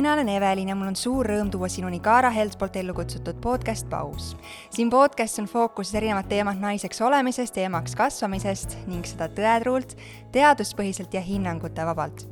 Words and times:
mina 0.00 0.12
olen 0.12 0.28
Evelin 0.28 0.68
ja 0.68 0.74
mul 0.74 0.88
on 0.88 0.96
suur 0.96 1.28
rõõm 1.28 1.50
tuua 1.52 1.68
sinuni 1.68 1.98
Kaara 2.00 2.30
Helt 2.32 2.54
poolt 2.58 2.76
ellu 2.80 2.94
kutsutud 2.96 3.36
podcast 3.44 3.84
Paus. 3.90 4.30
siin 4.72 4.90
podcastis 4.90 5.42
on 5.42 5.48
fookuses 5.48 5.94
erinevad 5.94 6.24
teemad 6.28 6.56
naiseks 6.56 7.02
olemisest 7.04 7.56
ja 7.56 7.66
emaks 7.68 7.92
kasvamisest 7.98 8.78
ning 8.88 9.04
seda 9.04 9.28
tõetruult, 9.28 9.92
teaduspõhiselt 10.32 11.12
ja 11.12 11.20
hinnangute 11.20 11.84
vabalt. 11.86 12.24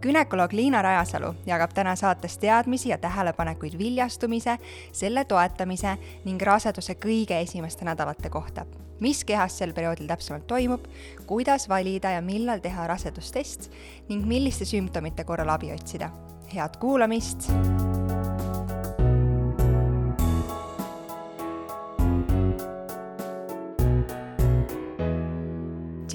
günekoloog 0.00 0.52
Liina 0.52 0.82
Rajasalu 0.82 1.32
jagab 1.46 1.74
täna 1.74 1.96
saates 1.96 2.38
teadmisi 2.38 2.88
ja 2.88 2.98
tähelepanekuid 2.98 3.74
viljastumise, 3.78 4.58
selle 4.92 5.24
toetamise 5.24 5.96
ning 6.24 6.42
raseduse 6.42 6.94
kõige 6.94 7.40
esimeste 7.40 7.84
nädalate 7.84 8.30
kohta 8.30 8.66
mis 9.00 9.24
kehas 9.24 9.58
sel 9.58 9.72
perioodil 9.72 10.06
täpsemalt 10.06 10.46
toimub, 10.46 10.86
kuidas 11.26 11.68
valida 11.68 12.10
ja 12.10 12.22
millal 12.22 12.62
teha 12.62 12.86
rasedustest 12.86 13.70
ning 14.08 14.24
milliste 14.26 14.64
sümptomite 14.64 15.24
korral 15.24 15.48
abi 15.48 15.72
otsida 15.74 16.10
head 16.54 16.76
kuulamist. 16.80 17.50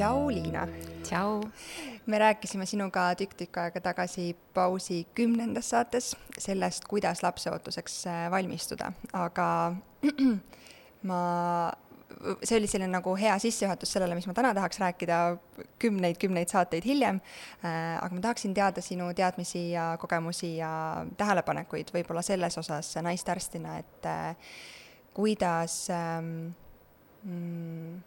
tšau, 0.01 0.29
Liina. 0.29 0.67
tšau. 1.03 1.43
me 2.05 2.17
rääkisime 2.19 2.65
sinuga 2.65 3.13
tükk-tükk 3.15 3.57
aega 3.57 3.81
tagasi 3.81 4.35
pausi 4.53 5.07
kümnendas 5.15 5.69
saates 5.69 6.15
sellest, 6.37 6.87
kuidas 6.89 7.21
lapseootuseks 7.23 8.07
äh, 8.07 8.31
valmistuda, 8.31 8.91
aga 9.13 9.75
ma 11.09 11.21
see 12.43 12.57
oli 12.57 12.67
selline 12.69 12.91
nagu 12.91 13.13
hea 13.19 13.33
sissejuhatus 13.41 13.93
sellele, 13.95 14.15
mis 14.17 14.27
ma 14.29 14.35
täna 14.37 14.53
tahaks 14.57 14.79
rääkida 14.81 15.19
kümneid-kümneid 15.81 16.51
saateid 16.51 16.85
hiljem 16.85 17.21
äh,. 17.63 17.97
aga 18.01 18.15
ma 18.15 18.21
tahaksin 18.27 18.53
teada 18.57 18.81
sinu 18.81 19.11
teadmisi 19.17 19.71
ja 19.71 19.95
kogemusi 20.01 20.55
ja 20.57 20.71
tähelepanekuid 21.17 21.93
võib-olla 21.95 22.23
selles 22.25 22.57
osas 22.61 22.93
naistearstina, 23.01 23.77
et 23.81 24.09
äh, 24.09 24.53
kuidas 25.13 25.87
ähm, 25.89 26.51
mm, 27.23 27.99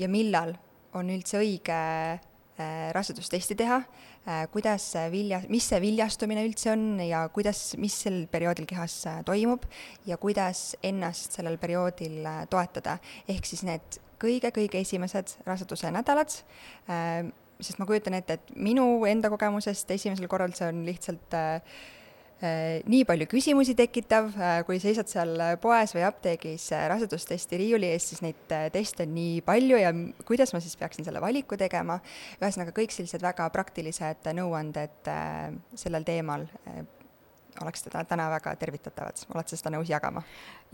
ja 0.00 0.08
millal 0.08 0.54
on 0.94 1.10
üldse 1.10 1.40
õige 1.42 1.80
äh, 2.14 2.90
rasedustesti 2.94 3.56
teha 3.58 3.82
äh,, 4.26 4.44
kuidas 4.52 4.86
vilja, 5.12 5.42
mis 5.52 5.68
see 5.70 5.80
viljastumine 5.84 6.44
üldse 6.46 6.72
on 6.72 7.00
ja 7.04 7.24
kuidas, 7.34 7.74
mis 7.80 7.96
sel 8.06 8.24
perioodil 8.30 8.68
kehas 8.70 8.96
äh, 9.10 9.20
toimub 9.26 9.66
ja 10.08 10.18
kuidas 10.20 10.74
ennast 10.82 11.38
sellel 11.38 11.58
perioodil 11.62 12.20
äh, 12.26 12.42
toetada. 12.50 12.98
ehk 13.28 13.46
siis 13.46 13.64
need 13.66 14.00
kõige-kõige 14.22 14.80
esimesed 14.80 15.38
raseduse 15.44 15.90
nädalad 15.92 16.32
sest 17.60 17.78
ma 17.78 17.86
kujutan 17.86 18.14
ette, 18.16 18.38
et 18.38 18.54
minu 18.56 19.04
enda 19.08 19.28
kogemusest 19.30 19.90
esimesel 19.94 20.28
korral 20.30 20.54
see 20.56 20.68
on 20.70 20.84
lihtsalt 20.86 21.34
Äh, 21.34 21.60
nii 22.90 23.04
palju 23.08 23.28
küsimusi 23.30 23.76
tekitav, 23.78 24.30
äh, 24.38 24.56
kui 24.66 24.80
seisad 24.82 25.10
seal 25.10 25.36
poes 25.62 25.94
või 25.96 26.04
apteegis 26.06 26.70
äh, 26.74 26.86
rasedustesti 26.92 27.60
riiuli 27.60 27.92
ees, 27.92 28.08
siis 28.10 28.24
neid 28.24 28.56
teste 28.74 29.06
on 29.06 29.14
nii 29.16 29.40
palju 29.46 29.80
ja 29.80 29.92
kuidas 30.26 30.54
ma 30.54 30.62
siis 30.64 30.76
peaksin 30.80 31.06
selle 31.06 31.22
valiku 31.24 31.58
tegema. 31.60 32.00
ühesõnaga 32.40 32.74
kõik 32.76 32.94
sellised 32.94 33.22
väga 33.24 33.48
praktilised 33.54 34.28
nõuanded 34.36 35.12
sellel 35.78 36.06
teemal 36.06 36.46
oleks 37.62 37.86
teda 37.86 38.04
täna 38.08 38.26
väga 38.32 38.54
tervitatavad, 38.60 39.20
oled 39.34 39.50
sa 39.50 39.58
seda 39.58 39.74
nõus 39.76 39.90
jagama? 39.90 40.22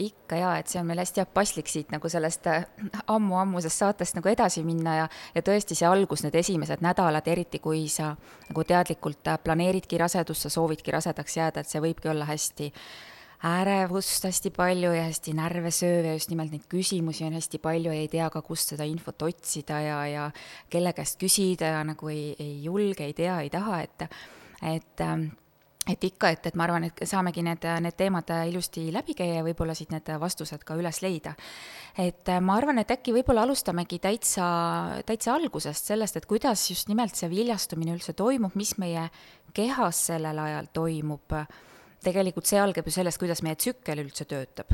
ikka 0.00 0.38
jaa, 0.40 0.54
et 0.56 0.70
see 0.70 0.80
on 0.80 0.86
meil 0.88 1.02
hästi 1.02 1.26
paslik 1.34 1.68
siit 1.68 1.90
nagu 1.92 2.08
sellest 2.08 2.46
äh, 2.48 2.64
ammu-ammusest 3.12 3.82
saatest 3.82 4.16
nagu 4.16 4.30
edasi 4.32 4.62
minna 4.64 4.96
ja, 4.96 5.06
ja 5.34 5.42
tõesti 5.44 5.76
see 5.76 5.88
algus, 5.88 6.24
need 6.24 6.38
esimesed 6.40 6.80
nädalad, 6.84 7.28
eriti 7.28 7.60
kui 7.60 7.84
sa 7.92 8.14
nagu 8.48 8.64
teadlikult 8.64 9.28
äh, 9.28 9.38
planeeridki 9.44 10.00
rasedust, 10.00 10.46
sa 10.46 10.52
soovidki 10.56 10.94
rasedaks 10.96 11.36
jääda, 11.36 11.60
et 11.60 11.68
see 11.68 11.82
võibki 11.84 12.08
olla 12.12 12.28
hästi 12.30 12.72
ärevust 13.44 14.24
hästi 14.24 14.50
palju 14.52 14.92
ja 14.92 15.06
hästi 15.06 15.32
närve 15.36 15.70
sööv 15.72 16.10
ja 16.10 16.12
just 16.16 16.28
nimelt 16.32 16.52
neid 16.52 16.66
küsimusi 16.68 17.24
on 17.24 17.38
hästi 17.38 17.60
palju 17.62 17.92
ja 17.92 18.02
ei 18.02 18.08
tea 18.12 18.28
ka, 18.32 18.42
kust 18.44 18.74
seda 18.74 18.84
infot 18.88 19.22
otsida 19.24 19.80
ja, 19.80 20.00
ja 20.06 20.26
kelle 20.70 20.92
käest 20.96 21.16
küsida 21.20 21.72
ja 21.72 21.84
nagu 21.88 22.12
ei, 22.12 22.34
ei 22.38 22.58
julge, 22.64 23.06
ei 23.06 23.16
tea, 23.16 23.38
ei 23.40 23.50
taha, 23.52 23.80
et, 23.86 24.04
et 24.74 25.04
ähm, 25.06 25.30
et 25.88 26.04
ikka, 26.04 26.28
et, 26.34 26.46
et 26.50 26.56
ma 26.58 26.66
arvan, 26.66 26.84
et 26.90 27.02
saamegi 27.08 27.42
need, 27.44 27.64
need 27.84 27.96
teemad 27.96 28.28
ilusti 28.50 28.88
läbi 28.92 29.14
käia 29.16 29.38
ja 29.38 29.46
võib-olla 29.46 29.74
siit 29.76 29.94
need 29.94 30.10
vastused 30.20 30.62
ka 30.66 30.76
üles 30.78 31.00
leida. 31.04 31.34
et 31.96 32.28
äh, 32.28 32.40
ma 32.44 32.58
arvan, 32.60 32.78
et 32.82 32.92
äkki 32.92 33.14
võib-olla 33.16 33.46
alustamegi 33.48 33.98
täitsa, 33.98 34.44
täitsa 35.06 35.34
algusest, 35.34 35.90
sellest, 35.92 36.20
et 36.20 36.28
kuidas 36.28 36.68
just 36.70 36.88
nimelt 36.92 37.16
see 37.16 37.30
viljastumine 37.32 37.96
üldse 37.96 38.12
toimub, 38.12 38.54
mis 38.60 38.76
meie 38.78 39.08
kehas 39.56 40.06
sellel 40.12 40.38
ajal 40.38 40.70
toimub. 40.72 41.36
tegelikult 42.04 42.46
see 42.46 42.60
algab 42.60 42.86
ju 42.86 42.92
sellest, 42.92 43.18
kuidas 43.18 43.42
meie 43.42 43.56
tsükkel 43.56 44.04
üldse 44.04 44.24
töötab 44.24 44.72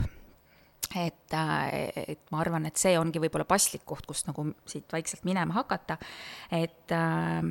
et, 0.94 1.32
äh, 1.32 1.92
et 2.14 2.20
ma 2.30 2.40
arvan, 2.40 2.66
et 2.66 2.78
see 2.78 2.94
ongi 2.98 3.20
võib-olla 3.22 3.46
paslik 3.48 3.84
koht, 3.84 4.06
kust 4.06 4.28
nagu 4.28 4.46
siit 4.68 4.90
vaikselt 4.92 5.24
minema 5.26 5.54
hakata, 5.58 5.98
et 6.54 6.94
äh, 6.94 7.42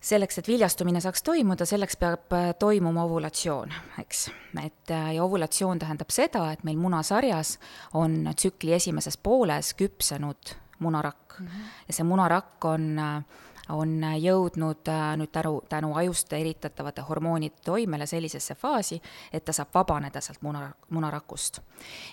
selleks, 0.00 0.38
et 0.38 0.48
viljastumine 0.48 1.00
saaks 1.02 1.22
toimuda, 1.26 1.66
selleks 1.66 1.98
peab 2.00 2.32
äh, 2.36 2.52
toimuma 2.58 3.04
ovulatsioon, 3.08 3.74
eks. 4.02 4.28
et 4.62 4.94
äh, 4.94 5.14
ja 5.16 5.24
ovulatsioon 5.24 5.78
tähendab 5.78 6.14
seda, 6.14 6.46
et 6.52 6.64
meil 6.64 6.78
munasarjas 6.78 7.56
on 7.98 8.20
tsükli 8.36 8.76
esimeses 8.78 9.16
pooles 9.16 9.74
küpsenud 9.74 10.54
munarakk 10.78 11.40
mm. 11.40 11.46
-hmm. 11.46 11.68
ja 11.88 11.94
see 11.94 12.04
munarakk 12.04 12.64
on 12.64 12.98
äh, 12.98 13.22
on 13.68 14.00
jõudnud 14.20 14.88
äh, 14.88 15.04
nüüd 15.20 15.32
tänu, 15.32 15.60
tänu 15.68 15.92
ajust 16.00 16.32
eritatavate 16.32 17.04
hormoonide 17.08 17.62
toimele 17.64 18.06
sellisesse 18.06 18.54
faasi, 18.54 19.00
et 19.32 19.44
ta 19.44 19.52
saab 19.52 19.74
vabaneda 19.74 20.20
sealt 20.24 20.42
muna, 20.42 20.68
munarakust. 20.94 21.60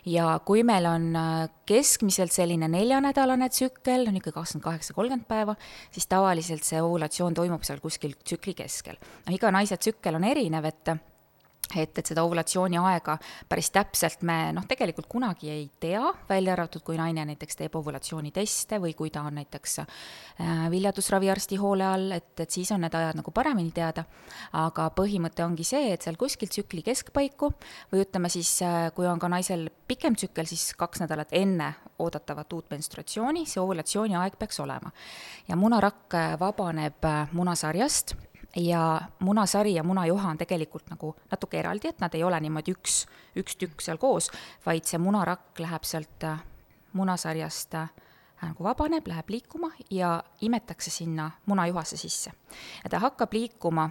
ja 0.06 0.40
kui 0.46 0.64
meil 0.64 0.86
on 0.90 1.10
äh, 1.16 1.50
keskmiselt 1.66 2.32
selline 2.32 2.68
neljanädalane 2.68 3.50
tsükkel, 3.50 4.08
ikka 4.16 4.32
kakskümmend 4.32 4.64
kaheksa, 4.64 4.94
kolmkümmend 4.94 5.28
päeva, 5.28 5.56
siis 5.92 6.08
tavaliselt 6.08 6.64
see 6.64 6.82
ovulatsioon 6.82 7.34
toimub 7.34 7.64
seal 7.64 7.80
kuskil 7.84 8.16
tsükli 8.24 8.54
keskel. 8.54 9.00
noh, 9.26 9.36
iga 9.36 9.52
naise 9.52 9.78
tsükkel 9.78 10.16
on 10.16 10.24
erinev, 10.24 10.72
et 10.72 10.96
et, 11.74 11.98
et 11.98 12.06
seda 12.06 12.24
ovulatsiooni 12.26 12.78
aega 12.78 13.18
päris 13.50 13.72
täpselt 13.74 14.22
me 14.28 14.52
noh, 14.56 14.66
tegelikult 14.70 15.08
kunagi 15.10 15.50
ei 15.52 15.66
tea, 15.82 16.04
välja 16.30 16.54
arvatud, 16.54 16.84
kui 16.86 16.98
naine 17.00 17.26
näiteks 17.32 17.58
teeb 17.60 17.76
ovulatsiooniteste 17.80 18.80
või 18.84 18.94
kui 18.98 19.12
ta 19.14 19.24
on 19.26 19.40
näiteks 19.40 19.80
äh, 19.82 20.52
viljadusraviarsti 20.72 21.60
hoole 21.62 21.88
all, 21.88 22.12
et, 22.16 22.34
et 22.40 22.52
siis 22.52 22.72
on 22.76 22.84
need 22.86 22.96
ajad 22.96 23.18
nagu 23.20 23.34
paremini 23.36 23.74
teada. 23.76 24.06
aga 24.54 24.90
põhimõte 24.96 25.44
ongi 25.46 25.66
see, 25.68 25.94
et 25.94 26.06
seal 26.06 26.20
kuskil 26.20 26.52
tsükli 26.52 26.84
keskpaiku 26.86 27.52
või 27.92 28.04
ütleme 28.06 28.30
siis, 28.30 28.52
äh, 28.66 28.92
kui 28.96 29.08
on 29.10 29.20
ka 29.20 29.32
naisel 29.32 29.70
pikem 29.88 30.16
tsükkel, 30.16 30.46
siis 30.50 30.74
kaks 30.78 31.02
nädalat 31.02 31.34
enne 31.34 31.74
oodatavat 32.00 32.54
uut 32.54 32.70
menstruatsiooni, 32.70 33.46
see 33.50 33.62
ovulatsiooni 33.64 34.16
aeg 34.20 34.38
peaks 34.40 34.60
olema. 34.60 34.92
ja 35.48 35.56
munarakk 35.56 36.14
äh, 36.14 36.40
vabaneb 36.40 37.10
munasarjast 37.34 38.16
ja 38.56 39.02
munasari 39.20 39.74
ja 39.74 39.84
munajuha 39.84 40.30
on 40.30 40.38
tegelikult 40.38 40.90
nagu 40.90 41.16
natuke 41.32 41.60
eraldi, 41.60 41.88
et 41.88 42.00
nad 42.00 42.14
ei 42.16 42.24
ole 42.24 42.40
niimoodi 42.40 42.76
üks, 42.76 43.06
üks 43.36 43.58
tükk 43.60 43.84
seal 43.84 44.00
koos, 44.02 44.32
vaid 44.66 44.88
see 44.88 45.00
munarakk 45.02 45.60
läheb 45.60 45.84
sealt 45.88 46.24
äh, 46.24 46.44
munasarjast 46.94 47.76
äh, 47.76 47.90
nagu 48.42 48.64
vabaneb, 48.64 49.08
läheb 49.08 49.30
liikuma 49.30 49.72
ja 49.92 50.18
imetakse 50.42 50.92
sinna 50.92 51.32
munajuhasse 51.46 51.98
sisse. 51.98 52.32
ja 52.84 52.90
ta 52.90 53.00
hakkab 53.00 53.34
liikuma 53.34 53.90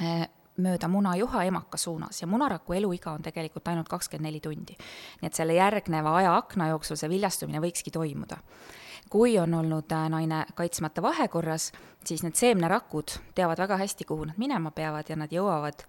äh, 0.00 0.28
mööda 0.56 0.88
munajuha 0.88 1.44
emaka 1.48 1.76
suunas 1.76 2.20
ja 2.22 2.26
munaraku 2.26 2.72
eluiga 2.72 3.12
on 3.12 3.22
tegelikult 3.22 3.68
ainult 3.68 3.88
kakskümmend 3.88 4.28
neli 4.28 4.40
tundi. 4.40 4.76
nii 5.20 5.26
et 5.26 5.34
selle 5.34 5.54
järgneva 5.54 6.16
ajaakna 6.16 6.68
jooksul 6.68 6.96
see 6.96 7.08
viljastumine 7.08 7.60
võikski 7.60 7.90
toimuda 7.90 8.38
kui 9.12 9.36
on 9.38 9.54
olnud 9.54 9.92
äh, 9.92 10.06
naine 10.08 10.44
kaitsmata 10.56 11.02
vahekorras, 11.04 11.72
siis 12.04 12.22
need 12.24 12.38
seemnerakud 12.38 13.18
teavad 13.36 13.60
väga 13.60 13.76
hästi, 13.82 14.08
kuhu 14.08 14.30
nad 14.30 14.40
minema 14.40 14.72
peavad 14.72 15.10
ja 15.12 15.18
nad 15.20 15.32
jõuavad 15.32 15.84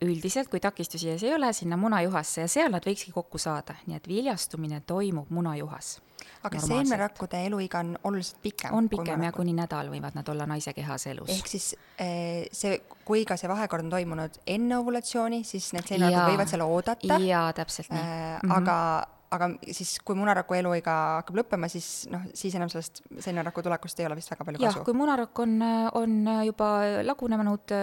üldiselt, 0.00 0.48
kui 0.48 0.60
takistusi 0.62 1.10
ees 1.12 1.24
ei 1.26 1.34
ole, 1.34 1.50
sinna 1.52 1.76
munajuhasse 1.76 2.44
ja 2.44 2.48
seal 2.48 2.70
nad 2.72 2.86
võikski 2.86 3.12
kokku 3.12 3.40
saada, 3.42 3.74
nii 3.88 3.98
et 3.98 4.08
viljastumine 4.08 4.80
toimub 4.86 5.28
munajuhas. 5.34 5.98
aga 6.44 6.60
seemnerakkude 6.60 7.42
eluiga 7.46 7.80
on 7.80 7.98
oluliselt 8.04 8.40
pikem? 8.42 8.74
on 8.74 8.88
pikem 8.88 9.22
ja 9.24 9.32
kuni 9.32 9.52
nädal 9.56 9.90
võivad 9.92 10.16
nad 10.16 10.28
olla 10.28 10.46
naise 10.46 10.72
kehas 10.72 11.06
elus. 11.06 11.28
ehk 11.28 11.46
siis 11.46 11.74
eh, 11.98 12.46
see, 12.52 12.80
kui 13.04 13.24
ka 13.28 13.36
see 13.36 13.48
vahekord 13.48 13.84
on 13.84 13.90
toimunud 13.90 14.40
enne 14.46 14.78
ovulatsiooni, 14.78 15.44
siis 15.44 15.72
need 15.76 15.88
seemnerakud 15.90 16.36
võivad 16.36 16.52
seal 16.54 16.64
oodata? 16.64 17.18
jaa, 17.24 17.48
täpselt 17.52 17.90
nii 17.90 18.02
mm. 18.02 18.50
-hmm. 18.50 19.18
Aga 19.30 19.46
siis, 19.70 19.92
kui 20.02 20.16
munaraku 20.18 20.56
eluiga 20.58 20.94
hakkab 21.20 21.36
lõppema, 21.38 21.68
siis 21.70 22.08
noh, 22.10 22.24
siis 22.34 22.54
enam 22.58 22.70
sellest 22.72 23.02
seemneraku 23.22 23.62
tulekust 23.62 24.00
ei 24.02 24.08
ole 24.08 24.16
vist 24.18 24.32
väga 24.32 24.46
palju 24.46 24.62
jah, 24.64 24.74
kasu. 24.74 24.82
kui 24.88 24.96
munarakk 24.98 25.42
on, 25.44 25.52
on 26.00 26.16
juba 26.48 26.70
lagunenud, 27.06 27.74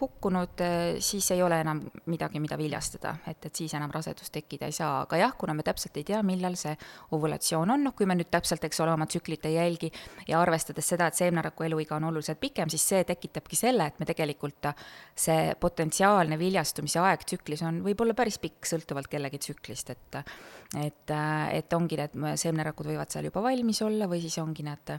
hukkunud, 0.00 0.64
siis 1.00 1.30
ei 1.32 1.40
ole 1.44 1.62
enam 1.64 1.80
midagi, 2.12 2.42
mida 2.44 2.58
viljastada, 2.60 3.14
et, 3.30 3.48
et 3.48 3.62
siis 3.62 3.72
enam 3.78 3.92
rasedust 3.94 4.32
tekkida 4.34 4.68
ei 4.68 4.76
saa, 4.76 5.06
aga 5.06 5.22
jah, 5.22 5.32
kuna 5.40 5.54
me 5.56 5.64
täpselt 5.64 5.96
ei 5.96 6.04
tea, 6.10 6.20
millal 6.26 6.58
see 6.60 6.74
ovulatsioon 7.16 7.72
on, 7.76 7.88
noh, 7.88 7.96
kui 7.96 8.08
me 8.08 8.18
nüüd 8.20 8.28
täpselt, 8.32 8.68
eks 8.68 8.84
ole, 8.84 8.92
oma 8.92 9.08
tsüklit 9.08 9.48
ei 9.48 9.56
jälgi 9.56 9.88
ja 10.28 10.42
arvestades 10.44 10.92
seda, 10.92 11.08
et 11.08 11.16
seemneraku 11.16 11.64
eluiga 11.70 11.96
on 11.96 12.10
oluliselt 12.10 12.42
pikem, 12.44 12.68
siis 12.68 12.84
see 12.92 13.08
tekitabki 13.08 13.56
selle, 13.56 13.88
et 13.88 14.02
me 14.02 14.08
tegelikult 14.08 14.68
see 15.16 15.54
potentsiaalne 15.60 16.36
viljastumise 16.40 17.00
aeg 17.00 17.24
tsüklis 17.24 17.64
on 17.64 17.80
võib-olla 17.88 18.12
päris 18.18 18.36
pikk, 18.42 18.68
sõltuvalt 18.68 19.08
kellegi 19.08 19.40
tsüklist, 19.40 19.96
et 19.96 20.20
et, 20.78 21.10
et 21.52 21.72
ongi 21.72 21.98
need 21.98 22.18
seemnerakud 22.38 22.86
võivad 22.92 23.10
seal 23.10 23.26
juba 23.26 23.42
valmis 23.42 23.82
olla 23.82 24.06
või 24.10 24.20
siis 24.22 24.38
ongi 24.38 24.62
need 24.62 24.92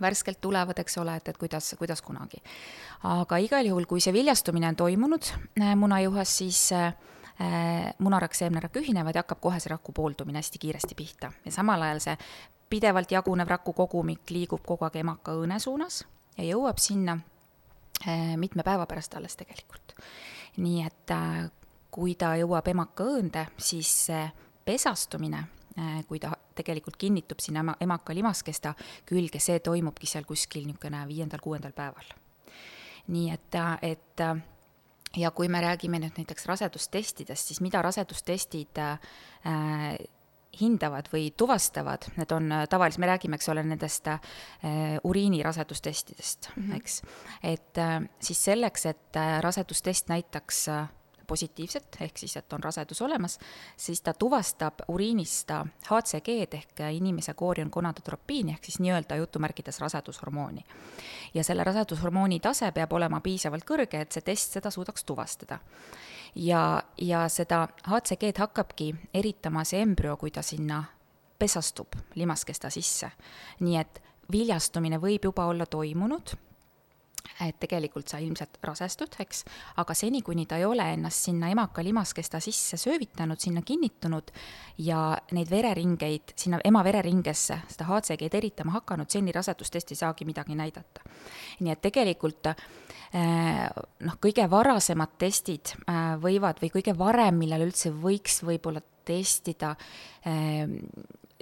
värskelt 0.00 0.40
tulevad, 0.40 0.78
eks 0.78 0.98
ole, 0.98 1.16
et, 1.16 1.28
et 1.28 1.38
kuidas, 1.38 1.74
kuidas 1.78 2.02
kunagi. 2.02 2.42
aga 3.08 3.38
igal 3.42 3.66
juhul, 3.66 3.86
kui 3.86 4.00
see 4.00 4.12
viljastumine 4.12 4.68
on 4.68 4.76
toimunud 4.76 5.30
äh, 5.60 5.74
munajuhas, 5.76 6.36
siis 6.38 6.60
äh, 6.72 6.92
munarakk, 7.98 8.34
seemnerakk 8.34 8.76
ühinevad 8.80 9.14
ja 9.16 9.24
hakkab 9.24 9.40
kohe 9.40 9.60
see 9.60 9.72
raku 9.72 9.92
pooldumine 9.92 10.42
hästi 10.42 10.58
kiiresti 10.58 10.98
pihta 10.98 11.32
ja 11.44 11.52
samal 11.54 11.82
ajal 11.86 12.02
see 12.02 12.16
pidevalt 12.68 13.12
jagunev 13.12 13.48
raku 13.48 13.72
kogumik 13.72 14.30
liigub 14.30 14.64
kogu 14.66 14.88
aeg 14.88 14.98
emaka 15.00 15.36
õõne 15.38 15.58
suunas 15.62 16.02
ja 16.36 16.48
jõuab 16.50 16.80
sinna 16.82 17.18
äh, 18.06 18.34
mitme 18.36 18.66
päeva 18.66 18.86
pärast 18.86 19.14
alles 19.16 19.36
tegelikult. 19.38 19.94
nii 20.58 20.82
et 20.86 21.14
äh, 21.14 21.46
kui 21.90 22.14
ta 22.18 22.34
jõuab 22.36 22.68
emaka 22.68 23.06
õõnde, 23.06 23.46
siis 23.56 23.90
see 24.08 24.26
pesastumine, 24.68 25.40
äh, 25.78 25.98
kui 26.08 26.20
ta 26.22 26.34
tegelikult 26.58 26.98
kinnitub 27.00 27.40
sinna 27.40 27.64
ema, 27.64 27.76
emaka 27.80 28.16
limaskesta 28.16 28.74
külge, 29.08 29.40
see 29.40 29.62
toimubki 29.64 30.10
seal 30.10 30.28
kuskil 30.28 30.68
niisugune 30.68 31.04
viiendal-kuuendal 31.08 31.74
päeval. 31.76 32.14
nii 33.08 33.30
et, 33.32 33.56
et 33.82 34.20
ja 35.16 35.30
kui 35.30 35.48
me 35.48 35.60
räägime 35.64 35.96
nüüd 36.02 36.18
näiteks 36.20 36.44
rasedustestidest, 36.46 37.48
siis 37.48 37.62
mida 37.64 37.80
rasedustestid 37.82 38.80
äh, 38.84 38.98
hindavad 40.60 41.08
või 41.12 41.30
tuvastavad, 41.36 42.08
need 42.16 42.32
on 42.34 42.52
tavaliselt, 42.70 43.02
me 43.02 43.10
räägime, 43.10 43.38
eks 43.38 43.48
ole, 43.52 43.62
nendest 43.66 44.08
äh, 44.10 44.20
uriinirasedustestidest 45.04 46.50
mm, 46.54 46.62
-hmm. 46.62 46.76
eks. 46.76 47.02
et 47.42 47.78
äh, 47.78 48.02
siis 48.20 48.44
selleks, 48.44 48.86
et 48.86 49.16
äh, 49.16 49.40
rasedustest 49.42 50.08
näitaks 50.08 50.68
äh, 50.68 50.88
positiivset, 51.28 51.96
ehk 52.00 52.18
siis, 52.18 52.36
et 52.36 52.52
on 52.52 52.62
rasedus 52.64 53.02
olemas, 53.04 53.38
siis 53.76 54.00
ta 54.00 54.14
tuvastab 54.14 54.82
uriinist 54.88 55.52
HCG-d 55.90 56.58
ehk 56.58 56.82
inimese 56.96 57.34
koorion 57.38 57.70
gonadotropiini 57.72 58.56
ehk 58.56 58.64
siis 58.64 58.80
nii-öelda 58.80 59.20
jutumärkides 59.20 59.80
rasedushormooni. 59.80 60.64
ja 61.34 61.44
selle 61.44 61.64
rasedushormooni 61.64 62.40
tase 62.40 62.72
peab 62.72 62.92
olema 62.92 63.20
piisavalt 63.20 63.64
kõrge, 63.68 64.00
et 64.00 64.12
see 64.12 64.24
test 64.24 64.58
seda 64.58 64.70
suudaks 64.70 65.04
tuvastada. 65.04 65.58
ja, 66.34 66.82
ja 67.00 67.28
seda 67.28 67.68
HCG-d 67.86 68.38
hakkabki 68.38 68.94
eritama 69.14 69.64
see 69.64 69.82
embrüo, 69.82 70.16
kui 70.16 70.30
ta 70.30 70.42
sinna 70.42 70.84
pesastub 71.38 71.94
limaskesta 72.14 72.70
sisse. 72.70 73.10
nii 73.60 73.76
et 73.76 74.02
viljastumine 74.32 74.98
võib 74.98 75.24
juba 75.24 75.46
olla 75.46 75.66
toimunud 75.66 76.47
et 77.46 77.58
tegelikult 77.60 78.10
sa 78.10 78.18
ilmselt 78.22 78.58
rasestud, 78.66 79.14
eks, 79.22 79.44
aga 79.78 79.94
seni, 79.96 80.22
kuni 80.26 80.46
ta 80.48 80.58
ei 80.58 80.66
ole 80.66 80.84
ennast 80.94 81.28
sinna 81.28 81.50
emaka 81.52 81.84
limaskesta 81.84 82.40
sisse 82.42 82.78
söövitanud, 82.80 83.38
sinna 83.40 83.62
kinnitunud 83.66 84.32
ja 84.84 85.02
neid 85.36 85.50
vereringeid 85.50 86.34
sinna 86.38 86.60
ema 86.64 86.82
vereringesse, 86.86 87.60
seda 87.70 87.88
HCG-d 87.88 88.40
eritama 88.40 88.78
hakanud, 88.78 89.10
seni 89.10 89.34
rasedustest 89.34 89.94
ei 89.94 90.02
saagi 90.02 90.26
midagi 90.28 90.58
näidata. 90.58 91.06
nii 91.60 91.72
et 91.72 91.82
tegelikult 91.82 92.50
eh, 92.50 93.64
noh, 94.06 94.18
kõige 94.22 94.48
varasemad 94.50 95.16
testid 95.18 95.74
eh, 95.78 96.02
võivad 96.22 96.60
või 96.62 96.72
kõige 96.74 96.96
varem, 96.98 97.38
millal 97.38 97.66
üldse 97.68 97.92
võiks 97.94 98.42
võib-olla 98.46 98.82
testida 99.08 99.74
eh, 100.26 100.66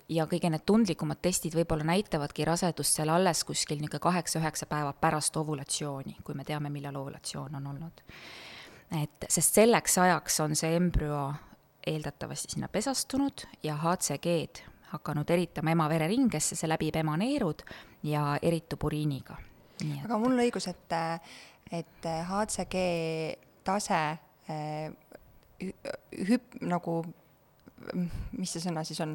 ja 0.08 0.26
kõige 0.30 0.50
need 0.50 0.64
tundlikumad 0.66 1.20
testid 1.22 1.56
võib-olla 1.56 1.86
näitavadki 1.88 2.44
rasedust 2.46 2.98
seal 2.98 3.10
alles 3.10 3.42
kuskil 3.44 3.80
niisugune 3.80 4.02
kaheksa-üheksa 4.06 4.68
päeva 4.70 4.92
pärast 4.92 5.36
ovulatsiooni, 5.36 6.18
kui 6.24 6.34
me 6.34 6.44
teame, 6.44 6.70
millal 6.70 6.96
ovulatsioon 7.02 7.54
on 7.58 7.66
olnud. 7.72 8.04
et 9.02 9.26
sest 9.28 9.54
selleks 9.54 9.98
ajaks 9.98 10.40
on 10.40 10.56
see 10.56 10.76
embrüo 10.76 11.32
eeldatavasti 11.86 12.54
sinna 12.54 12.68
pesastunud 12.68 13.46
ja 13.62 13.76
HCG-d 13.76 14.62
hakanud 14.92 15.30
eritama 15.30 15.70
ema 15.74 15.88
vereringesse, 15.90 16.54
see 16.54 16.68
läbib 16.70 16.96
ema 16.96 17.16
neerud 17.18 17.62
ja 18.06 18.36
eritub 18.42 18.84
uriiniga. 18.86 19.36
aga 20.04 20.18
mul 20.18 20.32
on 20.32 20.44
õigus, 20.46 20.68
et, 20.70 20.96
et 21.70 22.08
HCG 22.30 22.86
tase 23.66 24.02
eh, 24.48 24.90
hüp-, 26.30 26.58
nagu 26.62 27.00
mis 28.36 28.52
see 28.54 28.62
sõna 28.62 28.82
siis 28.86 28.98
on, 29.04 29.12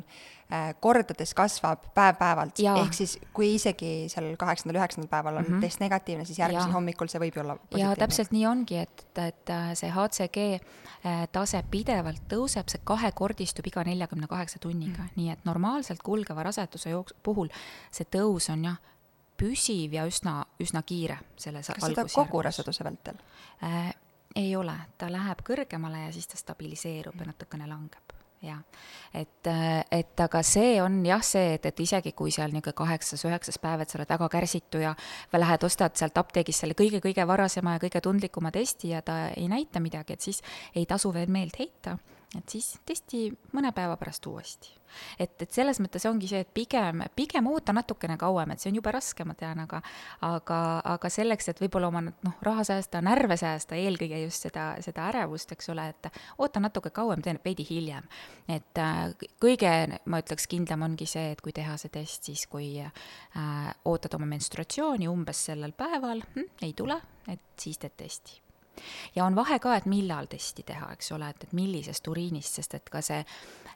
äh, 0.54 0.70
kordades 0.84 1.34
kasvab 1.38 1.88
päev-päevalt, 1.96 2.60
ehk 2.62 2.94
siis 2.96 3.16
kui 3.34 3.56
isegi 3.56 4.08
seal 4.12 4.30
kaheksandal, 4.40 4.78
üheksandal 4.80 5.10
päeval 5.10 5.40
on 5.40 5.48
mm 5.48 5.56
-hmm. 5.56 5.62
test 5.66 5.80
negatiivne, 5.80 6.26
siis 6.26 6.40
järgmisel 6.40 6.70
ja. 6.70 6.74
hommikul 6.74 7.10
see 7.12 7.22
võib 7.22 7.36
ju 7.36 7.42
olla 7.42 7.56
positiivne. 7.56 7.96
täpselt 7.96 8.32
nii 8.32 8.46
ongi, 8.48 8.78
et, 8.78 9.06
et 9.18 9.50
äh, 9.50 9.74
see 9.74 9.90
HCG 9.90 10.38
äh, 10.54 11.28
tase 11.32 11.64
pidevalt 11.72 12.22
tõuseb, 12.30 12.70
see 12.70 12.82
kahekordistub 12.84 13.68
iga 13.68 13.84
neljakümne 13.84 14.28
kaheksa 14.28 14.60
tunniga 14.60 15.02
mm, 15.02 15.08
-hmm. 15.08 15.16
nii 15.16 15.30
et 15.32 15.46
normaalselt 15.46 16.04
kulgeva 16.04 16.44
raseduse 16.44 16.90
jooks-, 16.90 17.16
puhul 17.24 17.50
see 17.92 18.06
tõus 18.06 18.52
on 18.52 18.66
jah, 18.66 18.78
püsiv 19.38 19.94
ja 19.94 20.06
üsna, 20.06 20.46
üsna 20.60 20.84
kiire 20.84 21.20
selles 21.36 21.68
kas 21.68 21.86
seda 21.86 22.06
kogu 22.14 22.42
raseduse 22.42 22.84
vältel 22.84 23.16
äh,? 23.64 23.94
ei 24.36 24.56
ole, 24.56 24.74
ta 24.98 25.12
läheb 25.12 25.42
kõrgemale 25.44 26.06
ja 26.06 26.12
siis 26.14 26.28
ta 26.28 26.38
stabiliseerub 26.38 27.20
ja 27.20 27.26
natukene 27.26 27.68
langeb 27.68 28.21
jah, 28.42 28.62
et, 29.14 29.50
et 29.92 30.24
aga 30.26 30.42
see 30.46 30.76
on 30.82 31.02
jah, 31.06 31.22
see, 31.26 31.56
et, 31.58 31.66
et 31.70 31.84
isegi 31.84 32.14
kui 32.18 32.34
seal 32.34 32.54
niisugune 32.54 32.78
kaheksas-üheksas 32.82 33.60
päev, 33.62 33.84
et 33.84 33.92
sa 33.92 34.00
oled 34.00 34.14
väga 34.14 34.30
kärsitu 34.34 34.82
ja 34.82 34.96
lähed, 35.38 35.66
ostad 35.68 35.98
sealt 36.00 36.18
apteegist 36.22 36.64
selle 36.64 36.78
kõige-kõige 36.78 37.28
varasema 37.28 37.76
ja 37.78 37.84
kõige 37.84 38.02
tundlikuma 38.02 38.52
testi 38.56 38.96
ja 38.96 39.04
ta 39.06 39.28
ei 39.36 39.48
näita 39.52 39.84
midagi, 39.84 40.18
et 40.18 40.26
siis 40.26 40.42
ei 40.76 40.88
tasu 40.90 41.14
veel 41.14 41.30
meelt 41.30 41.60
heita, 41.62 41.98
et 42.38 42.50
siis 42.50 42.76
testi 42.86 43.28
mõne 43.56 43.74
päeva 43.76 43.98
pärast 44.00 44.26
uuesti 44.30 44.82
et, 45.20 45.34
et 45.42 45.52
selles 45.52 45.80
mõttes 45.84 46.06
ongi 46.10 46.30
see, 46.30 46.42
et 46.44 46.52
pigem, 46.54 47.04
pigem 47.16 47.48
oota 47.52 47.74
natukene 47.76 48.18
kauem, 48.22 48.54
et 48.54 48.64
see 48.64 48.72
on 48.72 48.80
jube 48.80 48.94
raske, 48.94 49.26
ma 49.28 49.36
tean, 49.38 49.62
aga 49.64 49.82
aga, 50.28 50.60
aga 50.94 51.12
selleks, 51.12 51.52
et 51.52 51.62
võib-olla 51.64 51.92
oma 51.92 52.04
noh, 52.08 52.36
raha 52.46 52.66
säästa, 52.68 53.02
närve 53.06 53.38
säästa, 53.40 53.80
eelkõige 53.80 54.22
just 54.26 54.48
seda, 54.48 54.72
seda 54.84 55.08
ärevust, 55.12 55.56
eks 55.56 55.72
ole, 55.74 55.88
et 55.94 56.12
oota 56.42 56.64
natuke 56.64 56.94
kauem, 56.96 57.24
tee 57.24 57.38
veidi 57.46 57.66
hiljem. 57.68 58.08
et 58.52 58.82
äh, 58.82 59.02
kõige, 59.42 59.74
ma 60.06 60.22
ütleks, 60.24 60.48
kindlam 60.52 60.86
ongi 60.90 61.08
see, 61.10 61.32
et 61.36 61.42
kui 61.42 61.56
teha 61.56 61.78
see 61.82 61.94
test, 61.94 62.30
siis 62.30 62.46
kui 62.52 62.74
äh, 62.84 63.74
ootad 63.86 64.20
oma 64.20 64.30
menstruatsiooni 64.30 65.10
umbes 65.12 65.48
sellel 65.52 65.76
päeval 65.78 66.24
hm,, 66.36 66.56
ei 66.62 66.74
tule, 66.78 67.00
et 67.32 67.44
siis 67.60 67.80
teed 67.82 67.98
testi 67.98 68.42
ja 69.16 69.26
on 69.26 69.36
vahe 69.36 69.60
ka, 69.60 69.76
et 69.76 69.88
millal 69.90 70.30
testi 70.32 70.64
teha, 70.68 70.92
eks 70.96 71.12
ole, 71.16 71.30
et, 71.30 71.44
et 71.48 71.54
millisest 71.58 72.08
uriinist, 72.08 72.60
sest 72.60 72.76
et 72.78 72.90
ka 72.90 73.02
see 73.06 73.20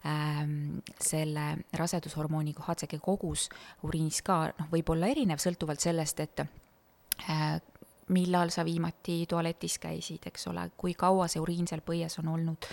ähm, 0.08 0.80
selle 1.02 1.48
rasedushormooni 1.74 2.56
HCG 2.58 3.00
kogus 3.04 3.50
uriinis 3.84 4.22
ka 4.25 4.42
noh, 4.52 4.70
võib 4.72 4.92
olla 4.96 5.12
erinev 5.12 5.42
sõltuvalt 5.44 5.84
sellest, 5.84 6.24
et 6.25 6.46
äh, 6.46 7.60
millal 8.13 8.51
sa 8.53 8.65
viimati 8.65 9.25
tualetis 9.29 9.79
käisid, 9.81 10.27
eks 10.29 10.47
ole, 10.51 10.67
kui 10.77 10.93
kaua 10.93 11.27
see 11.31 11.41
uriin 11.41 11.65
seal 11.67 11.81
põies 11.85 12.19
on 12.21 12.27
olnud, 12.35 12.67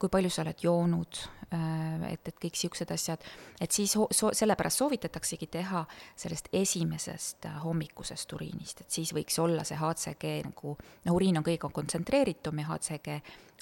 kui 0.00 0.10
palju 0.12 0.32
sa 0.32 0.42
oled 0.42 0.60
joonud, 0.60 1.20
äh, 1.56 2.04
et, 2.10 2.28
et 2.28 2.36
kõik 2.42 2.52
niisugused 2.58 2.92
asjad, 2.92 3.24
et 3.64 3.72
siis 3.72 3.94
so-, 3.94 4.32
sellepärast 4.36 4.82
soovitataksegi 4.82 5.48
teha 5.56 5.84
sellest 6.20 6.52
esimesest 6.52 7.48
äh, 7.48 7.56
hommikusest 7.64 8.36
uriinist, 8.36 8.84
et 8.84 9.00
siis 9.00 9.14
võiks 9.16 9.40
olla 9.40 9.64
see 9.64 9.80
HCG 9.80 10.36
nagu, 10.50 10.76
no 11.08 11.16
uriin 11.16 11.40
on 11.40 11.48
kõige 11.48 11.72
kontsentreeritum 11.72 12.60
ja 12.60 12.68
HCG 12.74 13.18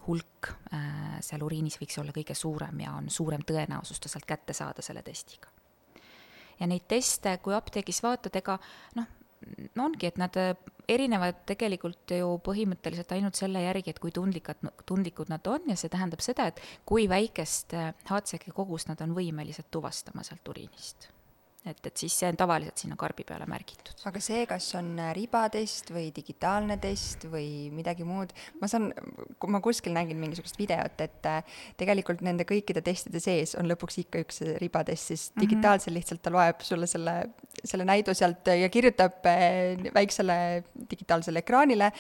hulk 0.09 0.51
äh, 0.75 1.17
seal 1.23 1.47
uriinis 1.47 1.79
võiks 1.79 2.03
olla 2.03 2.15
kõige 2.15 2.35
suurem 2.35 2.83
ja 2.83 2.99
on 2.99 3.11
suurem 3.11 3.47
tõenäosus 3.47 4.03
ta 4.03 4.11
sealt 4.11 4.27
kätte 4.27 4.57
saada 4.57 4.83
selle 4.83 5.07
testiga. 5.07 5.55
ja 6.59 6.67
neid 6.67 6.91
teste, 6.91 7.39
kui 7.43 7.55
apteegis 7.55 8.03
vaatad, 8.03 8.35
ega 8.43 8.59
noh, 8.99 9.07
no 9.75 9.87
ongi, 9.89 10.09
et 10.09 10.19
nad 10.21 10.37
äh, 10.41 10.53
erinevad 10.91 11.43
tegelikult 11.49 12.15
ju 12.17 12.35
põhimõtteliselt 12.45 13.15
ainult 13.17 13.39
selle 13.39 13.63
järgi, 13.65 13.95
et 13.95 14.03
kui 14.03 14.15
tundlikad, 14.15 14.63
tundlikud 14.89 15.33
nad 15.33 15.47
on 15.51 15.73
ja 15.73 15.79
see 15.79 15.93
tähendab 15.93 16.25
seda, 16.25 16.51
et 16.51 16.61
kui 16.89 17.09
väikest 17.11 17.77
HCG 18.11 18.51
äh, 18.51 18.57
kogust 18.57 18.91
nad 18.93 19.03
on 19.05 19.17
võimelised 19.17 19.71
tuvastama 19.71 20.25
sealt 20.27 20.49
uriinist. 20.55 21.11
Et, 21.69 21.79
et 21.87 22.03
siis 22.03 22.15
see 22.19 22.29
on 22.31 22.39
tavaliselt 22.39 22.83
sinna 22.83 22.97
karbi 22.99 23.25
peale 23.27 23.47
märgitud. 23.51 23.93
aga 24.09 24.23
see, 24.23 24.45
kas 24.51 24.67
on 24.79 24.97
ribatest 25.17 25.93
või 25.95 26.09
digitaalne 26.15 26.79
test 26.83 27.27
või 27.31 27.71
midagi 27.75 28.07
muud, 28.07 28.33
ma 28.61 28.71
saan, 28.71 28.91
ma 29.47 29.61
kuskil 29.65 29.95
nägin 29.95 30.21
mingisugust 30.23 30.59
videot, 30.59 31.05
et 31.05 31.29
äh, 31.31 31.61
tegelikult 31.81 32.25
nende 32.27 32.47
kõikide 32.49 32.83
testide 32.85 33.23
sees 33.23 33.55
on 33.59 33.71
lõpuks 33.71 34.01
ikka 34.05 34.25
üks 34.25 34.43
ribatest, 34.63 35.13
siis 35.13 35.29
mm 35.29 35.35
-hmm. 35.35 35.47
digitaalsel 35.47 35.97
lihtsalt 35.99 36.23
ta 36.23 36.35
loeb 36.35 36.67
sulle 36.67 36.87
selle, 36.91 37.17
selle 37.65 37.87
näidu 37.89 38.15
sealt 38.15 38.47
ja 38.47 38.69
kirjutab 38.69 39.27
äh, 39.27 39.93
väiksele 39.95 40.65
digitaalsele 40.91 41.45
ekraanile 41.45 41.93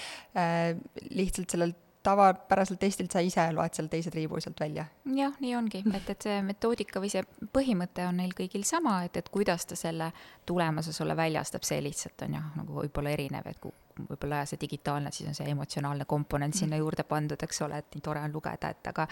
lihtsalt 1.10 1.50
sellelt 1.50 1.76
tavapäraselt 2.02 2.80
testilt 2.80 3.12
sa 3.12 3.20
ise 3.24 3.44
loed 3.54 3.74
seal 3.74 3.88
teise 3.92 4.10
triibu 4.10 4.40
sealt 4.40 4.60
välja? 4.60 4.86
jah, 5.16 5.36
nii 5.40 5.54
ongi, 5.56 5.82
et, 5.94 6.10
et 6.14 6.26
see 6.28 6.40
metoodika 6.46 7.02
või 7.02 7.12
see 7.12 7.22
põhimõte 7.54 8.06
on 8.08 8.20
neil 8.22 8.34
kõigil 8.38 8.66
sama, 8.68 9.00
et, 9.06 9.16
et 9.20 9.30
kuidas 9.32 9.66
ta 9.66 9.78
selle 9.78 10.12
tulemuse 10.46 10.92
sulle 10.92 11.16
väljastab, 11.16 11.64
see 11.66 11.80
lihtsalt 11.84 12.26
on 12.26 12.38
jah, 12.38 12.50
nagu 12.58 12.80
võib-olla 12.82 13.14
erinev, 13.14 13.48
et 13.50 13.60
kui 13.62 13.74
võib-olla 13.98 14.42
see 14.48 14.60
digitaalne, 14.60 15.12
siis 15.12 15.28
on 15.28 15.36
see 15.36 15.50
emotsionaalne 15.52 16.06
komponent 16.08 16.56
sinna 16.56 16.76
mm. 16.76 16.84
juurde 16.84 17.04
pandud, 17.08 17.42
eks 17.44 17.62
ole, 17.66 17.82
et 17.82 17.96
nii 17.96 18.04
tore 18.04 18.22
on 18.24 18.32
lugeda, 18.32 18.70
et 18.72 18.88
aga 18.92 19.06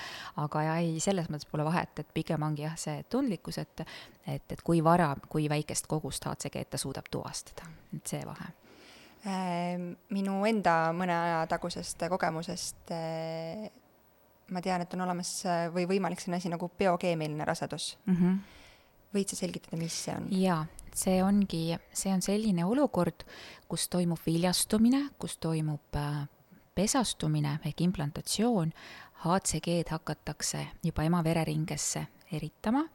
aga 0.45 0.63
jah, 0.67 0.81
ei, 0.81 0.95
selles 1.05 1.29
mõttes 1.31 1.51
pole 1.51 1.67
vahet, 1.67 2.01
et 2.01 2.15
pigem 2.15 2.43
ongi 2.47 2.65
jah, 2.65 2.79
see 2.81 3.05
tundlikkus, 3.13 3.61
et 3.63 3.85
et, 4.27 4.53
et 4.53 4.63
kui 4.65 4.83
vara, 4.85 5.13
kui 5.29 5.49
väikest 5.51 5.89
kogust 5.91 6.27
HCG-d 6.29 6.73
ta 6.75 6.81
suudab 6.81 7.09
tuvastada, 7.11 7.69
et 7.97 8.07
see 8.07 8.25
vahe 8.27 8.53
minu 9.25 10.39
enda 10.49 10.95
mõne 10.97 11.13
aja 11.13 11.41
tagusest 11.51 12.07
kogemusest 12.09 12.93
eh, 12.97 13.67
ma 14.51 14.63
tean, 14.65 14.85
et 14.85 14.95
on 14.97 15.05
olemas 15.05 15.33
eh, 15.45 15.67
või 15.75 15.87
võimalik 15.91 16.23
selline 16.23 16.41
asi 16.41 16.53
nagu 16.53 16.71
biokeemiline 16.79 17.45
rasedus 17.45 17.97
mm. 18.07 18.17
-hmm. 18.17 18.39
võid 19.15 19.29
sa 19.29 19.37
selgitada, 19.37 19.77
mis 19.77 19.99
see 20.05 20.15
on? 20.17 20.29
jaa, 20.33 20.65
see 20.95 21.23
ongi, 21.23 21.77
see 21.93 22.13
on 22.13 22.23
selline 22.23 22.65
olukord, 22.65 23.25
kus 23.69 23.89
toimub 23.89 24.21
viljastumine, 24.27 25.11
kus 25.19 25.37
toimub 25.37 26.01
äh, 26.01 26.25
pesastumine 26.75 27.59
ehk 27.65 27.81
implantatsioon, 27.81 28.73
HCG-d 29.21 29.91
hakatakse 29.91 30.67
juba 30.83 31.05
ema 31.05 31.21
vereringesse 31.25 32.07
eritama 32.33 32.87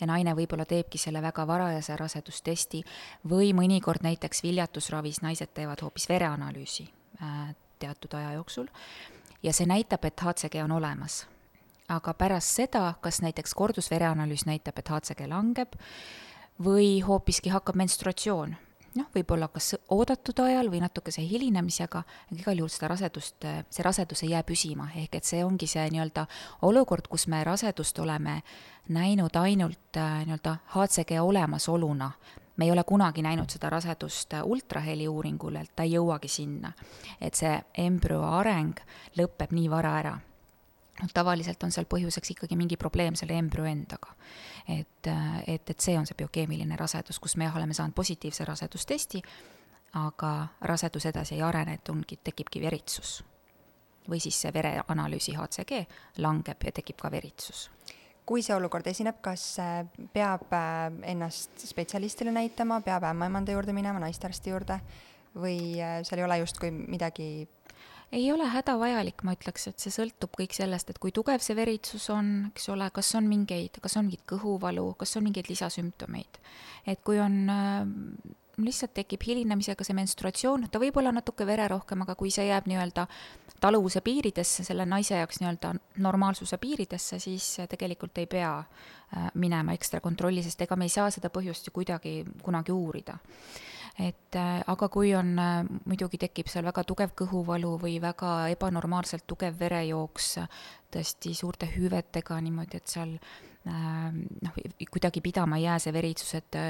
ja 0.00 0.06
naine 0.06 0.34
võib-olla 0.36 0.64
teebki 0.68 0.98
selle 0.98 1.22
väga 1.22 1.46
varajase 1.46 1.96
rasedustesti 1.96 2.82
või 3.28 3.52
mõnikord 3.56 4.04
näiteks 4.06 4.42
viljatusravis 4.42 5.22
naised 5.22 5.54
teevad 5.54 5.82
hoopis 5.82 6.08
vereanalüüsi 6.08 6.88
äh, 7.22 7.54
teatud 7.78 8.14
aja 8.14 8.32
jooksul 8.38 8.68
ja 9.42 9.52
see 9.52 9.66
näitab, 9.66 10.04
et 10.04 10.20
HCG 10.20 10.62
on 10.64 10.72
olemas. 10.72 11.26
aga 11.88 12.12
pärast 12.14 12.52
seda, 12.52 12.94
kas 13.00 13.22
näiteks 13.24 13.54
kordusvereanalüüs 13.54 14.44
näitab, 14.46 14.78
et 14.78 14.88
HCG 14.88 15.28
langeb 15.28 15.76
või 16.64 17.00
hoopiski 17.00 17.48
hakkab 17.48 17.78
menstruatsioon 17.80 18.56
noh, 18.96 19.08
võib-olla 19.14 19.48
kas 19.52 19.74
oodatud 19.94 20.40
ajal 20.44 20.70
või 20.72 20.80
natukese 20.82 21.22
hilinemisega, 21.26 22.02
aga 22.30 22.40
igal 22.40 22.62
juhul 22.62 22.72
seda 22.72 22.90
rasedust, 22.94 23.46
see 23.70 23.84
rasedus 23.84 24.22
ei 24.24 24.32
jää 24.32 24.42
püsima, 24.46 24.88
ehk 24.96 25.18
et 25.18 25.28
see 25.28 25.44
ongi 25.44 25.68
see 25.70 25.86
nii-öelda 25.92 26.26
olukord, 26.68 27.08
kus 27.08 27.26
me 27.28 27.42
rasedust 27.44 27.98
oleme 27.98 28.42
näinud 28.88 29.36
ainult 29.36 29.96
äh, 29.96 30.22
nii-öelda 30.26 30.56
HCG 30.74 31.20
olemasoluna. 31.22 32.10
me 32.56 32.64
ei 32.64 32.70
ole 32.70 32.82
kunagi 32.84 33.22
näinud 33.22 33.50
seda 33.50 33.70
rasedust 33.70 34.34
ultraheli 34.44 35.08
uuringul, 35.08 35.56
et 35.56 35.70
ta 35.76 35.82
ei 35.82 35.92
jõuagi 35.92 36.28
sinna. 36.28 36.72
et 37.20 37.34
see 37.34 37.60
embrüo 37.74 38.22
areng 38.22 38.80
lõpeb 39.18 39.52
nii 39.52 39.70
vara 39.70 39.98
ära 39.98 40.18
noh, 41.02 41.12
tavaliselt 41.14 41.62
on 41.62 41.72
seal 41.74 41.86
põhjuseks 41.90 42.34
ikkagi 42.34 42.58
mingi 42.58 42.76
probleem 42.80 43.16
selle 43.18 43.38
embrüo 43.38 43.66
endaga. 43.68 44.14
et, 44.68 45.10
et, 45.46 45.70
et 45.70 45.80
see 45.80 45.96
on 45.98 46.06
see 46.06 46.18
biokeemiline 46.18 46.76
rasedus, 46.76 47.18
kus 47.18 47.36
me 47.36 47.50
oleme 47.50 47.74
saanud 47.74 47.94
positiivse 47.94 48.44
rasedustesti, 48.44 49.22
aga 49.98 50.32
rasedus 50.60 51.06
edasi 51.08 51.38
ei 51.38 51.42
arene, 51.42 51.78
et 51.78 51.88
ongi, 51.88 52.20
tekibki 52.24 52.60
veritsus. 52.60 53.22
või 54.08 54.20
siis 54.24 54.40
see 54.40 54.52
vereanalüüsi 54.52 55.34
HCG 55.36 55.82
langeb 56.24 56.62
ja 56.64 56.72
tekib 56.72 56.96
ka 56.96 57.10
veritsus 57.12 57.68
kui 58.28 58.42
see 58.44 58.52
olukord 58.52 58.86
esineb, 58.90 59.22
kas 59.24 59.56
peab 60.12 60.52
äh, 60.52 60.90
ennast 61.08 61.62
spetsialistile 61.64 62.32
näitama, 62.32 62.82
peab 62.84 63.06
ämmaemanda 63.08 63.54
juurde 63.54 63.72
minema, 63.72 64.02
naistearsti 64.02 64.52
juurde 64.52 64.76
või 65.38 65.78
äh, 65.80 66.00
seal 66.04 66.20
ei 66.22 66.26
ole 66.26 66.38
justkui 66.42 66.70
midagi 66.72 67.48
ei 68.12 68.32
ole 68.32 68.46
hädavajalik, 68.48 69.22
ma 69.26 69.34
ütleks, 69.36 69.68
et 69.68 69.82
see 69.82 69.92
sõltub 69.92 70.32
kõik 70.38 70.56
sellest, 70.56 70.90
et 70.90 70.98
kui 71.02 71.12
tugev 71.14 71.42
see 71.44 71.56
veritsus 71.58 72.08
on, 72.14 72.48
eks 72.52 72.68
ole, 72.72 72.88
kas 72.94 73.12
on 73.18 73.28
mingeid, 73.28 73.80
kas 73.84 73.98
on 74.00 74.08
mingit 74.08 74.24
kõhuvalu, 74.28 74.90
kas 75.00 75.16
on 75.20 75.26
mingeid 75.28 75.50
lisasümptomeid. 75.50 76.40
et 76.88 77.02
kui 77.04 77.18
on 77.20 77.50
äh, 77.52 77.84
lihtsalt 78.64 78.94
tekib 78.96 79.22
hilinemisega 79.26 79.84
see 79.84 79.94
menstruatsioon, 79.94 80.66
ta 80.72 80.80
võib 80.82 80.96
olla 80.98 81.12
natuke 81.12 81.46
vererohkem, 81.46 82.02
aga 82.02 82.16
kui 82.18 82.30
see 82.34 82.48
jääb 82.48 82.66
nii-öelda 82.70 83.06
taluvuse 83.60 84.00
piiridesse, 84.00 84.64
selle 84.64 84.86
naise 84.86 85.18
jaoks 85.18 85.42
nii-öelda 85.42 85.74
normaalsuse 86.02 86.58
piiridesse, 86.58 87.20
siis 87.22 87.56
tegelikult 87.68 88.18
ei 88.18 88.26
pea 88.26 88.54
äh, 88.58 89.28
minema 89.34 89.76
ekstra 89.76 90.00
kontrolli, 90.00 90.42
sest 90.42 90.64
ega 90.64 90.76
me 90.76 90.88
ei 90.88 90.94
saa 90.96 91.10
seda 91.14 91.28
põhjust 91.34 91.68
ju 91.68 91.76
kuidagi 91.76 92.22
kunagi 92.42 92.72
uurida 92.72 93.18
et 93.98 94.36
äh, 94.38 94.62
aga 94.70 94.88
kui 94.92 95.10
on, 95.18 95.32
äh, 95.42 95.66
muidugi 95.90 96.20
tekib 96.22 96.48
seal 96.50 96.66
väga 96.68 96.84
tugev 96.86 97.14
kõhuvalu 97.18 97.74
või 97.82 97.96
väga 98.02 98.48
ebanormaalselt 98.54 99.26
tugev 99.26 99.58
verejooks, 99.58 100.36
tõesti 100.94 101.34
suurte 101.34 101.68
hüvetega 101.72 102.38
niimoodi, 102.44 102.78
et 102.78 102.94
seal 102.94 103.16
äh, 103.18 104.06
noh, 104.14 104.60
kuidagi 104.86 105.22
pidama 105.24 105.58
ei 105.58 105.66
jää 105.66 105.80
see 105.82 105.96
veritsus, 105.96 106.36
et 106.38 106.60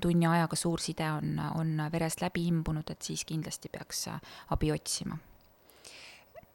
tunni 0.00 0.28
ajaga 0.28 0.60
suur 0.60 0.84
side 0.84 1.08
on, 1.16 1.40
on 1.56 1.88
verest 1.92 2.20
läbi 2.24 2.44
imbunud, 2.52 2.92
et 2.92 3.02
siis 3.02 3.24
kindlasti 3.28 3.72
peaks 3.72 4.06
abi 4.52 4.72
otsima. 4.74 5.18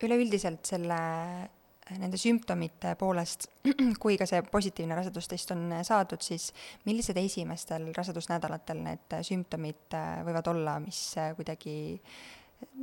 üleüldiselt 0.04 0.68
selle 0.68 0.96
nende 2.00 2.20
sümptomite 2.20 2.96
poolest, 3.00 3.50
kui 4.04 4.18
ka 4.20 4.28
see 4.30 4.44
positiivne 4.52 4.98
rasedustest 5.00 5.56
on 5.56 5.66
saadud, 5.86 6.22
siis 6.24 6.52
millised 6.88 7.18
esimestel 7.20 7.90
rasedusnädalatel 7.96 8.84
need 8.86 9.18
sümptomid 9.28 9.98
äh, 9.98 10.22
võivad 10.28 10.50
olla, 10.54 10.78
mis 10.84 11.02
äh, 11.22 11.34
kuidagi 11.38 11.76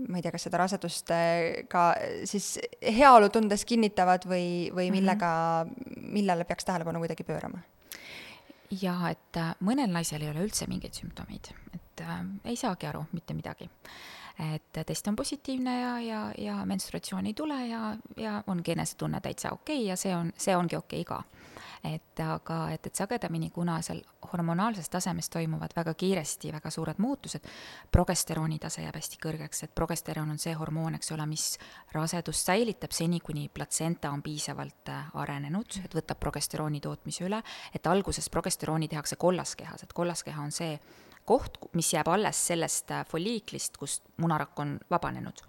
ma 0.08 0.18
ei 0.18 0.24
tea, 0.24 0.32
kas 0.34 0.46
seda 0.48 0.60
rasedust 0.60 1.12
äh, 1.14 1.64
ka 1.70 1.90
siis 2.28 2.54
heaolu 2.84 3.30
tundes 3.32 3.64
kinnitavad 3.68 4.26
või, 4.28 4.70
või 4.74 4.88
mhm. 4.88 4.96
millega, 4.98 5.32
millele 6.00 6.46
peaks 6.48 6.68
tähelepanu 6.68 7.02
kuidagi 7.02 7.26
pöörama? 7.26 7.62
jaa, 8.70 9.10
et 9.10 9.38
mõnel 9.66 9.90
naisel 9.90 10.22
ei 10.22 10.30
ole 10.30 10.44
üldse 10.44 10.68
mingeid 10.70 10.94
sümptomeid, 10.94 11.50
et 11.74 12.02
äh, 12.04 12.22
ei 12.52 12.58
saagi 12.58 12.90
aru 12.90 13.04
mitte 13.16 13.34
midagi 13.34 13.66
et 14.40 14.80
test 14.86 15.08
on 15.08 15.16
positiivne 15.16 15.80
ja, 15.80 16.00
ja, 16.00 16.20
ja 16.38 16.64
menstruatsiooni 16.66 17.28
ei 17.28 17.34
tule 17.34 17.66
ja, 17.66 17.96
ja 18.16 18.42
ongi 18.46 18.72
enesetunne 18.72 19.20
täitsa 19.20 19.52
okei 19.52 19.76
okay 19.76 19.88
ja 19.88 19.96
see 19.96 20.16
on, 20.16 20.32
see 20.36 20.56
ongi 20.56 20.76
okei 20.76 21.00
okay 21.00 21.04
ka. 21.04 21.22
et 21.84 22.20
aga, 22.20 22.56
et, 22.70 22.86
et 22.86 22.96
sagedamini, 22.96 23.50
kuna 23.50 23.78
seal 23.82 24.02
hormonaalses 24.32 24.88
tasemes 24.92 25.30
toimuvad 25.32 25.72
väga 25.76 25.94
kiiresti 25.94 26.52
väga 26.52 26.70
suured 26.70 27.00
muutused, 27.00 27.46
progesterooni 27.92 28.58
tase 28.60 28.84
jääb 28.84 28.96
hästi 29.00 29.20
kõrgeks, 29.22 29.64
et 29.64 29.74
progesteroon 29.74 30.30
on 30.34 30.38
see 30.38 30.52
hormoon, 30.54 30.98
eks 30.98 31.12
ole, 31.16 31.26
mis 31.26 31.46
rasedust 31.96 32.52
säilitab 32.52 32.92
seni, 32.92 33.20
kuni 33.24 33.48
platsenta 33.48 34.12
on 34.12 34.22
piisavalt 34.22 34.92
äh, 34.92 35.08
arenenud, 35.24 35.80
et 35.84 35.96
võtab 35.96 36.20
progesterooni 36.20 36.80
tootmise 36.84 37.24
üle, 37.28 37.40
et 37.74 37.86
alguses 37.86 38.28
progesterooni 38.28 38.88
tehakse 38.88 39.16
kollaskehas, 39.16 39.84
et 39.84 39.96
kollaskeha 39.96 40.44
on 40.44 40.52
see, 40.52 40.76
koht, 41.24 41.58
mis 41.72 41.92
jääb 41.94 42.08
alles 42.08 42.46
sellest 42.50 42.90
äh, 42.90 43.04
folliiklist, 43.08 43.76
kust 43.80 44.02
munarakk 44.16 44.58
on 44.58 44.78
vabanenud. 44.90 45.42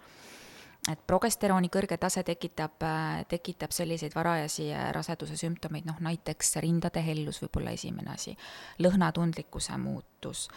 et 0.89 1.01
progesterooni 1.07 1.69
kõrge 1.69 1.97
tase 2.01 2.23
tekitab, 2.25 2.81
äh, 2.83 3.25
tekitab 3.29 3.71
selliseid 3.71 4.15
varajasi 4.15 4.71
äh, 4.73 4.87
raseduse 4.95 5.37
sümptomeid, 5.37 5.85
noh 5.85 5.99
näiteks 6.01 6.55
rindade 6.65 7.03
hellus 7.05 7.41
võib 7.43 7.61
olla 7.61 7.75
esimene 7.77 8.13
asi, 8.13 8.33
lõhnatundlikkuse 8.79 9.77
muutus, 9.77 10.47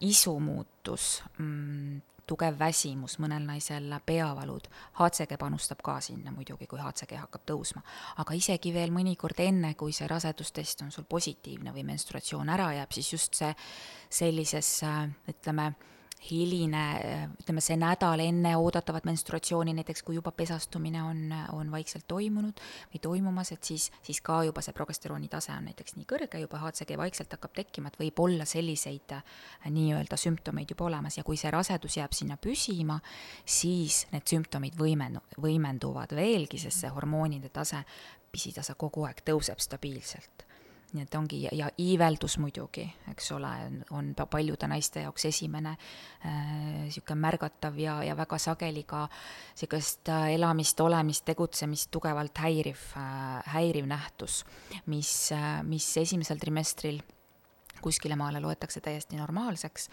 isu 0.00 0.38
muutus 0.40 1.22
mm,, 1.38 1.98
tugev 2.26 2.58
väsimus, 2.58 3.18
mõnel 3.22 3.44
naisel 3.46 3.92
peavalud, 4.06 4.68
HCG 4.98 5.38
panustab 5.38 5.82
ka 5.84 5.98
sinna 6.04 6.32
muidugi, 6.34 6.66
kui 6.66 6.80
HCG 6.82 7.18
hakkab 7.22 7.46
tõusma. 7.46 7.82
aga 8.16 8.34
isegi 8.34 8.72
veel 8.74 8.90
mõnikord 8.90 9.40
enne, 9.40 9.74
kui 9.74 9.92
see 9.92 10.08
rasedustest 10.08 10.82
on 10.82 10.90
sul 10.90 11.04
positiivne 11.04 11.72
või 11.72 11.84
menstruatsioon 11.84 12.48
ära 12.48 12.72
jääb, 12.74 12.92
siis 12.92 13.12
just 13.12 13.34
see 13.34 13.52
sellises 14.10 14.80
ütleme, 15.28 15.72
hiline, 16.24 16.82
ütleme 17.42 17.62
see 17.62 17.76
nädal 17.78 18.20
enne 18.24 18.54
oodatavat 18.58 19.04
menstruatsiooni, 19.06 19.74
näiteks 19.76 20.02
kui 20.06 20.16
juba 20.16 20.32
pesastumine 20.34 21.02
on, 21.04 21.20
on 21.52 21.70
vaikselt 21.70 22.06
toimunud 22.08 22.62
või 22.92 23.00
toimumas, 23.02 23.52
et 23.54 23.68
siis, 23.68 23.90
siis 24.06 24.20
ka 24.24 24.40
juba 24.48 24.64
see 24.64 24.74
progesterooni 24.76 25.28
tase 25.32 25.52
on 25.54 25.68
näiteks 25.68 25.98
nii 25.98 26.08
kõrge, 26.08 26.40
juba 26.42 26.62
HCG 26.64 26.96
vaikselt 26.98 27.36
hakkab 27.36 27.54
tekkima, 27.60 27.92
et 27.92 28.00
võib 28.00 28.24
olla 28.24 28.48
selliseid 28.48 29.16
äh, 29.18 29.36
nii-öelda 29.70 30.18
sümptomeid 30.20 30.72
juba 30.74 30.88
olemas. 30.88 31.20
Ja 31.20 31.26
kui 31.26 31.38
see 31.40 31.52
rasedus 31.52 31.98
jääb 32.00 32.16
sinna 32.16 32.40
püsima, 32.40 32.98
siis 33.44 34.04
need 34.14 34.26
sümptomid 34.30 34.78
võimendu-, 34.80 35.24
võimenduvad 35.42 36.16
veelgi, 36.16 36.60
sest 36.62 36.86
see 36.86 36.92
hormoonide 36.96 37.52
tase, 37.54 37.84
pisitase 38.32 38.74
kogu 38.78 39.06
aeg 39.06 39.22
tõuseb 39.26 39.62
stabiilselt 39.62 40.45
nii 40.94 41.02
et 41.02 41.14
ongi, 41.18 41.40
ja 41.52 41.68
iiveldus 41.82 42.36
muidugi, 42.38 42.84
eks 43.10 43.32
ole, 43.34 43.50
on 43.96 44.12
paljude 44.30 44.68
naiste 44.70 45.02
jaoks 45.02 45.26
esimene 45.28 45.74
niisugune 46.22 47.16
äh, 47.16 47.22
märgatav 47.24 47.78
ja, 47.80 47.98
ja 48.06 48.16
väga 48.16 48.38
sageli 48.38 48.84
ka 48.88 49.06
niisugust 49.08 50.08
äh, 50.12 50.30
elamist, 50.36 50.80
olemist, 50.80 51.24
tegutsemist 51.26 51.90
tugevalt 51.94 52.38
häiriv 52.38 52.86
äh,, 52.96 53.42
häiriv 53.56 53.88
nähtus, 53.90 54.44
mis 54.86 55.12
äh,, 55.34 55.62
mis 55.66 55.90
esimesel 56.02 56.38
trimestril 56.42 57.02
kuskile 57.82 58.16
maale 58.16 58.40
loetakse 58.40 58.80
täiesti 58.80 59.18
normaalseks. 59.18 59.90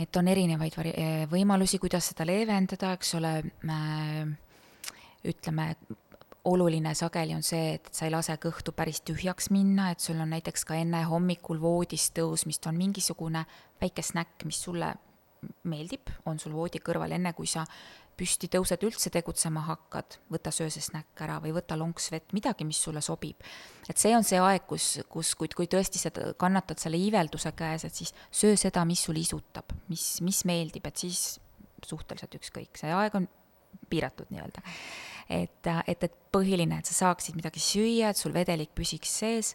Et 0.00 0.16
on 0.16 0.28
erinevaid 0.30 0.76
vari-, 0.78 0.94
võimalusi, 1.30 1.80
kuidas 1.82 2.12
seda 2.12 2.24
leevendada, 2.28 2.94
eks 2.94 3.16
ole 3.18 3.34
äh,, 3.42 4.22
ütleme, 5.28 5.74
oluline 6.44 6.94
sageli 6.94 7.34
on 7.34 7.44
see, 7.44 7.74
et 7.76 7.88
sa 7.92 8.06
ei 8.06 8.14
lase 8.14 8.36
kõhtu 8.40 8.72
päris 8.76 9.02
tühjaks 9.04 9.50
minna, 9.52 9.90
et 9.92 10.00
sul 10.00 10.20
on 10.20 10.32
näiteks 10.32 10.64
ka 10.68 10.78
enne 10.80 11.02
hommikul 11.08 11.60
voodist 11.60 12.14
tõusmist 12.16 12.68
on 12.70 12.78
mingisugune 12.80 13.44
väike 13.80 14.04
snäkk, 14.04 14.46
mis 14.48 14.60
sulle 14.64 14.94
meeldib, 15.68 16.12
on 16.28 16.38
sul 16.40 16.52
voodi 16.56 16.80
kõrval, 16.84 17.12
enne 17.16 17.32
kui 17.36 17.48
sa 17.48 17.64
püsti 18.20 18.50
tõused, 18.52 18.82
üldse 18.84 19.08
tegutsema 19.12 19.62
hakkad, 19.64 20.18
võta 20.32 20.52
söö 20.52 20.68
see 20.72 20.84
snäkk 20.84 21.22
ära 21.24 21.38
või 21.40 21.54
võta 21.56 21.78
lonks 21.80 22.10
vett, 22.12 22.34
midagi, 22.36 22.66
mis 22.68 22.80
sulle 22.82 23.00
sobib. 23.04 23.40
et 23.88 23.98
see 23.98 24.12
on 24.16 24.24
see 24.24 24.40
aeg, 24.40 24.66
kus, 24.68 25.00
kus, 25.08 25.34
kui, 25.34 25.48
kui 25.56 25.68
tõesti 25.70 25.98
sa 25.98 26.12
kannatad 26.36 26.78
selle 26.78 27.00
iivelduse 27.00 27.52
käes, 27.56 27.86
et 27.88 27.96
siis 27.96 28.12
söö 28.30 28.56
seda, 28.60 28.84
mis 28.84 29.02
sul 29.08 29.16
isutab, 29.16 29.72
mis, 29.88 30.20
mis 30.26 30.44
meeldib, 30.44 30.86
et 30.86 30.96
siis 30.96 31.40
suhteliselt 31.86 32.36
ükskõik, 32.36 32.76
see 32.76 32.92
aeg 32.92 33.16
on 33.16 33.28
piiratud 33.90 34.28
nii-öelda 34.30 34.62
et, 35.30 35.70
et, 35.86 36.04
et 36.04 36.16
põhiline, 36.34 36.78
et 36.78 36.90
sa 36.90 36.96
saaksid 37.06 37.38
midagi 37.38 37.62
süüa, 37.62 38.10
et 38.10 38.18
sul 38.18 38.34
vedelik 38.34 38.74
püsiks 38.76 39.12
sees. 39.22 39.54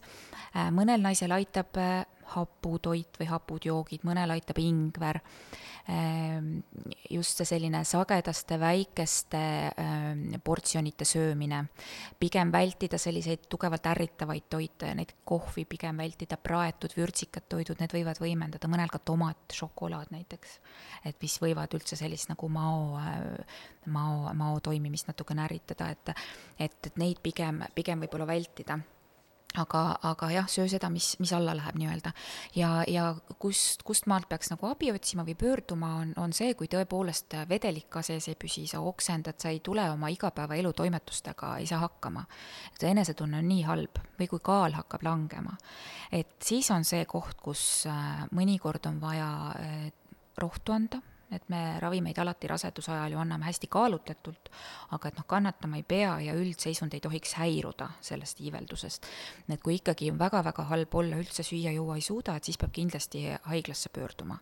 Äh, 0.53 0.71
mõnel 0.75 1.03
naisel 1.03 1.35
aitab 1.35 1.77
äh, 1.79 2.03
haputoit 2.33 3.19
või 3.19 3.27
hapud 3.29 3.67
joogid, 3.67 4.05
mõnel 4.07 4.33
aitab 4.35 4.59
ingver. 4.61 5.21
Ehm, 5.85 6.63
just 7.13 7.37
see 7.37 7.45
selline 7.45 7.83
sagedaste 7.85 8.57
väikeste 8.57 9.41
ehm, 9.69 10.23
portsjonite 10.43 11.05
söömine, 11.05 11.59
pigem 12.17 12.49
vältida 12.53 12.97
selliseid 12.97 13.45
tugevalt 13.49 13.85
ärritavaid 13.91 14.47
toite, 14.49 14.89
näiteks 14.97 15.21
kohvi 15.29 15.67
pigem 15.69 16.01
vältida, 16.01 16.39
praetud 16.41 16.95
vürtsikad 16.97 17.45
toidud, 17.53 17.77
need 17.83 17.93
võivad 17.93 18.21
võimendada, 18.23 18.71
mõnel 18.71 18.89
ka 18.89 19.03
tomat, 19.05 19.45
šokolaad 19.53 20.09
näiteks, 20.15 20.57
et 21.05 21.21
mis 21.21 21.37
võivad 21.43 21.77
üldse 21.77 21.99
sellist 21.99 22.33
nagu 22.33 22.49
mao, 22.49 22.97
mao, 23.85 24.33
mao 24.33 24.57
toimimist 24.65 25.13
natukene 25.13 25.45
ärritada, 25.45 25.93
et 25.93 26.15
et, 26.57 26.81
et 26.87 26.97
neid 26.97 27.21
pigem, 27.21 27.61
pigem 27.77 28.01
võib-olla 28.01 28.25
vältida 28.33 28.79
aga, 29.61 29.81
aga 30.09 30.29
jah, 30.33 30.47
söö 30.51 30.67
seda, 30.71 30.89
mis, 30.93 31.13
mis 31.19 31.31
alla 31.35 31.55
läheb 31.57 31.77
nii-öelda. 31.79 32.11
ja, 32.55 32.83
ja 32.87 33.07
kust, 33.39 33.83
kust 33.87 34.07
maalt 34.11 34.29
peaks 34.29 34.51
nagu 34.51 34.67
abi 34.69 34.91
otsima 34.91 35.25
või 35.27 35.35
pöörduma, 35.39 35.93
on, 36.01 36.13
on 36.21 36.33
see, 36.33 36.53
kui 36.59 36.69
tõepoolest 36.71 37.37
vedelik 37.49 37.89
ka 37.89 38.03
sees 38.05 38.27
ei 38.31 38.37
püsi, 38.39 38.65
sa 38.67 38.81
oksendad, 38.85 39.39
sa 39.41 39.53
ei 39.53 39.61
tule 39.65 39.87
oma 39.91 40.09
igapäevaelu 40.13 40.73
toimetustega, 40.73 41.55
ei 41.61 41.67
saa 41.69 41.81
hakkama. 41.85 42.25
see 42.79 42.91
enesetunne 42.91 43.39
on 43.39 43.49
nii 43.49 43.65
halb 43.67 43.99
või 44.19 44.29
kui 44.31 44.43
kaal 44.43 44.77
hakkab 44.77 45.03
langema. 45.03 45.57
et 46.11 46.37
siis 46.43 46.71
on 46.71 46.83
see 46.83 47.05
koht, 47.05 47.41
kus 47.41 47.85
äh, 47.89 48.25
mõnikord 48.31 48.87
on 48.87 49.01
vaja 49.01 49.29
äh, 49.59 49.91
rohtu 50.37 50.71
anda 50.75 51.01
et 51.31 51.49
me 51.49 51.79
ravimeid 51.79 52.17
alati 52.21 52.47
raseduse 52.47 52.91
ajal 52.91 53.15
ju 53.15 53.19
anname 53.21 53.47
hästi 53.49 53.67
kaalutletult, 53.71 54.51
aga 54.95 55.09
et 55.09 55.17
noh, 55.17 55.25
kannatama 55.27 55.79
ei 55.79 55.85
pea 55.87 56.13
ja 56.27 56.35
üldseisund 56.37 56.93
ei 56.93 57.01
tohiks 57.01 57.35
häiruda 57.39 57.89
sellest 58.01 58.41
iiveldusest. 58.45 59.09
et 59.49 59.61
kui 59.63 59.79
ikkagi 59.79 60.11
on 60.11 60.19
väga-väga 60.19 60.67
halb 60.69 60.95
olla, 60.95 61.17
üldse 61.17 61.43
süüa-juua 61.43 61.97
ei 61.97 62.05
suuda, 62.05 62.35
et 62.35 62.43
siis 62.43 62.57
peab 62.61 62.71
kindlasti 62.71 63.25
haiglasse 63.49 63.89
pöörduma. 63.89 64.37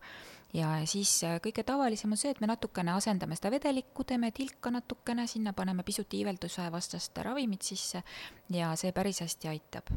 ja 0.54 0.86
siis 0.86 1.24
äh, 1.24 1.40
kõige 1.42 1.64
tavalisem 1.64 2.12
on 2.12 2.18
see, 2.18 2.32
et 2.32 2.42
me 2.42 2.48
natukene 2.48 2.92
asendame 2.94 3.36
seda 3.40 3.52
vedelikku, 3.52 4.04
teeme 4.04 4.32
tilka 4.32 4.72
natukene, 4.72 5.28
sinna 5.28 5.54
paneme 5.54 5.84
pisut 5.84 6.14
iivelduse 6.14 6.72
vastast 6.72 7.18
ravimit 7.18 7.62
sisse 7.62 8.04
ja 8.50 8.76
see 8.76 8.92
päris 8.92 9.24
hästi 9.24 9.48
aitab 9.48 9.94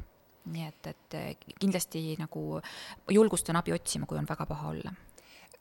nii 0.47 0.63
et, 0.63 0.87
et 0.87 1.45
kindlasti 1.59 2.15
nagu 2.21 2.61
julgustan 3.11 3.57
abi 3.59 3.73
otsima, 3.75 4.07
kui 4.07 4.19
on 4.19 4.29
väga 4.29 4.47
paha 4.47 4.69
olla 4.71 4.93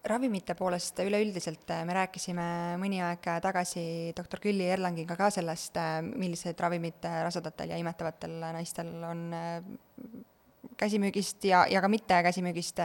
ravimite 0.06 0.56
poolest 0.58 1.00
üleüldiselt 1.04 1.72
äh, 1.74 1.82
me 1.88 1.96
rääkisime 1.98 2.46
mõni 2.82 3.02
aeg 3.04 3.26
tagasi 3.44 4.14
doktor 4.18 4.42
Külli 4.44 4.68
Erlangiga 4.70 5.18
ka 5.18 5.32
sellest, 5.34 5.78
äh, 5.82 5.98
millised 6.06 6.60
ravimid 6.62 7.06
äh, 7.08 7.22
rasedatel 7.26 7.74
ja 7.74 7.80
imetavatel 7.82 8.38
naistel 8.56 8.92
on 9.06 9.28
käsimüügist 10.76 11.46
ja, 11.48 11.64
ja 11.72 11.80
ka 11.80 11.88
mitte 11.88 12.18
käsimüügist 12.26 12.82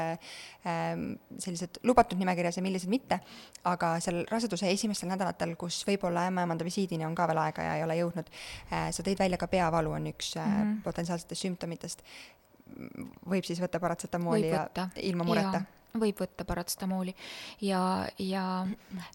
sellised 0.62 1.81
lubatud 1.89 2.21
nimekirjas 2.21 2.61
ja 2.61 2.62
millised 2.62 2.93
mitte, 2.93 3.19
aga 3.67 3.95
seal 4.05 4.21
raseduse 4.31 4.69
esimestel 4.71 5.11
nädalatel, 5.11 5.57
kus 5.59 5.81
võib-olla 5.89 6.29
ämmaemanda 6.31 6.66
visiidini 6.66 7.09
on 7.09 7.16
ka 7.18 7.27
veel 7.27 7.40
aega 7.42 7.66
ja 7.66 7.75
ei 7.81 7.87
ole 7.88 7.97
jõudnud, 7.99 8.31
sa 8.68 9.07
tõid 9.07 9.18
välja 9.18 9.40
ka 9.40 9.49
peavalu 9.51 9.97
on 9.97 10.07
üks 10.12 10.37
mm 10.37 10.55
-hmm. 10.55 10.79
potentsiaalsetest 10.87 11.49
sümptomitest. 11.49 12.07
võib 13.27 13.44
siis 13.44 13.61
võtta 13.61 13.81
paratsetamooli 13.81 14.49
ja 14.49 14.68
ilma 15.03 15.25
mureta? 15.25 15.64
Võib 15.98 16.22
võtta 16.22 16.46
paratsetamooli. 16.48 17.14
Ja, 17.66 17.83
ja 18.18 18.44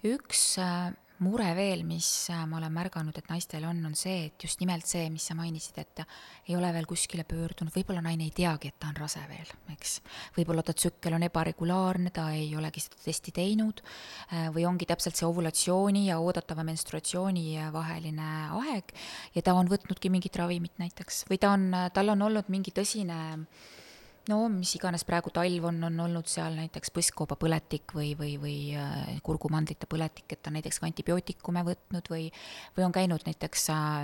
üks 0.03 0.55
äh, 0.61 0.91
mure 1.23 1.47
veel, 1.55 1.85
mis 1.87 2.07
äh, 2.33 2.41
ma 2.49 2.57
olen 2.59 2.73
märganud, 2.75 3.15
et 3.15 3.29
naistel 3.31 3.63
on, 3.67 3.79
on 3.87 3.93
see, 3.95 4.25
et 4.27 4.45
just 4.47 4.59
nimelt 4.59 4.87
see, 4.87 5.05
mis 5.13 5.23
sa 5.29 5.35
mainisid, 5.37 5.77
et 5.79 6.01
ei 6.49 6.57
ole 6.57 6.71
veel 6.75 6.87
kuskile 6.89 7.23
pöördunud, 7.27 7.71
võib-olla 7.75 8.03
naine 8.03 8.27
ei 8.27 8.33
teagi, 8.35 8.71
et 8.71 8.79
ta 8.81 8.89
on 8.91 8.99
rase 8.99 9.21
veel, 9.29 9.53
eks. 9.71 9.99
võib-olla 10.35 10.65
ta 10.65 10.75
tsükkel 10.75 11.15
on 11.15 11.27
ebaregulaarne, 11.29 12.11
ta 12.15 12.27
ei 12.35 12.49
olegi 12.59 12.83
seda 12.83 12.99
testi 13.05 13.35
teinud 13.35 13.79
äh, 13.85 14.49
või 14.55 14.67
ongi 14.67 14.89
täpselt 14.89 15.15
see 15.19 15.27
ovulatsiooni 15.29 16.07
ja 16.09 16.19
oodatava 16.19 16.67
menstruatsiooni 16.67 17.47
vaheline 17.71 18.33
aeg. 18.59 18.91
Ja 19.37 19.45
ta 19.45 19.55
on 19.55 19.71
võtnudki 19.71 20.11
mingit 20.11 20.35
ravimit 20.39 20.75
näiteks. 20.81 21.23
Või 21.31 21.39
ta 21.39 21.55
on, 21.55 21.71
tal 21.95 22.11
on 22.11 22.27
olnud 22.27 22.51
mingi 22.51 22.75
tõsine 22.75 23.21
äh, 23.37 23.73
no 24.29 24.39
mis 24.49 24.75
iganes 24.77 25.05
praegu 25.07 25.31
talv 25.33 25.67
on, 25.69 25.81
on 25.89 25.99
olnud 26.07 26.29
seal 26.29 26.55
näiteks 26.57 26.93
põskkoobapõletik 26.95 27.95
või, 27.97 28.13
või, 28.19 28.35
või 28.41 28.57
äh, 28.79 29.19
kurgumandlite 29.25 29.89
põletik, 29.89 30.27
et 30.31 30.41
ta 30.45 30.53
näiteks 30.53 30.81
antibiootikume 30.85 31.65
võtnud 31.67 32.09
või, 32.11 32.29
või 32.77 32.87
on 32.87 32.95
käinud 32.95 33.27
näiteks 33.27 33.69
äh, 33.73 34.01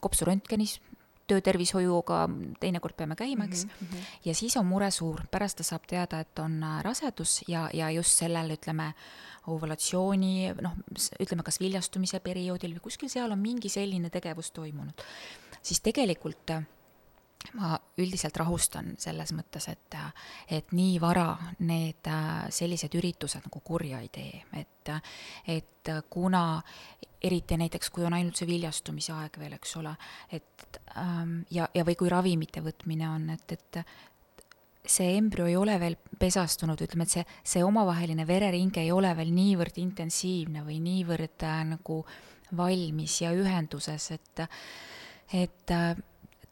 kopsuröntgenis 0.00 0.80
töötervishoiuga 1.30 2.24
teinekord 2.60 2.96
peame 2.98 3.16
käima, 3.16 3.46
eks. 3.46 3.64
Mm, 3.64 3.86
-hmm. 3.86 4.06
ja 4.24 4.34
siis 4.34 4.56
on 4.56 4.66
mure 4.66 4.90
suur, 4.90 5.22
pärast 5.30 5.60
ta 5.60 5.64
saab 5.64 5.86
teada, 5.86 6.20
et 6.20 6.38
on 6.38 6.62
äh, 6.62 6.82
rasedus 6.82 7.42
ja, 7.48 7.68
ja 7.72 7.90
just 7.90 8.18
sellel, 8.18 8.50
ütleme, 8.56 8.92
ovulatsiooni, 9.46 10.54
noh, 10.62 10.74
ütleme 11.20 11.42
kas 11.42 11.58
viljastumise 11.60 12.20
perioodil 12.20 12.76
või 12.76 12.84
kuskil 12.84 13.10
seal 13.10 13.32
on 13.32 13.40
mingi 13.42 13.68
selline 13.68 14.10
tegevus 14.10 14.52
toimunud, 14.54 15.02
siis 15.62 15.80
tegelikult 15.80 16.50
äh, 16.50 16.66
ma 17.58 17.76
üldiselt 17.98 18.36
rahustan 18.40 18.94
selles 19.02 19.32
mõttes, 19.36 19.68
et, 19.72 19.96
et 20.50 20.72
nii 20.72 21.00
vara 21.02 21.26
need 21.66 22.08
sellised 22.54 22.94
üritused 22.98 23.48
nagu 23.48 23.60
kurja 23.64 24.00
ei 24.00 24.08
tee, 24.12 24.44
et, 24.60 24.92
et 25.50 25.92
kuna 26.10 26.44
eriti 27.22 27.56
näiteks, 27.58 27.90
kui 27.90 28.06
on 28.06 28.14
ainult 28.16 28.38
see 28.38 28.48
viljastumise 28.48 29.12
aeg 29.14 29.36
veel, 29.38 29.56
eks 29.58 29.76
ole, 29.78 29.92
et 30.30 30.80
ähm, 30.98 31.42
ja, 31.54 31.68
ja 31.74 31.84
või 31.86 31.98
kui 31.98 32.10
ravimite 32.10 32.62
võtmine 32.64 33.08
on, 33.10 33.28
et, 33.34 33.54
et 33.54 33.82
see 34.82 35.14
embrüo 35.16 35.46
ei 35.46 35.56
ole 35.56 35.76
veel 35.80 35.96
pesastunud, 36.18 36.80
ütleme, 36.82 37.06
et 37.06 37.14
see, 37.14 37.24
see 37.54 37.64
omavaheline 37.64 38.26
verering 38.26 38.76
ei 38.82 38.90
ole 38.94 39.12
veel 39.18 39.30
niivõrd 39.34 39.78
intensiivne 39.82 40.64
või 40.66 40.80
niivõrd 40.82 41.46
äh, 41.46 41.60
nagu 41.70 42.02
valmis 42.56 43.20
ja 43.22 43.30
ühenduses, 43.36 44.10
et, 44.16 44.42
et 45.38 45.74
äh, 45.74 45.94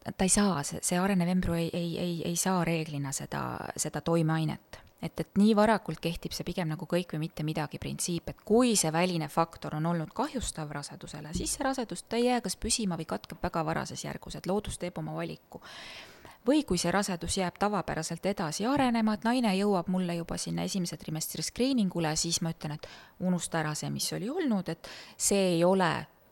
ta 0.04 0.24
ei 0.24 0.32
saa, 0.32 0.62
see, 0.64 0.80
see 0.84 0.98
arenev 0.98 1.28
embrüo 1.28 1.56
ei, 1.58 1.70
ei, 1.72 1.90
ei, 1.98 2.14
ei 2.30 2.36
saa 2.36 2.62
reeglina 2.64 3.12
seda, 3.12 3.42
seda 3.76 4.00
toimeainet. 4.00 4.80
et, 5.02 5.20
et 5.20 5.38
nii 5.40 5.54
varakult 5.56 6.00
kehtib 6.00 6.34
see 6.36 6.44
pigem 6.44 6.68
nagu 6.68 6.84
kõik 6.88 7.14
või 7.14 7.22
mitte 7.22 7.44
midagi 7.44 7.78
printsiip, 7.80 8.28
et 8.28 8.42
kui 8.44 8.74
see 8.76 8.92
väline 8.92 9.28
faktor 9.32 9.78
on 9.78 9.86
olnud 9.86 10.12
kahjustav 10.12 10.68
rasedusele, 10.76 11.32
siis 11.32 11.54
see 11.56 11.64
rasedus, 11.64 12.02
ta 12.04 12.20
ei 12.20 12.26
jää 12.26 12.40
kas 12.44 12.56
püsima 12.60 12.98
või 13.00 13.08
katkeb 13.08 13.40
väga 13.42 13.64
varases 13.64 14.04
järgus, 14.04 14.36
et 14.36 14.48
loodus 14.48 14.76
teeb 14.78 14.98
oma 15.00 15.16
valiku 15.16 15.62
või 16.46 16.64
kui 16.64 16.78
see 16.80 16.92
rasedus 16.92 17.36
jääb 17.36 17.58
tavapäraselt 17.60 18.26
edasi 18.26 18.66
arenema, 18.66 19.14
et 19.14 19.24
naine 19.24 19.52
jõuab 19.56 19.88
mulle 19.92 20.16
juba 20.16 20.38
sinna 20.40 20.64
esimese 20.68 20.96
trimestri 21.00 21.44
screeningule, 21.44 22.14
siis 22.16 22.40
ma 22.40 22.52
ütlen, 22.54 22.76
et 22.76 22.88
unusta 23.20 23.60
ära 23.60 23.74
see, 23.76 23.90
mis 23.92 24.08
oli 24.16 24.30
olnud, 24.32 24.68
et 24.68 24.88
see 25.16 25.56
ei 25.56 25.64
ole 25.64 25.90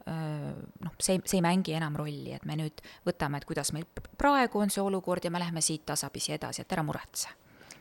noh, 0.09 0.95
see, 1.01 1.21
see 1.25 1.39
ei 1.39 1.45
mängi 1.45 1.75
enam 1.79 1.97
rolli, 1.99 2.33
et 2.37 2.47
me 2.49 2.57
nüüd 2.59 2.81
võtame, 3.07 3.41
et 3.41 3.49
kuidas 3.49 3.73
meil 3.77 3.87
praegu 4.19 4.63
on 4.63 4.73
see 4.73 4.85
olukord 4.85 5.25
ja 5.25 5.33
me 5.35 5.43
läheme 5.43 5.63
siit 5.65 5.87
tasapisi 5.89 6.35
edasi, 6.39 6.65
et 6.65 6.77
ära 6.77 6.87
muretse 6.87 7.35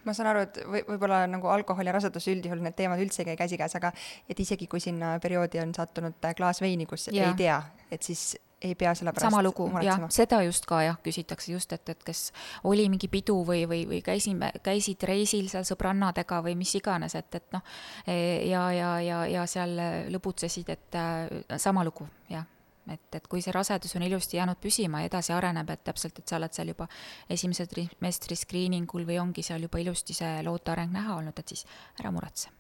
ma 0.08 0.16
saan 0.16 0.32
aru, 0.32 0.46
et 0.48 0.60
või, 0.64 0.82
võib-olla 0.88 1.26
nagu 1.30 1.50
alkohol 1.52 1.90
ja 1.90 1.94
rasedus 1.98 2.30
üldjuhul 2.32 2.62
need 2.64 2.78
teemad 2.78 3.02
üldse 3.04 3.24
ei 3.24 3.32
käi 3.32 3.42
käsikäes, 3.44 3.76
aga 3.80 3.92
et 4.30 4.40
isegi 4.40 4.68
kui 4.72 4.80
sinna 4.84 5.18
perioodi 5.24 5.60
on 5.60 5.74
sattunud 5.76 6.30
klaas 6.38 6.62
veini, 6.64 6.88
kus 6.90 7.10
ja. 7.12 7.28
ei 7.28 7.36
tea, 7.40 7.58
et 7.92 8.08
siis 8.08 8.30
ei 8.62 8.76
pea 8.76 8.94
selle 8.96 9.14
pärast 9.14 9.30
sama 9.30 9.44
lugu, 9.44 9.68
jah, 9.86 10.08
seda 10.14 10.42
just 10.46 10.66
ka 10.70 10.82
jah, 10.82 10.98
küsitakse 11.04 11.52
just, 11.52 11.74
et, 11.76 11.90
et 11.94 12.04
kas 12.06 12.32
oli 12.66 12.88
mingi 12.90 13.10
pidu 13.12 13.38
või, 13.46 13.66
või, 13.70 13.84
või 13.90 14.02
käisime, 14.06 14.52
käisid 14.66 15.04
reisil 15.08 15.50
seal 15.52 15.66
sõbrannadega 15.68 16.42
või 16.46 16.58
mis 16.58 16.74
iganes, 16.80 17.16
et, 17.20 17.30
et 17.38 17.48
noh, 17.54 17.66
ja, 18.08 18.68
ja, 18.74 18.92
ja, 19.06 19.24
ja 19.30 19.48
seal 19.50 19.78
lõbutsesid, 20.14 20.74
et 20.74 20.98
äh, 20.98 21.58
sama 21.62 21.86
lugu, 21.88 22.10
jah. 22.34 22.46
Et, 22.88 23.04
et 23.20 23.26
kui 23.28 23.42
see 23.44 23.52
rasedus 23.52 23.98
on 24.00 24.06
ilusti 24.08 24.38
jäänud 24.38 24.62
püsima 24.64 25.02
ja 25.04 25.10
edasi 25.10 25.34
areneb, 25.36 25.68
et 25.74 25.82
täpselt, 25.90 26.22
et 26.22 26.32
sa 26.32 26.38
oled 26.40 26.56
seal 26.56 26.72
juba 26.72 26.88
esimese 27.30 27.68
trimestri 27.68 28.40
screening 28.40 28.96
ul 28.96 29.04
või 29.10 29.20
ongi 29.20 29.44
seal 29.44 29.68
juba 29.68 29.84
ilusti 29.84 30.16
see 30.16 30.38
loote 30.48 30.72
areng 30.72 30.96
näha 30.96 31.18
olnud, 31.20 31.36
et 31.36 31.52
siis 31.52 31.68
ära 32.00 32.14
muretse 32.16 32.57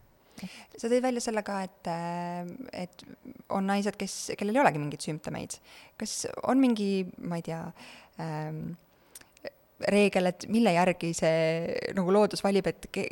sa 0.77 0.89
tõid 0.89 1.03
välja 1.05 1.23
selle 1.23 1.43
ka, 1.45 1.61
et, 1.67 1.91
et 2.73 3.05
on 3.53 3.69
naised, 3.69 3.97
kes, 3.99 4.17
kellel 4.39 4.57
ei 4.57 4.63
olegi 4.63 4.81
mingeid 4.81 5.05
sümptomeid. 5.05 5.57
kas 5.99 6.25
on 6.43 6.61
mingi, 6.61 7.07
ma 7.23 7.39
ei 7.39 7.47
tea 7.47 7.61
ähm,, 8.23 8.75
reegel, 9.93 10.31
et 10.31 10.47
mille 10.49 10.73
järgi 10.73 11.13
see 11.17 11.89
nagu 11.97 12.13
loodus 12.13 12.43
valib, 12.45 12.69
et 12.69 12.87
ke, 12.93 13.07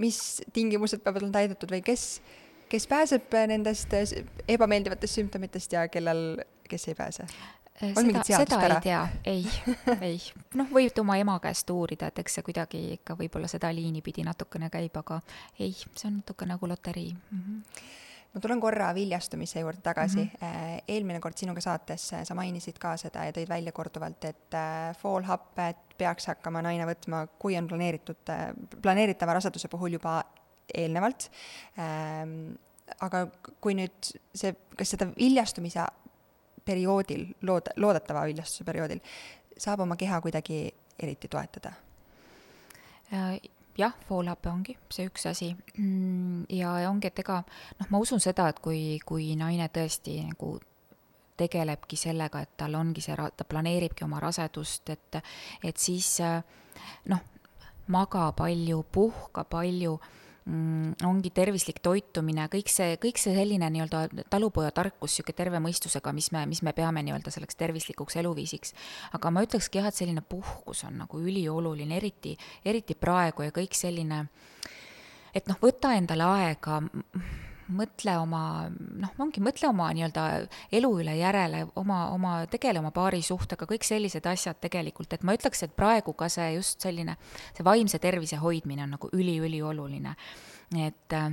mis 0.00 0.40
tingimused 0.56 1.02
peavad 1.04 1.24
olema 1.24 1.40
täidetud 1.40 1.72
või 1.72 1.82
kes, 1.84 2.06
kes 2.72 2.86
pääseb 2.90 3.34
nendest 3.50 3.92
ebameeldivatest 4.48 5.20
sümptomitest 5.20 5.76
ja 5.76 5.86
kellel, 5.92 6.42
kes 6.70 6.88
ei 6.88 6.96
pääse? 6.96 7.26
Äh, 7.82 7.94
seda, 7.96 8.22
seda 8.24 8.58
ei 8.66 8.80
tea, 8.84 9.00
ei, 9.24 9.44
ei. 10.10 10.18
noh, 10.58 10.68
võid 10.68 10.98
oma 11.00 11.16
ema 11.20 11.38
käest 11.40 11.70
uurida, 11.72 12.10
et 12.10 12.20
eks 12.20 12.38
see 12.38 12.44
kuidagi 12.44 12.80
ikka 12.98 13.16
võib-olla 13.16 13.48
seda 13.48 13.70
liini 13.72 14.02
pidi 14.04 14.24
natukene 14.26 14.68
käib, 14.72 14.98
aga 15.00 15.20
ei, 15.58 15.72
see 15.72 16.08
on 16.10 16.18
natuke 16.20 16.48
nagu 16.48 16.68
loterii 16.68 17.10
mm. 17.14 17.42
-hmm 17.46 17.88
ma 18.30 18.38
tulen 18.38 18.60
korra 18.62 18.92
viljastumise 18.94 19.58
juurde 19.60 19.80
tagasi 19.82 20.20
mm. 20.20 20.28
-hmm. 20.40 20.82
eelmine 20.88 21.20
kord 21.20 21.36
sinuga 21.36 21.60
saates 21.60 22.12
äh, 22.12 22.24
sa 22.24 22.34
mainisid 22.34 22.78
ka 22.78 22.96
seda 22.96 23.24
ja 23.24 23.32
tõid 23.32 23.48
välja 23.48 23.72
korduvalt, 23.72 24.24
et 24.24 24.54
foolhapped 25.00 25.96
peaks 25.98 26.26
hakkama 26.26 26.62
naine 26.62 26.86
võtma, 26.86 27.26
kui 27.38 27.56
on 27.58 27.66
planeeritud, 27.66 28.30
planeeritava 28.82 29.34
raseduse 29.34 29.68
puhul 29.68 29.92
juba 29.98 30.22
eelnevalt. 30.74 31.30
Ähm, 31.78 32.54
aga 33.00 33.26
kui 33.60 33.74
nüüd 33.74 34.12
see, 34.34 34.54
kas 34.76 34.94
seda 34.94 35.10
viljastumise 35.18 35.84
perioodil, 36.70 37.26
lood-, 37.46 37.72
loodetava 37.82 38.24
viljastuse 38.30 38.66
perioodil, 38.68 39.02
saab 39.58 39.84
oma 39.86 39.98
keha 40.00 40.20
kuidagi 40.24 40.62
eriti 41.02 41.28
toetada? 41.28 41.74
Äh, 43.12 43.40
jah, 43.78 43.94
voolape 44.10 44.50
ongi 44.50 44.76
see 44.92 45.08
üks 45.10 45.26
asi 45.30 45.50
mm, 45.54 46.46
ja, 46.54 46.76
ja 46.84 46.90
ongi, 46.90 47.10
et 47.10 47.22
ega 47.22 47.40
noh, 47.80 47.88
ma 47.90 48.00
usun 48.02 48.22
seda, 48.22 48.48
et 48.50 48.60
kui, 48.62 48.98
kui 49.06 49.32
naine 49.38 49.68
tõesti 49.72 50.20
nagu 50.28 50.54
tegelebki 51.40 51.96
sellega, 51.96 52.42
et 52.44 52.52
tal 52.60 52.76
ongi 52.76 53.02
see, 53.04 53.16
ta 53.16 53.46
planeeribki 53.48 54.04
oma 54.04 54.20
rasedust, 54.22 54.92
et, 54.92 55.20
et 55.64 55.80
siis 55.80 56.12
äh, 56.24 56.42
noh, 57.12 57.22
maga 57.90 58.28
palju, 58.36 58.84
puhka 58.92 59.44
palju 59.50 59.96
mm, 60.44 61.00
ongi 61.08 61.32
tervislik 61.34 61.80
toitumine, 61.84 62.46
kõik 62.52 62.70
see, 62.72 62.96
kõik 63.02 63.20
see 63.20 63.34
selline 63.36 63.68
nii-öelda 63.74 64.24
talupojatarkus, 64.32 65.12
niisugune 65.12 65.36
terve 65.36 65.60
mõistusega, 65.62 66.14
mis 66.16 66.30
me, 66.34 66.44
mis 66.50 66.62
me 66.66 66.74
peame 66.76 67.02
nii-öelda 67.06 67.32
selleks 67.34 67.58
tervislikuks 67.60 68.16
eluviisiks. 68.22 68.74
aga 69.18 69.30
ma 69.30 69.44
ütlekski 69.46 69.80
jah, 69.80 69.90
et 69.90 69.98
selline 69.98 70.22
puhkus 70.22 70.84
on 70.88 70.98
nagu 71.04 71.20
ülioluline, 71.20 71.96
eriti, 71.96 72.36
eriti 72.64 72.94
praegu 72.94 73.46
ja 73.46 73.54
kõik 73.54 73.76
selline, 73.76 74.26
et 75.34 75.46
noh, 75.50 75.60
võta 75.62 75.94
endale 75.98 76.26
aega 76.26 76.80
mõtle 77.74 78.16
oma, 78.20 78.42
noh, 78.70 79.12
ongi, 79.22 79.42
mõtle 79.44 79.68
oma 79.70 79.90
nii-öelda 79.96 80.26
elu 80.78 80.90
üle 81.02 81.16
järele, 81.18 81.64
oma, 81.80 82.00
oma, 82.14 82.34
tegele 82.50 82.82
oma 82.82 82.92
paarisuhtega, 82.94 83.68
kõik 83.70 83.86
sellised 83.86 84.26
asjad 84.26 84.60
tegelikult, 84.62 85.12
et 85.14 85.26
ma 85.26 85.36
ütleks, 85.36 85.64
et 85.66 85.76
praegu 85.76 86.14
ka 86.16 86.30
see 86.32 86.54
just 86.56 86.80
selline, 86.84 87.16
see 87.56 87.66
vaimse 87.66 88.00
tervise 88.02 88.40
hoidmine 88.42 88.86
on 88.86 88.96
nagu 88.98 89.12
üliülioluline. 89.16 90.16
et 90.78 91.12
äh, 91.12 91.32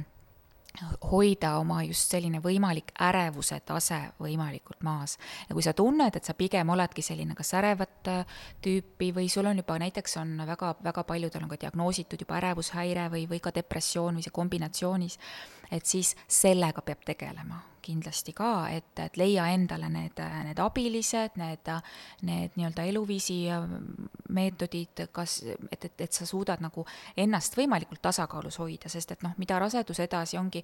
hoida 1.12 1.56
oma 1.58 1.82
just 1.88 2.12
selline 2.12 2.40
võimalik 2.44 2.92
ärevuse 3.02 3.60
tase 3.66 3.98
võimalikult 4.22 4.84
maas. 4.86 5.18
ja 5.50 5.56
kui 5.56 5.64
sa 5.64 5.74
tunned, 5.74 6.16
et 6.16 6.26
sa 6.26 6.34
pigem 6.34 6.70
oledki 6.70 7.02
selline 7.02 7.36
kas 7.36 7.54
ärevat 7.58 8.10
äh, 8.12 8.38
tüüpi 8.62 9.12
või 9.16 9.30
sul 9.30 9.46
on 9.46 9.58
juba 9.58 9.78
näiteks 9.80 10.18
on 10.22 10.38
väga, 10.48 10.76
väga 10.84 11.04
paljudel 11.04 11.44
on 11.44 11.50
ka 11.50 11.62
diagnoositud 11.62 12.22
juba 12.22 12.38
ärevushäire 12.42 13.10
või, 13.14 13.26
või 13.30 13.42
ka 13.42 13.54
depressioon 13.56 14.20
või 14.20 14.26
see 14.26 14.36
kombinatsioonis, 14.36 15.20
et 15.72 15.86
siis 15.86 16.16
sellega 16.28 16.82
peab 16.86 17.04
tegelema 17.06 17.64
kindlasti 17.88 18.34
ka, 18.36 18.68
et, 18.76 19.00
et 19.00 19.18
leia 19.20 19.48
endale 19.56 19.88
need, 19.92 20.20
need 20.44 20.60
abilised, 20.60 21.38
need, 21.40 21.72
need 22.28 22.58
nii-öelda 22.60 22.84
eluviisi 22.92 23.38
meetodid, 24.36 25.06
kas, 25.16 25.40
et, 25.72 25.88
et, 25.88 26.04
et 26.08 26.20
sa 26.20 26.28
suudad 26.28 26.64
nagu 26.64 26.84
ennast 27.18 27.56
võimalikult 27.60 28.04
tasakaalus 28.10 28.60
hoida, 28.60 28.92
sest 28.92 29.16
et 29.16 29.24
noh, 29.24 29.36
mida 29.40 29.60
rasedus 29.64 30.04
edasi 30.04 30.40
ongi, 30.40 30.64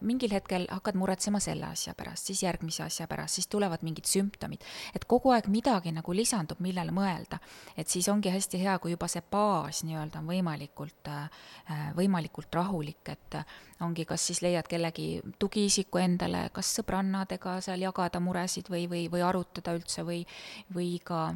mingil 0.00 0.32
hetkel 0.34 0.66
hakkad 0.70 0.96
muretsema 0.98 1.38
selle 1.42 1.68
asja 1.70 1.94
pärast, 1.94 2.26
siis 2.26 2.42
järgmise 2.42 2.82
asja 2.82 3.06
pärast, 3.10 3.38
siis 3.38 3.46
tulevad 3.46 3.84
mingid 3.86 4.08
sümptomid. 4.10 4.64
et 4.94 5.04
kogu 5.04 5.30
aeg 5.30 5.46
midagi 5.46 5.92
nagu 5.92 6.12
lisandub, 6.12 6.60
millele 6.60 6.90
mõelda. 6.90 7.38
et 7.76 7.88
siis 7.88 8.08
ongi 8.08 8.30
hästi 8.30 8.58
hea, 8.58 8.78
kui 8.78 8.90
juba 8.90 9.08
see 9.08 9.22
baas 9.30 9.84
nii-öelda 9.84 10.18
on 10.18 10.26
võimalikult, 10.26 11.08
eh, 11.08 11.92
võimalikult 11.96 12.54
rahulik, 12.54 13.08
et 13.08 13.38
ongi, 13.80 14.04
kas 14.04 14.26
siis 14.26 14.42
leiad 14.42 14.68
kellegi 14.68 15.20
tugiisiku 15.38 15.98
endale, 15.98 16.48
kas 16.52 16.74
sõbrannadega 16.78 17.60
seal 17.60 17.80
jagada 17.80 18.20
muresid 18.20 18.68
või, 18.70 18.88
või, 18.88 19.08
või 19.10 19.22
arutada 19.22 19.74
üldse 19.78 20.02
või, 20.02 20.24
või 20.74 20.98
ka 21.04 21.32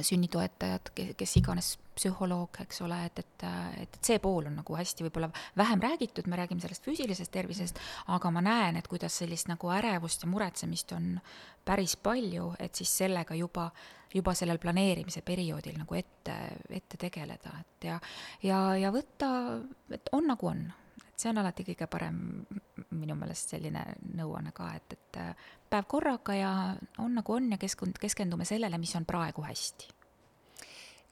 sünnitoetajad, 0.00 0.92
kes 1.16 1.36
iganes 1.36 1.74
psühholoog, 1.96 2.56
eks 2.64 2.80
ole, 2.86 2.96
et, 3.06 3.18
et, 3.20 3.44
et, 3.82 3.98
see 4.04 4.18
pool 4.22 4.48
on 4.48 4.56
nagu 4.62 4.76
hästi 4.76 5.04
võib-olla 5.06 5.28
vähem 5.58 5.82
räägitud, 5.82 6.28
me 6.30 6.38
räägime 6.40 6.64
sellest 6.64 6.86
füüsilisest 6.88 7.32
tervisest, 7.34 7.80
aga 8.14 8.30
ma 8.32 8.40
näen, 8.44 8.78
et 8.80 8.88
kuidas 8.88 9.18
sellist 9.20 9.50
nagu 9.52 9.72
ärevust 9.74 10.24
ja 10.24 10.30
muretsemist 10.32 10.94
on 10.96 11.16
päris 11.64 11.98
palju, 12.00 12.54
et 12.58 12.80
siis 12.80 12.92
sellega 13.02 13.36
juba, 13.36 13.68
juba 14.14 14.34
sellel 14.38 14.60
planeerimise 14.62 15.20
perioodil 15.26 15.76
nagu 15.82 15.98
ette, 16.00 16.38
ette 16.70 17.00
tegeleda, 17.00 17.52
et 17.60 17.90
ja, 17.90 18.00
ja, 18.42 18.62
ja 18.80 18.94
võtta, 18.94 19.28
et 19.92 20.08
on 20.16 20.32
nagu 20.32 20.48
on 20.48 20.64
see 21.22 21.30
on 21.30 21.38
alati 21.42 21.64
kõige 21.66 21.86
parem 21.90 22.18
minu 22.98 23.16
meelest 23.18 23.54
selline 23.54 23.84
nõuanne 24.18 24.52
ka, 24.56 24.72
et, 24.78 24.96
et 24.98 25.18
äh, 25.22 25.48
päev 25.70 25.88
korraga 25.90 26.36
ja 26.36 26.52
on 27.02 27.14
nagu 27.18 27.36
on 27.38 27.50
ja 27.54 27.60
keskend-, 27.62 28.00
keskendume 28.02 28.46
sellele, 28.48 28.80
mis 28.82 28.94
on 28.98 29.06
praegu 29.08 29.44
hästi 29.46 30.01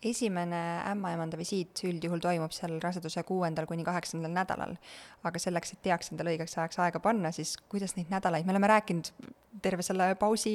esimene 0.02 0.60
ämmaemanda 0.88 1.36
visiit 1.36 1.82
üldjuhul 1.84 2.22
toimub 2.24 2.54
seal 2.56 2.78
raseduse 2.80 3.22
kuuendal 3.28 3.66
kuni 3.68 3.84
kaheksandal 3.84 4.32
nädalal. 4.32 4.76
aga 5.24 5.38
selleks, 5.38 5.74
et 5.74 5.82
teaks 5.84 6.12
endale 6.12 6.32
õigeks 6.32 6.56
ajaks 6.56 6.78
aega 6.80 7.00
panna, 7.04 7.32
siis 7.36 7.56
kuidas 7.68 7.92
neid 7.96 8.08
nädalaid, 8.08 8.46
me 8.46 8.54
oleme 8.54 8.70
rääkinud 8.70 9.10
terve 9.60 9.82
selle 9.82 10.14
pausi 10.16 10.52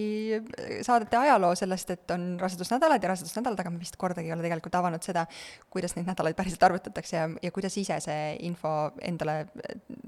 saadete 0.81 1.17
ajaloo 1.19 1.51
sellest, 1.55 1.91
et 1.93 2.11
on 2.15 2.39
rasedusnädalad 2.41 3.03
ja 3.03 3.11
rasedusnädalad, 3.11 3.59
aga 3.61 3.73
me 3.73 3.81
vist 3.83 3.99
kordagi 4.01 4.31
ei 4.31 4.33
ole 4.33 4.45
tegelikult 4.45 4.79
avanud 4.79 5.05
seda, 5.05 5.27
kuidas 5.69 5.93
neid 5.95 6.09
nädalaid 6.09 6.37
päriselt 6.37 6.63
arvutatakse 6.63 7.17
ja, 7.17 7.27
ja 7.43 7.51
kuidas 7.53 7.77
ise 7.77 7.99
see 8.01 8.23
info 8.47 8.71
endale 9.05 9.43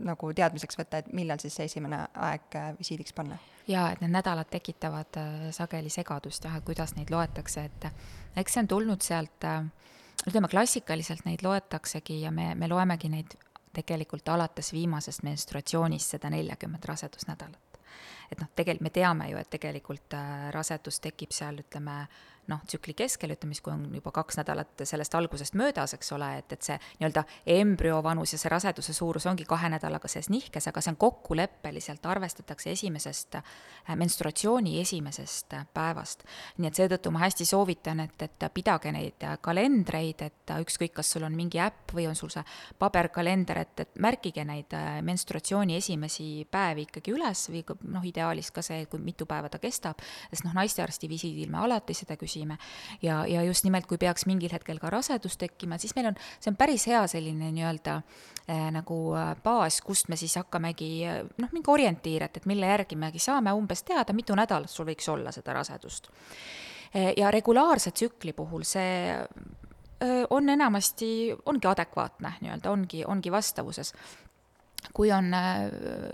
nagu 0.07 0.33
teadmiseks 0.33 0.79
võtta, 0.79 1.03
et 1.03 1.13
millal 1.13 1.43
siis 1.43 1.59
see 1.59 1.69
esimene 1.69 2.07
aeg 2.29 2.57
visiidiks 2.79 3.13
panna 3.13 3.37
jaa, 3.67 3.91
et 3.91 4.01
need 4.01 4.13
nädalad 4.13 4.49
tekitavad 4.51 5.19
äh, 5.19 5.33
sageli 5.55 5.91
segadust 5.91 6.45
jah, 6.47 6.55
et 6.57 6.65
kuidas 6.65 6.95
neid 6.95 7.11
loetakse, 7.11 7.67
et 7.67 7.89
eks 8.37 8.53
see 8.53 8.63
on 8.63 8.67
tulnud 8.67 9.03
sealt, 9.05 9.43
äh, 9.43 9.65
ütleme 10.27 10.49
klassikaliselt 10.51 11.25
neid 11.25 11.43
loetaksegi 11.45 12.21
ja 12.21 12.31
me, 12.31 12.53
me 12.55 12.69
loemegi 12.69 13.09
neid 13.09 13.37
tegelikult 13.77 14.29
alates 14.33 14.71
viimasest 14.73 15.23
menstruatsioonist 15.23 16.15
seda 16.15 16.29
neljakümmet 16.33 16.85
rasedusnädalat. 16.85 17.81
et 18.31 18.41
noh, 18.41 18.49
tegelikult 18.55 18.83
me 18.83 18.89
teame 18.89 19.29
ju, 19.31 19.37
et 19.37 19.49
tegelikult 19.49 20.13
äh, 20.17 20.49
rasedus 20.51 20.99
tekib 20.99 21.31
seal, 21.31 21.61
ütleme, 21.63 22.01
noh, 22.47 22.61
tsükli 22.67 22.93
keskel, 22.97 23.33
ütleme 23.35 23.55
siis, 23.55 23.63
kui 23.65 23.73
on 23.73 23.85
juba 23.95 24.11
kaks 24.15 24.39
nädalat 24.39 24.83
sellest 24.87 25.15
algusest 25.17 25.57
möödas, 25.59 25.93
eks 25.97 26.11
ole, 26.15 26.29
et, 26.39 26.53
et 26.53 26.63
see 26.63 26.77
nii-öelda 26.99 27.23
embrüo 27.57 27.99
vanus 28.03 28.33
ja 28.33 28.39
see 28.41 28.51
raseduse 28.51 28.93
suurus 28.95 29.27
ongi 29.29 29.45
kahe 29.47 29.69
nädalaga 29.71 30.09
sees 30.11 30.29
nihkes, 30.33 30.69
aga 30.69 30.83
see 30.83 30.93
on 30.93 30.99
kokkuleppeliselt, 31.01 32.05
arvestatakse 32.05 32.71
esimesest 32.71 33.39
äh, 33.39 33.95
menstruatsiooni 33.95 34.79
esimesest 34.81 35.57
äh, 35.57 35.65
päevast. 35.73 36.23
nii 36.57 36.69
et 36.69 36.79
seetõttu 36.79 37.11
ma 37.11 37.25
hästi 37.25 37.45
soovitan, 37.47 38.01
et, 38.05 38.21
et 38.23 38.47
pidage 38.53 38.91
neid 38.95 39.27
äh, 39.27 39.37
kalendreid, 39.41 40.23
et 40.27 40.55
ükskõik, 40.57 40.95
kas 40.97 41.11
sul 41.11 41.27
on 41.27 41.35
mingi 41.35 41.61
äpp 41.63 41.95
või 41.97 42.07
on 42.09 42.15
sul 42.15 42.31
see 42.33 42.43
paberkalender, 42.79 43.63
et, 43.65 43.85
et 43.85 43.99
märkige 44.03 44.45
neid 44.47 44.73
menstruatsiooni 45.03 45.77
esimesi 45.77 46.47
päevi 46.51 46.87
ikkagi 46.87 47.13
üles 47.15 47.47
või 47.51 47.63
noh, 47.91 48.05
ideaalis 48.07 48.51
ka 48.55 48.63
see, 48.65 48.85
kui 48.89 49.01
mitu 49.03 49.27
päeva 49.29 49.49
ta 49.51 49.59
kestab, 49.61 50.01
sest 50.31 50.45
noh, 50.47 50.55
naistearsti 50.57 51.09
visiidil 51.09 51.51
me 51.51 51.61
alati 51.65 51.95
seda 51.97 52.17
küsime, 52.19 52.36
analüüsime. 52.37 52.57
ja, 53.01 53.25
ja 53.25 53.43
just 53.43 53.63
nimelt, 53.63 53.85
kui 53.85 53.97
peaks 53.97 54.25
mingil 54.25 54.51
hetkel 54.51 54.79
ka 54.79 54.89
rasedus 54.89 55.37
tekkima, 55.37 55.77
siis 55.77 55.95
meil 55.95 56.07
on, 56.07 56.15
see 56.39 56.51
on 56.51 56.57
päris 56.57 56.87
hea 56.87 57.05
selline 57.07 57.51
nii-öelda 57.51 58.01
äh, 58.49 58.71
nagu 58.71 59.15
äh, 59.15 59.35
baas, 59.43 59.81
kust 59.81 60.09
me 60.09 60.15
siis 60.15 60.35
hakkamegi 60.35 61.05
äh, 61.05 61.21
noh, 61.37 61.49
mingi 61.51 61.71
orientiir, 61.71 62.23
et, 62.23 62.37
et 62.37 62.45
mille 62.45 62.67
järgi 62.67 62.95
megi 62.95 63.19
saame 63.19 63.53
umbes 63.53 63.83
teada, 63.83 64.13
mitu 64.13 64.35
nädalat 64.35 64.69
sul 64.69 64.87
võiks 64.87 65.09
olla 65.09 65.31
seda 65.31 65.53
rasedust. 65.53 66.09
ja 67.17 67.31
regulaarse 67.31 67.91
tsükli 67.91 68.33
puhul 68.33 68.63
see 68.63 69.17
on 70.29 70.49
enamasti, 70.49 71.35
ongi 71.45 71.67
adekvaatne 71.67 72.31
nii-öelda, 72.41 72.71
ongi, 72.71 73.03
ongi 73.05 73.31
vastavuses 73.31 73.93
kui 74.93 75.11
on 75.11 75.33
äh, 75.33 75.67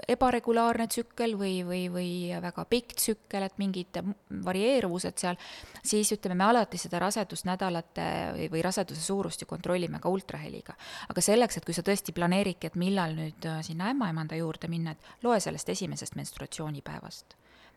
ebaregulaarne 0.07 0.87
tsükkel 0.87 1.35
või, 1.39 1.61
või, 1.67 1.83
või 1.91 2.09
väga 2.41 2.65
pikk 2.69 2.95
tsükkel, 2.99 3.45
et 3.47 3.57
mingid 3.61 3.99
varieeruvused 4.45 5.19
seal, 5.19 5.39
siis 5.83 6.11
ütleme, 6.15 6.37
me 6.39 6.47
alati 6.47 6.79
seda 6.81 7.01
rasedusnädalate 7.03 8.07
või, 8.37 8.49
või 8.55 8.63
raseduse 8.65 9.01
suurust 9.01 9.43
ju 9.43 9.49
kontrollime 9.49 9.99
ka 10.03 10.11
ultraheliga. 10.11 10.75
aga 11.09 11.21
selleks, 11.21 11.57
et 11.57 11.65
kui 11.65 11.75
sa 11.75 11.85
tõesti 11.85 12.15
planeeridki, 12.15 12.71
et 12.71 12.79
millal 12.79 13.15
nüüd 13.19 13.49
äh, 13.49 13.61
sinna 13.65 13.91
ämmaemanda 13.93 14.39
juurde 14.39 14.71
minna, 14.71 14.95
et 14.95 15.23
loe 15.23 15.39
sellest 15.39 15.69
esimesest 15.69 16.15
menstruatsioonipäevast. 16.19 17.35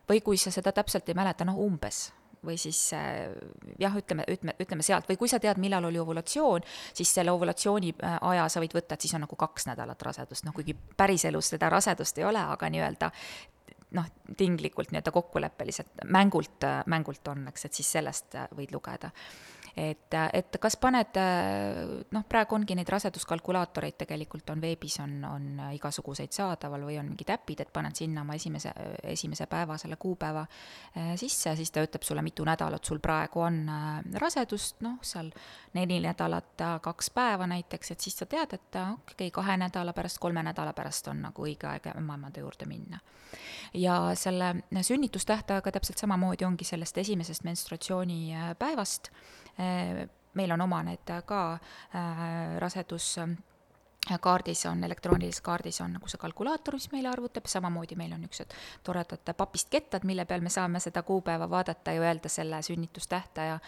või 0.08 0.22
kui 0.22 0.38
sa 0.38 0.50
seda 0.50 0.72
täpselt 0.72 1.08
ei 1.08 1.18
mäleta, 1.18 1.44
noh 1.44 1.58
umbes 1.58 2.12
või 2.44 2.56
siis 2.60 2.78
äh, 2.96 3.32
jah, 3.80 3.96
ütleme, 3.96 4.26
ütleme, 4.28 4.56
ütleme 4.62 4.86
sealt 4.86 5.08
või 5.10 5.18
kui 5.20 5.30
sa 5.30 5.40
tead, 5.42 5.60
millal 5.62 5.88
oli 5.88 6.00
ovulatsioon, 6.02 6.66
siis 6.94 7.14
selle 7.14 7.34
ovulatsiooni 7.34 7.94
äh, 7.96 8.18
aja 8.32 8.48
sa 8.52 8.62
võid 8.62 8.76
võtta, 8.76 8.96
et 8.96 9.06
siis 9.06 9.16
on 9.16 9.24
nagu 9.26 9.38
kaks 9.38 9.68
nädalat 9.70 10.02
rasedust, 10.08 10.46
noh 10.46 10.56
kuigi 10.56 10.76
päriselus 10.96 11.52
seda 11.54 11.70
rasedust 11.72 12.18
ei 12.18 12.28
ole, 12.28 12.42
aga 12.56 12.70
nii-öelda 12.72 13.10
noh, 13.96 14.08
tinglikult 14.36 14.92
nii-öelda 14.92 15.14
kokkuleppeliselt 15.14 16.06
mängult, 16.12 16.64
äh, 16.66 16.80
mängult 16.86 17.28
on, 17.32 17.48
eks, 17.52 17.68
et 17.68 17.82
siis 17.82 17.92
sellest 17.98 18.38
võid 18.56 18.74
lugeda 18.74 19.12
et, 19.76 20.14
et 20.32 20.56
kas 20.60 20.76
paned, 20.80 21.18
noh, 22.16 22.22
praegu 22.28 22.56
ongi 22.56 22.76
neid 22.78 22.88
raseduskalkulaatoreid 22.88 23.98
tegelikult 24.00 24.48
on 24.54 24.62
veebis, 24.62 24.96
on, 25.04 25.18
on 25.28 25.48
igasuguseid 25.76 26.32
saadaval 26.32 26.86
või 26.88 26.96
on 27.00 27.10
mingid 27.10 27.30
äpid, 27.34 27.60
et 27.60 27.72
paned 27.72 27.96
sinna 27.96 28.22
oma 28.24 28.38
esimese, 28.38 28.72
esimese 29.12 29.46
päeva 29.50 29.76
selle 29.80 29.98
kuupäeva 30.00 30.46
eh, 30.46 31.12
sisse, 31.20 31.52
siis 31.58 31.72
ta 31.74 31.84
ütleb 31.84 32.06
sulle, 32.08 32.24
mitu 32.24 32.46
nädalat 32.48 32.88
sul 32.88 33.02
praegu 33.04 33.44
on 33.44 33.60
eh, 33.68 34.18
rasedust, 34.22 34.80
noh, 34.86 34.96
seal 35.04 35.28
neli 35.76 36.00
nädalat, 36.06 36.64
kaks 36.82 37.12
päeva 37.12 37.46
näiteks, 37.50 37.92
et 37.92 38.08
siis 38.08 38.16
sa 38.16 38.26
tead, 38.26 38.56
et 38.56 38.80
okei 38.80 39.28
okay,, 39.28 39.30
kahe 39.34 39.58
nädala 39.60 39.92
pärast, 39.96 40.20
kolme 40.22 40.42
nädala 40.46 40.72
pärast 40.76 41.12
on 41.12 41.20
nagu 41.28 41.44
õige 41.44 41.68
aeg 41.68 41.92
ämmaemanda 41.92 42.40
juurde 42.40 42.68
minna. 42.70 43.00
ja 43.74 44.14
selle 44.14 44.54
sünnitustähtaega 44.82 45.72
täpselt 45.72 45.98
samamoodi 45.98 46.44
ongi 46.44 46.64
sellest 46.64 46.98
esimesest 46.98 47.44
menstruatsioonipäevast 47.44 49.10
meil 50.36 50.52
on 50.52 50.60
oma 50.60 50.82
need 50.86 51.12
ka 51.26 51.42
äh, 51.52 52.58
rasedus 52.62 53.14
kaardis 54.20 54.66
on, 54.66 54.84
elektroonilises 54.84 55.42
kaardis 55.42 55.80
on 55.80 55.96
nagu 55.96 56.08
see 56.08 56.20
kalkulaator, 56.22 56.76
mis 56.78 56.88
meile 56.92 57.10
arvutab, 57.10 57.48
samamoodi 57.50 57.96
meil 57.98 58.12
on 58.14 58.22
niisugused 58.22 58.54
toredad 58.86 59.34
papist 59.36 59.70
kettad, 59.72 60.06
mille 60.06 60.24
peal 60.24 60.44
me 60.44 60.52
saame 60.52 60.80
seda 60.82 61.02
kuupäeva 61.02 61.50
vaadata 61.50 61.96
ja 61.96 62.04
öelda 62.06 62.30
selle 62.30 62.62
sünnitustähtaja. 62.62 63.58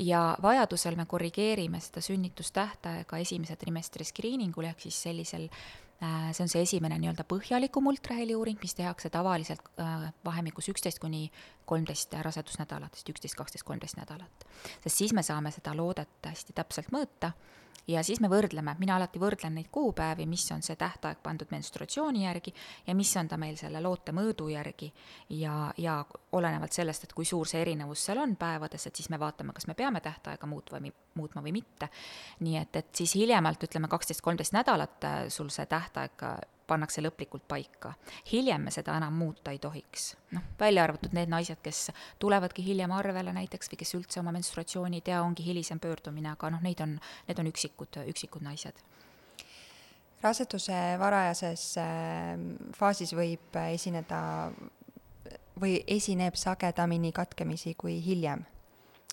ja 0.00 0.22
vajadusel 0.42 0.96
me 0.96 1.06
korrigeerime 1.06 1.80
seda 1.80 2.00
sünnitustähtaega 2.00 3.18
esimese 3.18 3.56
trimestri 3.56 4.04
screeningul 4.04 4.70
ehk 4.70 4.86
siis 4.86 5.02
sellisel 5.02 5.48
Äh, 5.50 5.89
see 6.00 6.44
on 6.44 6.48
see 6.48 6.62
esimene 6.64 6.96
nii-öelda 7.00 7.26
põhjalikum 7.28 7.90
ultraheli 7.90 8.34
uuring, 8.36 8.58
mis 8.62 8.74
tehakse 8.78 9.10
tavaliselt 9.12 9.66
äh, 9.80 10.06
vahemikus 10.24 10.70
üksteist 10.72 11.00
kuni 11.02 11.26
kolmteist 11.68 12.14
rasedusnädalat, 12.24 12.96
sest 12.96 13.12
üksteist, 13.12 13.36
kaksteist, 13.36 13.66
kolmteist 13.68 13.98
nädalat. 14.00 14.46
sest 14.80 14.96
siis 14.96 15.12
me 15.12 15.22
saame 15.26 15.52
seda 15.52 15.74
loodet 15.76 16.30
hästi 16.30 16.56
täpselt 16.56 16.88
mõõta 16.94 17.34
ja 17.88 18.02
siis 18.06 18.20
me 18.20 18.28
võrdleme, 18.30 18.74
mina 18.78 18.96
alati 18.96 19.20
võrdlen 19.20 19.54
neid 19.58 19.70
kuupäevi, 19.72 20.26
mis 20.30 20.44
on 20.54 20.62
see 20.62 20.76
tähtaeg 20.78 21.20
pandud 21.22 21.50
menstruatsiooni 21.50 22.24
järgi 22.24 22.52
ja 22.86 22.94
mis 22.94 23.12
on 23.16 23.28
ta 23.28 23.38
meil 23.40 23.56
selle 23.60 23.82
loote 23.82 24.14
mõõdu 24.16 24.50
järgi 24.52 24.90
ja, 25.40 25.72
ja 25.78 25.98
olenevalt 26.32 26.76
sellest, 26.76 27.04
et 27.04 27.14
kui 27.16 27.28
suur 27.28 27.48
see 27.48 27.62
erinevus 27.64 28.04
seal 28.06 28.22
on 28.22 28.36
päevades, 28.40 28.86
et 28.86 28.96
siis 28.96 29.10
me 29.10 29.18
vaatame, 29.20 29.54
kas 29.56 29.66
me 29.70 29.74
peame 29.78 30.00
tähtaega 30.04 30.46
muutma 30.46 30.80
või, 30.80 30.94
muutma 31.18 31.42
või 31.42 31.54
mitte. 31.60 31.90
nii 32.40 32.56
et, 32.60 32.76
et 32.76 32.94
siis 33.02 33.14
hiljemalt 33.18 33.62
ütleme 33.68 33.88
kaksteist, 33.88 34.22
kolmteist 34.24 34.56
nädalat 34.56 35.04
äh, 35.04 35.20
sul 35.28 35.50
see 35.50 35.66
tähtaeg 35.66 36.28
pannakse 36.70 37.02
lõplikult 37.02 37.46
paika. 37.48 37.94
hiljem 38.32 38.68
me 38.68 38.74
seda 38.74 38.96
enam 38.96 39.18
muuta 39.18 39.54
ei 39.54 39.58
tohiks. 39.58 40.14
noh, 40.36 40.46
välja 40.60 40.84
arvatud 40.84 41.14
need 41.16 41.32
naised, 41.32 41.58
kes 41.62 41.90
tulevadki 42.22 42.64
hiljem 42.66 42.92
arvele 42.94 43.34
näiteks 43.36 43.72
või 43.72 43.82
kes 43.82 43.94
üldse 43.98 44.20
oma 44.20 44.32
menstruatsiooni 44.36 45.02
ei 45.02 45.06
tea, 45.10 45.22
ongi 45.22 45.46
hilisem 45.46 45.80
pöördumine, 45.80 46.32
aga 46.32 46.50
noh, 46.54 46.62
neid 46.62 46.80
on, 46.84 46.98
need 47.28 47.42
on 47.42 47.50
üksikud, 47.50 48.02
üksikud 48.14 48.46
naised 48.46 48.84
raseduse 50.20 50.76
varajases 51.00 51.62
ähm, 51.80 52.46
faasis 52.76 53.14
võib 53.16 53.56
esineda 53.72 54.20
või 55.60 55.78
esineb 55.88 56.36
sagedamini 56.36 57.12
katkemisi 57.12 57.74
kui 57.78 57.98
hiljem 58.04 58.44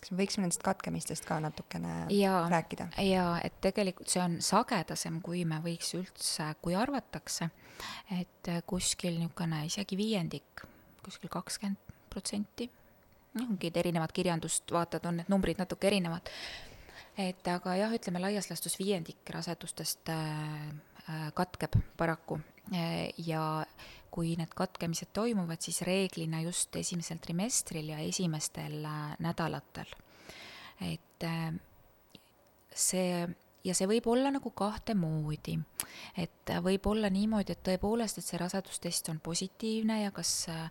kas 0.00 0.12
me 0.12 0.20
võiksime 0.20 0.46
nendest 0.46 0.62
katkemistest 0.66 1.26
ka 1.28 1.38
natukene 1.42 2.06
ja, 2.14 2.40
rääkida? 2.50 2.88
jaa, 3.04 3.38
et 3.44 3.58
tegelikult 3.64 4.10
see 4.12 4.22
on 4.22 4.38
sagedasem, 4.44 5.20
kui 5.24 5.44
me 5.48 5.60
võiks 5.64 5.92
üldse, 5.98 6.50
kui 6.62 6.76
arvatakse, 6.78 7.50
et 8.18 8.52
kuskil 8.68 9.18
niisugune 9.18 9.64
isegi 9.68 9.98
viiendik, 9.98 10.64
kuskil 11.04 11.32
kakskümmend 11.32 11.96
protsenti, 12.08 12.68
noh, 13.38 13.48
mingid 13.52 13.76
erinevad 13.76 14.14
kirjandust 14.16 14.70
vaatad, 14.74 15.06
on 15.08 15.20
need 15.20 15.32
numbrid 15.32 15.60
natuke 15.60 15.90
erinevad, 15.90 16.30
et 17.18 17.50
aga 17.50 17.74
jah, 17.80 17.94
ütleme 17.94 18.22
laias 18.22 18.50
laastus 18.50 18.78
viiendik 18.80 19.34
rasedustest 19.34 20.14
äh, 20.14 20.22
äh 21.08 21.26
katkeb 21.34 21.74
paraku 21.96 22.38
ja 23.26 23.42
kui 24.10 24.34
need 24.38 24.52
katkemised 24.56 25.12
toimuvad, 25.14 25.60
siis 25.62 25.82
reeglina 25.86 26.40
just 26.42 26.76
esimesel 26.76 27.20
trimestril 27.22 27.92
ja 27.92 27.98
esimestel 28.02 28.84
äh, 28.84 29.16
nädalatel. 29.22 29.92
et 30.80 31.24
äh, 31.24 31.54
see 32.74 33.28
ja 33.64 33.74
see 33.74 33.88
võib 33.90 34.06
olla 34.06 34.30
nagu 34.30 34.50
kahte 34.50 34.94
moodi. 34.94 35.58
et 36.16 36.54
võib 36.62 36.86
olla 36.86 37.10
niimoodi, 37.10 37.52
et 37.52 37.62
tõepoolest, 37.62 38.18
et 38.18 38.24
see 38.24 38.38
rasedustest 38.38 39.08
on 39.08 39.20
positiivne 39.20 40.02
ja 40.02 40.10
kas 40.10 40.48
äh, 40.48 40.70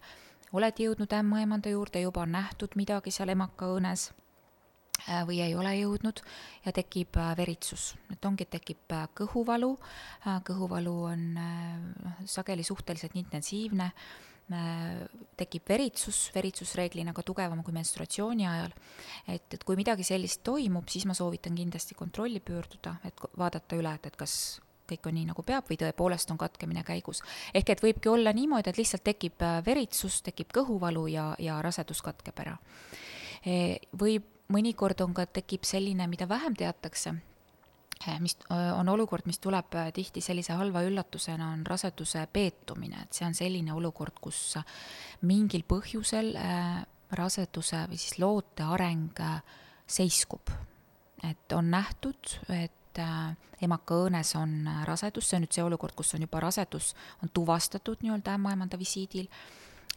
oled 0.53 0.79
jõudnud 0.79 1.13
ämmaemanda 1.13 1.69
juurde, 1.69 2.01
juba 2.01 2.23
on 2.23 2.31
nähtud 2.31 2.75
midagi 2.75 3.11
seal 3.11 3.29
emaka 3.29 3.67
õõnes 3.67 4.09
Äh, 4.09 4.26
või 5.27 5.41
ei 5.43 5.55
ole 5.55 5.73
jõudnud 5.77 6.21
ja 6.65 6.73
tekib 6.75 7.17
äh, 7.19 7.33
veritsus, 7.37 7.91
et 8.13 8.25
ongi, 8.25 8.47
tekib 8.49 8.95
äh, 8.95 9.07
kõhuvalu, 9.17 9.73
kõhuvalu 10.47 10.95
on 11.11 11.27
noh, 11.37 12.23
sageli 12.27 12.65
suhteliselt 12.65 13.15
intensiivne, 13.19 13.91
tekib 15.35 15.67
veritsus, 15.67 16.29
veritsus 16.31 16.69
reeglina 16.79 17.11
ka 17.11 17.23
tugevam 17.27 17.59
kui 17.67 17.73
menstruatsiooni 17.75 18.45
ajal, 18.47 18.75
et, 19.27 19.43
et 19.57 19.65
kui 19.67 19.75
midagi 19.75 20.05
sellist 20.07 20.39
toimub, 20.47 20.87
siis 20.87 21.03
ma 21.09 21.15
soovitan 21.17 21.55
kindlasti 21.57 21.97
kontrolli 21.99 22.39
pöörduda, 22.39 22.95
et 23.07 23.25
vaadata 23.37 23.75
üle, 23.75 23.91
et, 23.99 24.07
et 24.07 24.15
kas 24.15 24.37
kõik 24.87 25.09
on 25.09 25.17
nii, 25.19 25.27
nagu 25.33 25.43
peab 25.43 25.67
või 25.67 25.75
tõepoolest 25.81 26.31
on 26.31 26.39
katkemine 26.39 26.85
käigus. 26.87 27.19
ehk 27.51 27.73
et 27.75 27.83
võibki 27.83 28.07
olla 28.07 28.31
niimoodi, 28.31 28.71
et 28.71 28.79
lihtsalt 28.79 29.03
tekib 29.03 29.43
veritsus, 29.67 30.21
tekib 30.23 30.55
kõhuvalu 30.55 31.09
ja, 31.11 31.27
ja 31.43 31.59
rasedus 31.61 31.99
katkeb 32.05 32.39
ära. 32.45 32.55
Võib 33.99 34.36
mõnikord 34.53 35.01
on 35.03 35.15
ka, 35.15 35.25
tekib 35.39 35.65
selline, 35.67 36.07
mida 36.09 36.27
vähem 36.29 36.55
teatakse, 36.57 37.13
eh, 38.05 38.19
mis 38.23 38.37
eh, 38.49 38.71
on 38.73 38.89
olukord, 38.89 39.27
mis 39.27 39.39
tuleb 39.43 39.75
eh, 39.75 39.91
tihti 39.95 40.23
sellise 40.23 40.55
halva 40.57 40.83
üllatusena, 40.87 41.51
on 41.55 41.65
raseduse 41.67 42.27
peetumine, 42.33 43.03
et 43.03 43.17
see 43.17 43.27
on 43.27 43.35
selline 43.37 43.75
olukord, 43.75 44.19
kus 44.21 44.57
mingil 45.27 45.65
põhjusel 45.67 46.33
raseduse 47.17 47.85
või 47.87 47.99
siis 47.99 48.17
loote 48.19 48.65
areng 48.67 49.21
seiskub. 49.87 50.51
et 51.23 51.53
on 51.55 51.71
nähtud, 51.71 52.33
et 52.53 52.99
emaka 53.61 53.95
õõnes 53.95 54.35
on 54.37 54.67
rasedus, 54.85 55.29
see 55.29 55.37
on 55.37 55.45
nüüd 55.45 55.55
see 55.55 55.63
olukord, 55.63 55.95
kus 55.95 56.13
on 56.13 56.21
juba 56.21 56.39
rasedus, 56.43 56.93
on 57.23 57.29
tuvastatud 57.33 58.03
nii-öelda 58.03 58.35
ämmaemanda 58.37 58.77
visiidil 58.77 59.29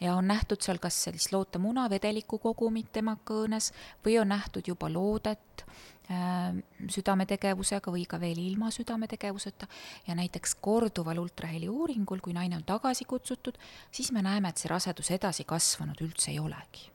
ja 0.01 0.15
on 0.15 0.29
nähtud 0.29 0.63
seal 0.63 0.79
kas 0.79 1.03
sellist 1.05 1.33
lootemuna 1.33 1.89
vedeliku 1.91 2.39
kogumit 2.39 2.93
tema 2.93 3.17
kõõnes 3.27 3.71
või 4.05 4.17
on 4.21 4.31
nähtud 4.33 4.69
juba 4.69 4.89
loodet 4.93 5.65
äh, 5.65 6.57
südametegevusega 6.89 7.93
või 7.93 8.07
ka 8.09 8.21
veel 8.21 8.39
ilma 8.41 8.71
südametegevuseta. 8.75 9.69
Ja 10.07 10.17
näiteks 10.19 10.57
korduval 10.61 11.21
ultraheli 11.23 11.69
uuringul, 11.69 12.23
kui 12.25 12.37
naine 12.37 12.57
on 12.57 12.65
tagasi 12.65 13.05
kutsutud, 13.05 13.59
siis 13.93 14.13
me 14.13 14.23
näeme, 14.23 14.49
et 14.49 14.59
see 14.59 14.73
rasedus 14.73 15.13
edasi 15.17 15.45
kasvanud 15.45 16.01
üldse 16.01 16.33
ei 16.33 16.41
olegi. 16.41 16.91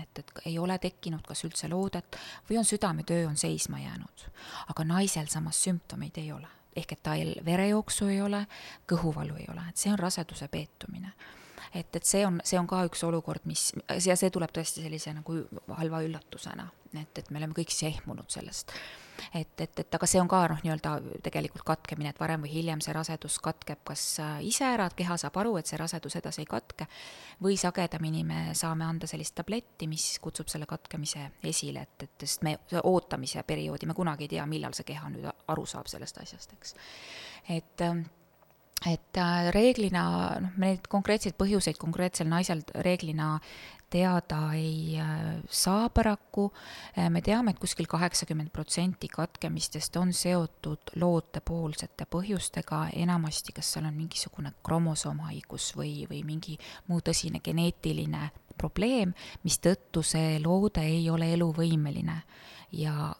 Et, 0.00 0.18
et 0.18 0.30
ei 0.48 0.56
ole 0.58 0.78
tekkinud 0.80 1.20
kas 1.26 1.44
üldse 1.44 1.68
loodet 1.68 2.16
või 2.48 2.56
on 2.56 2.64
südametöö 2.64 3.26
on 3.28 3.36
seisma 3.36 3.80
jäänud. 3.80 4.24
aga 4.72 4.84
naisel 4.84 5.28
samas 5.28 5.60
sümptomeid 5.64 6.16
ei 6.16 6.32
ole, 6.32 6.48
ehk 6.76 6.92
et 6.92 7.02
tal 7.02 7.34
verejooksu 7.44 8.08
ei 8.08 8.22
ole, 8.24 8.46
kõhuvalu 8.88 9.36
ei 9.36 9.46
ole, 9.52 9.66
et 9.68 9.76
see 9.76 9.92
on 9.92 9.98
raseduse 10.00 10.48
peetumine 10.48 11.12
et, 11.74 11.96
et 11.96 12.04
see 12.04 12.24
on, 12.26 12.40
see 12.44 12.58
on 12.60 12.68
ka 12.70 12.82
üks 12.88 13.04
olukord, 13.08 13.46
mis, 13.48 13.70
ja 14.04 14.16
see 14.18 14.30
tuleb 14.30 14.52
tõesti 14.54 14.84
sellise 14.84 15.14
nagu 15.16 15.38
halva 15.78 16.02
üllatusena, 16.04 16.68
et, 16.92 17.18
et 17.18 17.30
me 17.30 17.40
oleme 17.40 17.56
kõik 17.56 17.72
siis 17.72 17.94
ehmunud 17.94 18.30
sellest 18.32 18.74
et, 19.34 19.60
et, 19.60 19.80
et 19.80 19.94
aga 19.94 20.06
see 20.08 20.20
on 20.20 20.28
ka 20.30 20.40
noh, 20.50 20.60
nii-öelda 20.64 20.92
tegelikult 21.24 21.64
katkemine, 21.66 22.12
et 22.12 22.20
varem 22.20 22.44
või 22.44 22.52
hiljem 22.52 22.82
see 22.84 22.94
rasedus 22.96 23.38
katkeb 23.44 23.82
kas 23.88 24.04
äh, 24.22 24.38
ise 24.48 24.66
ära, 24.66 24.88
keha 24.96 25.16
saab 25.20 25.36
aru, 25.42 25.56
et 25.60 25.70
see 25.70 25.78
rasedus 25.80 26.16
edasi 26.20 26.42
ei 26.44 26.48
katke, 26.50 26.88
või 27.44 27.58
sagedamini 27.60 28.24
me 28.28 28.40
saame 28.58 28.86
anda 28.88 29.08
sellist 29.10 29.36
tabletti, 29.38 29.88
mis 29.90 30.06
kutsub 30.22 30.50
selle 30.52 30.68
katkemise 30.70 31.28
esile, 31.52 31.86
et, 31.86 32.08
et 32.08 32.26
sest 32.26 32.46
me 32.46 32.56
ootamise 32.82 33.44
perioodi, 33.46 33.88
me 33.90 33.98
kunagi 33.98 34.28
ei 34.28 34.34
tea, 34.36 34.48
millal 34.50 34.76
see 34.76 34.88
keha 34.88 35.12
nüüd 35.12 35.28
aru 35.30 35.68
saab 35.68 35.90
sellest 35.92 36.22
asjast, 36.24 36.56
eks. 36.58 36.76
et 37.58 37.86
ähm, 37.86 38.04
et 38.86 39.16
äh, 39.16 39.50
reeglina 39.54 40.04
noh, 40.42 40.50
me 40.56 40.72
neid 40.72 40.88
konkreetseid 40.90 41.36
põhjuseid 41.38 41.78
konkreetsel 41.80 42.28
naisel 42.30 42.62
reeglina 42.84 43.36
teada 43.92 44.40
ei 44.56 44.98
äh, 44.98 45.42
saa 45.50 45.88
paraku. 45.92 46.48
Äh, 46.98 47.10
me 47.10 47.22
teame, 47.22 47.52
et 47.52 47.60
kuskil 47.60 47.86
kaheksakümmend 47.90 48.50
protsenti 48.52 49.08
katkemistest 49.12 49.96
on 50.00 50.12
seotud 50.16 50.94
lootepoolsete 50.96 52.08
põhjustega, 52.10 52.86
enamasti 53.04 53.54
kas 53.56 53.74
seal 53.74 53.86
on 53.86 53.98
mingisugune 53.98 54.54
kromosoomhaigus 54.64 55.72
või, 55.76 56.06
või 56.10 56.24
mingi 56.26 56.56
muu 56.88 57.04
tõsine 57.04 57.42
geneetiline 57.44 58.30
probleem, 58.58 59.14
mistõttu 59.44 60.02
see 60.06 60.38
loode 60.42 60.84
ei 60.86 61.08
ole 61.10 61.32
eluvõimeline. 61.36 62.22
Ja 62.72 63.12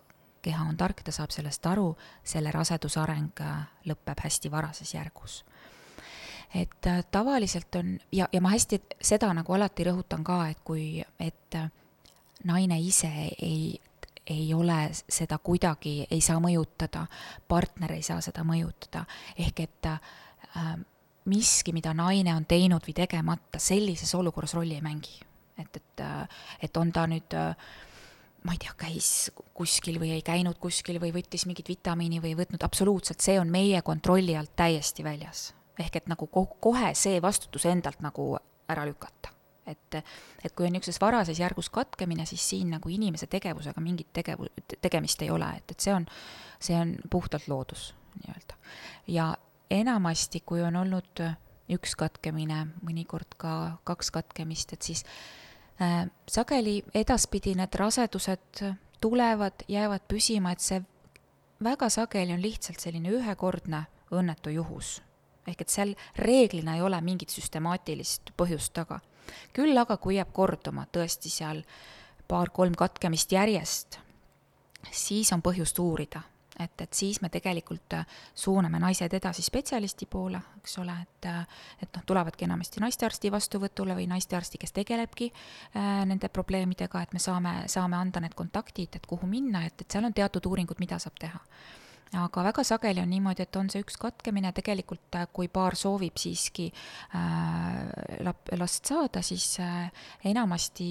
keha 0.43 0.65
on 0.67 0.77
tark, 0.77 1.05
ta 1.05 1.13
saab 1.15 1.31
sellest 1.31 1.67
aru, 1.69 1.93
selle 2.25 2.51
raseduse 2.51 3.01
areng 3.01 3.45
lõpeb 3.87 4.25
hästi 4.25 4.51
varases 4.51 4.95
järgus 4.97 5.43
et 6.55 6.87
äh, 6.87 7.05
tavaliselt 7.11 7.75
on 7.75 7.99
ja, 8.13 8.29
ja 8.33 8.41
ma 8.41 8.53
hästi 8.53 8.83
seda 9.01 9.33
nagu 9.35 9.55
alati 9.55 9.87
rõhutan 9.89 10.25
ka, 10.25 10.49
et 10.53 10.61
kui, 10.65 11.03
et 11.21 11.57
äh, 11.57 11.71
naine 12.45 12.79
ise 12.81 13.11
ei, 13.43 13.81
ei 14.27 14.55
ole 14.55 14.91
seda 14.93 15.39
kuidagi, 15.39 16.07
ei 16.11 16.21
saa 16.21 16.41
mõjutada, 16.43 17.07
partner 17.49 17.97
ei 17.97 18.03
saa 18.07 18.21
seda 18.25 18.45
mõjutada, 18.47 19.05
ehk 19.39 19.63
et 19.65 19.89
äh, 19.91 20.75
miski, 21.25 21.73
mida 21.73 21.95
naine 21.95 22.35
on 22.35 22.47
teinud 22.49 22.85
või 22.87 22.97
tegemata, 22.97 23.61
sellises 23.63 24.15
olukorras 24.19 24.55
rolli 24.59 24.77
ei 24.79 24.85
mängi. 24.85 25.21
et, 25.59 25.77
et, 25.77 26.01
äh, 26.01 26.29
et 26.63 26.77
on 26.77 26.93
ta 26.93 27.07
nüüd 27.07 27.35
äh, 27.37 27.57
ma 28.43 28.53
ei 28.53 28.59
tea, 28.59 28.73
käis 28.77 29.31
kuskil 29.55 30.01
või 30.01 30.11
ei 30.17 30.23
käinud 30.23 30.59
kuskil 30.59 30.99
või 31.01 31.13
võttis 31.15 31.47
mingit 31.47 31.69
vitamiini 31.69 32.21
või 32.21 32.33
ei 32.33 32.39
võtnud, 32.43 32.63
absoluutselt, 32.65 33.21
see 33.21 33.39
on 33.41 33.51
meie 33.51 33.83
kontrolli 33.83 34.37
alt 34.37 34.57
täiesti 34.57 35.05
väljas 35.05 35.53
ehk 35.79 35.97
et 35.97 36.09
nagu 36.11 36.27
kohe 36.61 36.93
see 36.99 37.21
vastutus 37.23 37.67
endalt 37.67 38.03
nagu 38.05 38.37
ära 38.69 38.85
lükata. 38.87 39.31
et, 39.67 39.95
et 40.45 40.53
kui 40.59 40.67
on 40.67 40.73
niisuguses 40.75 40.99
varases 41.01 41.39
järgus 41.39 41.69
katkemine, 41.71 42.25
siis 42.27 42.43
siin 42.51 42.73
nagu 42.75 42.89
inimese 42.91 43.29
tegevusega 43.31 43.81
mingit 43.81 44.09
tegevu-, 44.13 44.51
tegemist 44.83 45.23
ei 45.23 45.31
ole, 45.31 45.47
et, 45.57 45.71
et 45.71 45.81
see 45.81 45.95
on, 45.95 46.07
see 46.59 46.75
on 46.75 46.97
puhtalt 47.11 47.47
loodus 47.49 47.93
nii-öelda. 48.17 48.57
ja 49.07 49.37
enamasti, 49.71 50.41
kui 50.41 50.63
on 50.63 50.77
olnud 50.77 51.23
üks 51.73 51.95
katkemine, 51.97 52.67
mõnikord 52.83 53.39
ka 53.39 53.53
kaks 53.85 54.11
katkemist, 54.11 54.75
et 54.75 54.83
siis 54.83 55.05
äh, 55.81 56.11
sageli 56.29 56.83
edaspidi 56.95 57.55
need 57.55 57.79
rasedused 57.79 58.65
tulevad, 59.01 59.63
jäävad 59.69 60.11
püsima, 60.11 60.53
et 60.53 60.61
see 60.61 60.83
väga 61.63 61.89
sageli 61.89 62.35
on 62.35 62.43
lihtsalt 62.43 62.83
selline 62.83 63.15
ühekordne 63.15 63.87
õnnetu 64.11 64.51
juhus 64.59 64.99
ehk 65.47 65.65
et 65.65 65.73
seal 65.73 65.95
reeglina 66.19 66.77
ei 66.77 66.83
ole 66.83 67.01
mingit 67.01 67.31
süstemaatilist 67.31 68.35
põhjust 68.37 68.73
taga. 68.73 69.01
küll 69.53 69.79
aga, 69.79 69.97
kui 69.97 70.17
jääb 70.17 70.33
korduma 70.33 70.87
tõesti 70.93 71.31
seal 71.31 71.63
paar-kolm 72.29 72.75
katkemist 72.79 73.33
järjest, 73.33 73.99
siis 74.91 75.33
on 75.33 75.43
põhjust 75.43 75.79
uurida, 75.79 76.23
et, 76.59 76.81
et 76.81 76.93
siis 76.95 77.21
me 77.23 77.29
tegelikult 77.33 77.97
äh, 77.97 78.07
suuname 78.35 78.81
naised 78.83 79.15
edasi 79.15 79.43
spetsialisti 79.43 80.07
poole, 80.11 80.41
eks 80.59 80.79
ole, 80.83 80.95
et, 81.03 81.29
äh, 81.29 81.61
et 81.83 81.93
noh, 81.97 82.05
tulevadki 82.07 82.45
enamasti 82.45 82.83
naistearsti 82.83 83.33
vastuvõtule 83.33 83.97
või 83.99 84.09
naistearsti, 84.11 84.61
kes 84.61 84.75
tegelebki 84.77 85.31
äh, 85.33 86.03
nende 86.09 86.29
probleemidega, 86.29 87.03
et 87.03 87.13
me 87.13 87.23
saame, 87.23 87.55
saame 87.73 87.97
anda 87.99 88.21
need 88.21 88.35
kontaktid, 88.39 88.99
et 88.99 89.07
kuhu 89.07 89.29
minna, 89.29 89.65
et, 89.67 89.81
et 89.81 89.91
seal 89.91 90.09
on 90.09 90.15
teatud 90.15 90.51
uuringud, 90.51 90.83
mida 90.83 90.99
saab 91.03 91.19
teha 91.21 91.41
aga 92.19 92.45
väga 92.45 92.65
sageli 92.65 93.01
on 93.01 93.11
niimoodi, 93.11 93.47
et 93.47 93.57
on 93.57 93.69
see 93.73 93.83
üks 93.83 93.97
katkemine, 94.01 94.53
tegelikult 94.53 95.17
äh, 95.17 95.27
kui 95.33 95.49
paar 95.53 95.77
soovib 95.79 96.19
siiski 96.21 96.69
äh, 97.17 98.19
lap-, 98.27 98.53
last 98.59 98.89
saada, 98.91 99.23
siis 99.25 99.47
äh, 99.63 99.89
enamasti 100.29 100.89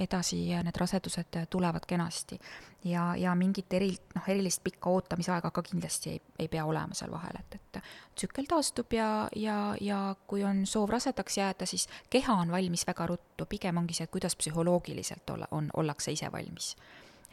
edasi 0.00 0.40
need 0.64 0.80
rasedused 0.80 1.40
tulevad 1.50 1.84
kenasti. 1.86 2.38
ja, 2.84 3.14
ja 3.16 3.34
mingit 3.34 3.72
eri, 3.72 3.90
noh, 4.14 4.24
erilist 4.28 4.60
pikka 4.64 4.90
ootamisaega 4.90 5.50
ka 5.50 5.62
kindlasti 5.62 6.10
ei, 6.10 6.20
ei 6.38 6.48
pea 6.48 6.64
olema 6.64 6.94
seal 6.94 7.12
vahel, 7.12 7.38
et, 7.40 7.54
et 7.54 7.80
tsükkel 8.14 8.48
taastub 8.48 8.92
ja, 8.92 9.28
ja, 9.36 9.76
ja 9.80 10.00
kui 10.26 10.44
on 10.44 10.66
soov 10.66 10.92
rasedaks 10.92 11.38
jääda, 11.38 11.66
siis 11.66 11.88
keha 12.10 12.34
on 12.44 12.52
valmis 12.52 12.86
väga 12.86 13.06
ruttu, 13.12 13.46
pigem 13.48 13.80
ongi 13.80 13.96
see, 13.96 14.04
et 14.04 14.12
kuidas 14.12 14.36
psühholoogiliselt 14.36 15.30
olla, 15.36 15.48
on, 15.50 15.70
ollakse 15.76 16.12
ise 16.12 16.32
valmis 16.32 16.74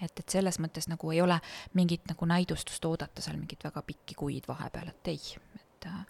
et, 0.02 0.20
et 0.20 0.30
selles 0.30 0.60
mõttes 0.60 0.88
nagu 0.92 1.12
ei 1.12 1.22
ole 1.22 1.38
mingit 1.78 2.08
nagu 2.10 2.28
näidustust 2.30 2.86
oodata 2.86 3.22
seal 3.22 3.38
mingit 3.40 3.64
väga 3.64 3.84
pikki 3.86 4.18
kuid 4.18 4.48
vahepeal, 4.48 4.92
et 4.94 5.12
ei, 5.14 5.22
et 5.60 5.88
äh, 5.90 6.02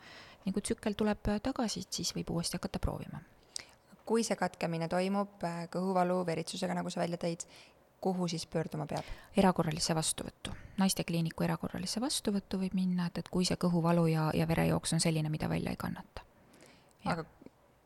nii 0.45 0.55
kui 0.55 0.65
tsükkel 0.65 0.97
tuleb 0.97 1.33
tagasi, 1.43 1.85
siis 1.89 2.15
võib 2.15 2.33
uuesti 2.35 2.59
hakata 2.59 2.79
proovima. 2.79 3.21
kui 4.05 4.23
see 4.27 4.35
katkemine 4.35 4.87
toimub 4.91 5.43
äh, 5.47 5.67
kõhuvalu, 5.71 6.23
veritsusega, 6.25 6.75
nagu 6.75 6.89
sa 6.89 6.99
välja 7.03 7.17
tõid, 7.21 7.45
kuhu 8.01 8.27
siis 8.27 8.45
pöörduma 8.45 8.85
peab? 8.85 9.05
erakorralisse 9.37 9.95
vastuvõttu. 9.95 10.55
naistekliiniku 10.77 11.43
erakorralisse 11.43 12.01
vastuvõttu 12.01 12.59
võib 12.63 12.73
minna, 12.73 13.07
et, 13.07 13.17
et 13.17 13.29
kui 13.29 13.45
see 13.45 13.59
kõhuvalu 13.61 14.07
ja, 14.11 14.31
ja 14.33 14.47
verejooks 14.47 14.93
on 14.93 14.99
selline, 14.99 15.29
mida 15.29 15.49
välja 15.49 15.71
ei 15.71 15.77
kannata. 15.77 16.25
aga 17.05 17.25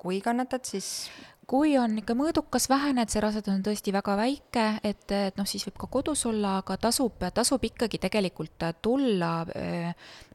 kui 0.05 0.21
kannatad, 0.21 0.65
siis 0.69 1.09
kui 1.49 1.75
on 1.77 1.97
ikka 2.01 2.15
mõõdukas 2.17 2.67
vähene, 2.69 3.05
et 3.05 3.13
see 3.13 3.21
rasedus 3.23 3.53
on 3.53 3.63
tõesti 3.65 3.93
väga 3.93 4.15
väike, 4.17 4.65
et, 4.85 5.05
et 5.13 5.37
noh, 5.37 5.47
siis 5.49 5.65
võib 5.67 5.77
ka 5.83 5.89
kodus 5.93 6.25
olla, 6.29 6.59
aga 6.61 6.77
tasub, 6.87 7.25
tasub 7.33 7.65
ikkagi 7.65 7.99
tegelikult 8.01 8.65
tulla, 8.85 9.31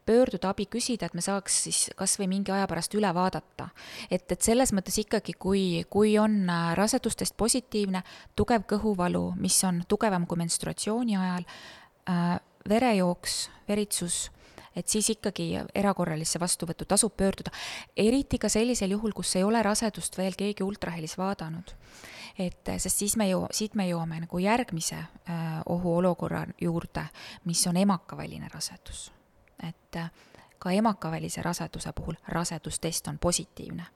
pöörduda 0.06 0.50
abi 0.50 0.66
küsida, 0.70 1.06
et 1.06 1.14
me 1.14 1.22
saaks 1.22 1.58
siis 1.66 1.80
kas 1.98 2.16
või 2.18 2.30
mingi 2.32 2.54
aja 2.54 2.66
pärast 2.70 2.94
üle 2.98 3.10
vaadata. 3.14 3.68
et, 4.10 4.26
et 4.26 4.42
selles 4.42 4.72
mõttes 4.74 4.96
ikkagi, 5.02 5.34
kui, 5.38 5.84
kui 5.90 6.16
on 6.18 6.44
rasedustest 6.78 7.36
positiivne, 7.38 8.02
tugev 8.38 8.66
kõhuvalu, 8.70 9.32
mis 9.38 9.58
on 9.66 9.84
tugevam 9.88 10.26
kui 10.26 10.40
menstruatsiooni 10.42 11.18
ajal, 11.18 11.46
verejooks, 12.70 13.40
veritsus 13.68 14.28
et 14.76 14.88
siis 14.88 15.10
ikkagi 15.10 15.52
erakorralisse 15.74 16.40
vastuvõttu 16.40 16.84
tasub 16.88 17.16
pöörduda, 17.16 17.50
eriti 17.96 18.38
ka 18.38 18.48
sellisel 18.48 18.94
juhul, 18.96 19.12
kus 19.16 19.36
ei 19.36 19.44
ole 19.44 19.62
rasedust 19.62 20.18
veel 20.18 20.36
keegi 20.38 20.64
ultrahelis 20.64 21.18
vaadanud. 21.18 21.74
et 22.38 22.70
sest 22.78 22.96
siis 22.96 23.16
me 23.16 23.28
ju, 23.28 23.46
siit 23.52 23.74
me 23.74 23.88
jõuame 23.88 24.20
nagu 24.20 24.38
järgmise 24.38 24.96
äh, 24.96 25.60
ohuolukorra 25.66 26.46
juurde, 26.60 27.06
mis 27.44 27.66
on 27.66 27.76
emakaväline 27.76 28.48
rasedus. 28.54 29.12
et 29.68 29.96
äh, 29.96 30.10
ka 30.58 30.70
emakavälise 30.70 31.42
raseduse 31.42 31.92
puhul 31.92 32.14
rasedustest 32.28 33.08
on 33.08 33.18
positiivne 33.18 33.86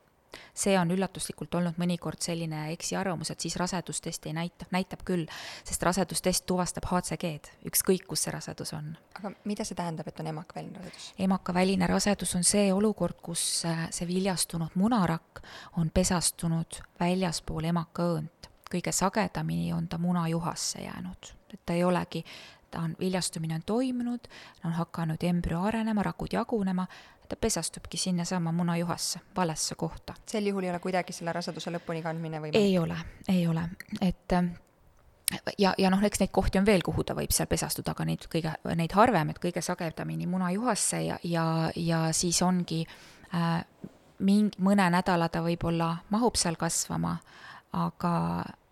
see 0.53 0.75
on 0.79 0.91
üllatuslikult 0.91 1.55
olnud 1.55 1.79
mõnikord 1.81 2.21
selline 2.23 2.71
eksiarvamus, 2.73 3.31
et 3.31 3.45
siis 3.45 3.55
rasedustest 3.59 4.25
ei 4.29 4.33
näita, 4.37 4.67
näitab 4.71 5.03
küll, 5.07 5.25
sest 5.63 5.83
rasedustest 5.83 6.45
tuvastab 6.49 6.87
HCG-d, 6.89 7.53
ükskõik 7.69 8.07
kus 8.09 8.25
see 8.25 8.33
rasedus 8.35 8.73
on. 8.77 8.95
aga 9.19 9.31
mida 9.45 9.65
see 9.67 9.77
tähendab, 9.77 10.07
et 10.07 10.19
on 10.19 10.31
emakaväline 10.33 10.79
rasedus? 10.79 11.11
emakaväline 11.27 11.87
rasedus 11.87 12.35
on 12.35 12.43
see 12.43 12.73
olukord, 12.73 13.19
kus 13.21 13.65
äh, 13.65 13.87
see 13.91 14.07
viljastunud 14.07 14.75
munarakk 14.75 15.43
on 15.77 15.91
pesastunud 15.93 16.81
väljaspool 16.99 17.71
emakaõõnt. 17.71 18.51
kõige 18.65 18.91
sagedamini 18.91 19.73
on 19.73 19.87
ta 19.87 19.97
munajuhasse 19.97 20.81
jäänud, 20.81 21.33
et 21.53 21.61
ta 21.65 21.73
ei 21.73 21.83
olegi 21.83 22.23
ta 22.75 22.81
on, 22.81 22.95
viljastumine 22.99 23.55
on 23.55 23.63
toimunud, 23.65 24.27
on 24.65 24.73
hakanud 24.75 25.23
embrüo 25.23 25.61
arenema, 25.63 26.03
rakud 26.03 26.33
jagunema, 26.33 26.87
ta 27.29 27.35
pesastubki 27.35 27.97
sinnasama 27.97 28.51
munajuhasse, 28.51 29.19
valesse 29.35 29.75
kohta. 29.75 30.13
sel 30.25 30.47
juhul 30.47 30.63
ei 30.63 30.69
ole 30.69 30.79
kuidagi 30.79 31.13
selle 31.13 31.33
raseduse 31.33 31.71
lõpuni 31.71 32.03
kandmine 32.03 32.39
võimalik? 32.39 32.61
ei 32.61 32.77
ole, 32.79 32.97
ei 33.29 33.47
ole, 33.47 33.67
et 34.01 34.33
äh, 34.33 34.51
ja, 35.57 35.73
ja 35.77 35.89
noh, 35.89 36.03
eks 36.03 36.21
neid 36.21 36.33
kohti 36.35 36.59
on 36.59 36.65
veel, 36.65 36.83
kuhu 36.85 37.03
ta 37.03 37.15
võib 37.17 37.33
seal 37.35 37.49
pesastuda, 37.51 37.95
aga 37.95 38.05
neid 38.05 38.27
kõige, 38.31 38.53
neid 38.75 38.93
harvem, 38.97 39.33
et 39.33 39.41
kõige 39.41 39.63
sagedamini 39.65 40.27
munajuhasse 40.29 41.01
ja, 41.05 41.19
ja, 41.23 41.45
ja 41.75 42.01
siis 42.13 42.41
ongi 42.45 42.83
äh, 43.33 43.63
mingi, 44.19 44.61
mõne 44.63 44.87
nädala 44.93 45.29
ta 45.29 45.41
võib-olla 45.45 45.95
mahub 46.13 46.37
seal 46.39 46.57
kasvama, 46.59 47.17
aga, 47.75 48.13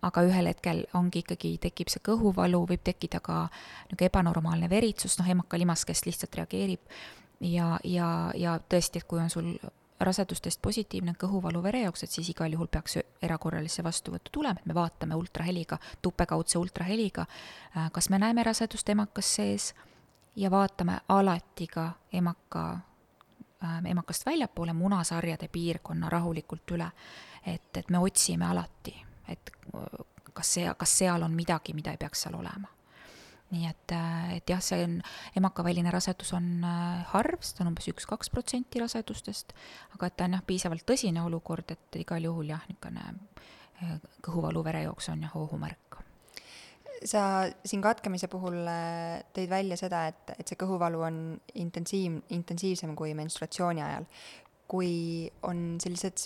aga 0.04 0.24
ühel 0.28 0.48
hetkel 0.52 0.84
ongi 0.96 1.24
ikkagi, 1.24 1.56
tekib 1.62 1.90
see 1.92 2.04
kõhuvalu, 2.04 2.64
võib 2.70 2.84
tekkida 2.86 3.20
ka 3.24 3.44
niisugune 3.48 4.08
ebanormaalne 4.08 4.70
veritsus, 4.70 5.18
noh, 5.20 5.28
emakalimaskest 5.36 6.08
lihtsalt 6.08 6.40
reageerib 6.40 6.96
ja, 7.40 7.78
ja, 7.84 8.30
ja 8.34 8.58
tõesti, 8.68 9.00
et 9.00 9.08
kui 9.08 9.20
on 9.20 9.30
sul 9.30 9.54
rasedustest 10.00 10.62
positiivne 10.62 11.14
kõhuvalu 11.18 11.62
verejooks, 11.62 12.04
et 12.04 12.10
siis 12.10 12.28
igal 12.32 12.52
juhul 12.52 12.68
peaks 12.70 12.98
erakorralisse 13.22 13.84
vastuvõttu 13.84 14.32
tulema, 14.32 14.60
et 14.60 14.66
me 14.66 14.74
vaatame 14.74 15.14
ultraheliga, 15.14 15.78
tupekaudse 16.02 16.58
ultraheliga, 16.58 17.26
äh, 17.76 17.90
kas 17.92 18.10
me 18.10 18.18
näeme 18.18 18.42
rasedust 18.42 18.88
emakas 18.88 19.34
sees 19.36 19.74
ja 20.36 20.50
vaatame 20.50 20.98
alati 21.08 21.66
ka 21.66 21.90
emaka 22.12 22.64
äh, 22.72 23.80
emakast 23.90 24.26
väljapoole 24.26 24.72
munasarjade 24.72 25.48
piirkonna 25.48 26.10
rahulikult 26.10 26.70
üle. 26.70 26.90
et, 27.46 27.76
et 27.76 27.90
me 27.90 27.98
otsime 27.98 28.46
alati, 28.46 28.94
et 29.28 29.50
kas 30.32 30.54
see, 30.54 30.70
kas 30.76 30.98
seal 30.98 31.22
on 31.22 31.32
midagi, 31.32 31.74
mida 31.74 31.90
ei 31.90 32.00
peaks 32.00 32.22
seal 32.22 32.34
olema 32.34 32.73
nii 33.54 33.68
et, 33.70 33.94
äh, 33.94 34.36
et 34.38 34.50
jah, 34.50 34.62
see 34.64 34.82
on, 34.84 34.98
emakaväline 35.38 35.92
rasedus 35.94 36.34
on 36.36 36.48
äh, 36.66 37.04
harv, 37.14 37.42
seda 37.46 37.64
on 37.64 37.72
umbes 37.72 37.88
üks-kaks 37.92 38.32
protsenti 38.34 38.82
rasedustest, 38.82 39.54
aga 39.96 40.10
et 40.10 40.18
ta 40.18 40.28
on 40.28 40.36
jah, 40.36 40.44
piisavalt 40.46 40.86
tõsine 40.88 41.22
olukord, 41.24 41.74
et 41.74 42.00
igal 42.02 42.26
juhul 42.26 42.52
jah, 42.54 42.64
niisugune 42.70 43.06
äh, 43.06 43.98
kõhuvalu, 44.24 44.64
verejooks 44.66 45.12
on 45.14 45.26
jah 45.28 45.36
ohumärk 45.40 46.00
sa 47.04 47.44
siin 47.66 47.82
katkemise 47.84 48.30
puhul 48.32 48.62
tõid 49.36 49.50
välja 49.50 49.76
seda, 49.76 50.06
et, 50.08 50.30
et 50.38 50.48
see 50.48 50.56
kõhuvalu 50.56 51.02
on 51.04 51.16
intensiiv, 51.60 52.22
intensiivsem 52.32 52.94
kui 52.96 53.12
menstruatsiooni 53.18 53.82
ajal. 53.84 54.06
kui 54.70 55.28
on 55.44 55.74
sellised 55.82 56.22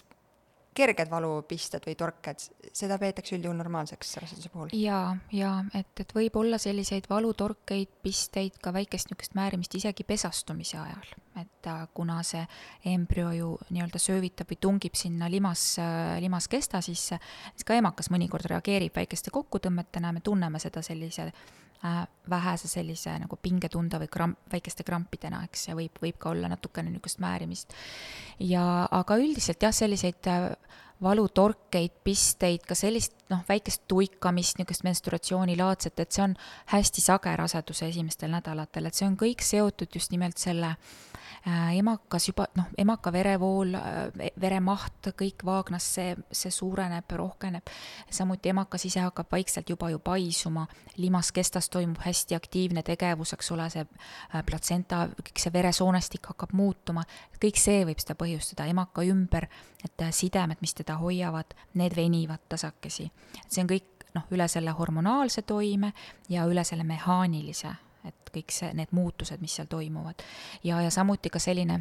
kerged 0.79 1.11
valupisted 1.11 1.85
või 1.87 1.97
torked, 1.99 2.45
seda 2.77 2.99
peetakse 3.01 3.37
üldjuhul 3.37 3.59
normaalseks 3.59 4.17
raseduse 4.23 4.51
puhul? 4.53 4.73
jaa, 4.79 5.17
jaa, 5.35 5.57
et, 5.79 5.93
et 6.05 6.15
võib 6.15 6.39
olla 6.41 6.59
selliseid 6.63 7.09
valutorkeid, 7.11 7.99
pisteid, 8.05 8.59
ka 8.63 8.73
väikest 8.75 9.11
niisugust 9.11 9.35
määrimist 9.39 9.75
isegi 9.79 10.07
pesastumise 10.09 10.79
ajal. 10.81 11.15
et 11.39 11.71
äh, 11.71 11.87
kuna 11.95 12.23
see 12.27 12.43
embrüo 12.91 13.31
ju 13.37 13.53
nii-öelda 13.71 14.01
söövitab 14.03 14.51
või 14.51 14.59
tungib 14.61 14.99
sinna 14.99 15.31
limas, 15.31 15.71
äh, 15.83 16.19
limaskesta 16.25 16.83
sisse, 16.85 17.21
siis 17.53 17.67
ka 17.67 17.79
emakas 17.79 18.11
mõnikord 18.15 18.49
reageerib 18.51 18.97
väikeste 18.97 19.35
kokkutõmmetena, 19.35 20.13
me 20.13 20.25
tunneme 20.25 20.59
seda 20.63 20.83
sellise 20.83 21.31
vähese 22.31 22.69
sellise 22.69 23.13
nagu 23.23 23.39
pingetunda 23.43 24.01
või 24.03 24.11
kramp, 24.11 24.39
väikeste 24.53 24.85
krampidena, 24.85 25.45
eks, 25.47 25.69
ja 25.69 25.77
võib, 25.79 26.01
võib 26.03 26.19
ka 26.19 26.33
olla 26.33 26.51
natukene 26.51 26.91
niisugust 26.91 27.21
määrimist. 27.23 27.75
ja 28.41 28.89
aga 28.91 29.17
üldiselt 29.17 29.63
jah, 29.63 29.75
selliseid 29.75 30.27
äh, 30.27 30.51
valutorkeid, 31.03 32.01
pisteid, 32.05 32.65
ka 32.67 32.75
sellist 32.75 33.15
noh, 33.31 33.45
väikest 33.49 33.85
tuikamist, 33.89 34.59
niisugust 34.59 34.85
menstruatsioonilaadset, 34.85 36.01
et 36.01 36.13
see 36.13 36.25
on 36.27 36.35
hästi 36.75 37.05
sage 37.05 37.37
raseduse 37.37 37.89
esimestel 37.89 38.35
nädalatel, 38.35 38.91
et 38.91 38.99
see 38.99 39.07
on 39.07 39.17
kõik 39.17 39.47
seotud 39.47 39.95
just 39.95 40.11
nimelt 40.11 40.39
selle 40.43 40.75
äh, 40.75 41.18
emakas 41.47 42.29
juba 42.29 42.47
noh, 42.57 42.67
emaka 42.79 43.13
verevool 43.13 43.75
äh,, 43.79 44.31
veremaht, 44.41 45.11
kõik 45.19 45.45
vaagnas, 45.47 45.87
see, 45.95 46.15
see 46.33 46.51
suureneb, 46.53 47.11
rohkeneb. 47.21 47.71
samuti 48.11 48.53
emakas 48.53 48.85
ise 48.89 49.01
hakkab 49.01 49.31
vaikselt 49.33 49.71
juba 49.71 49.91
ju 49.91 49.99
paisuma, 49.99 50.67
limaskestas 50.97 51.69
toimub 51.69 52.01
hästi 52.05 52.35
aktiivne 52.35 52.83
tegevus, 52.83 53.33
eks 53.37 53.53
ole, 53.55 53.69
see 53.71 53.85
äh, 53.85 54.43
platsenta, 54.47 55.07
kõik 55.23 55.43
see 55.43 55.55
veresoonestik 55.55 56.33
hakkab 56.33 56.53
muutuma, 56.53 57.05
kõik 57.41 57.61
see 57.61 57.85
võib 57.89 58.03
seda 58.03 58.19
põhjustada, 58.19 58.69
emaka 58.69 59.05
ümber, 59.07 59.49
et 59.85 60.07
äh, 60.07 60.13
sidemed, 60.13 60.61
mis 60.61 60.75
teda 60.75 60.99
hoiavad, 61.01 61.55
need 61.75 61.97
venivad 61.97 62.45
tasakesi. 62.49 63.11
see 63.47 63.63
on 63.63 63.71
kõik 63.71 64.09
noh, 64.15 64.25
üle 64.35 64.49
selle 64.49 64.73
hormonaalse 64.77 65.43
toime 65.43 65.93
ja 66.29 66.47
üle 66.49 66.65
selle 66.65 66.85
mehaanilise, 66.85 67.75
et 68.05 68.33
kõik 68.35 68.55
see, 68.55 68.71
need 68.75 68.93
muutused, 68.97 69.41
mis 69.41 69.55
seal 69.59 69.67
toimuvad. 69.71 70.23
ja, 70.65 70.81
ja 70.83 70.91
samuti 70.91 71.31
ka 71.31 71.39
selline 71.39 71.81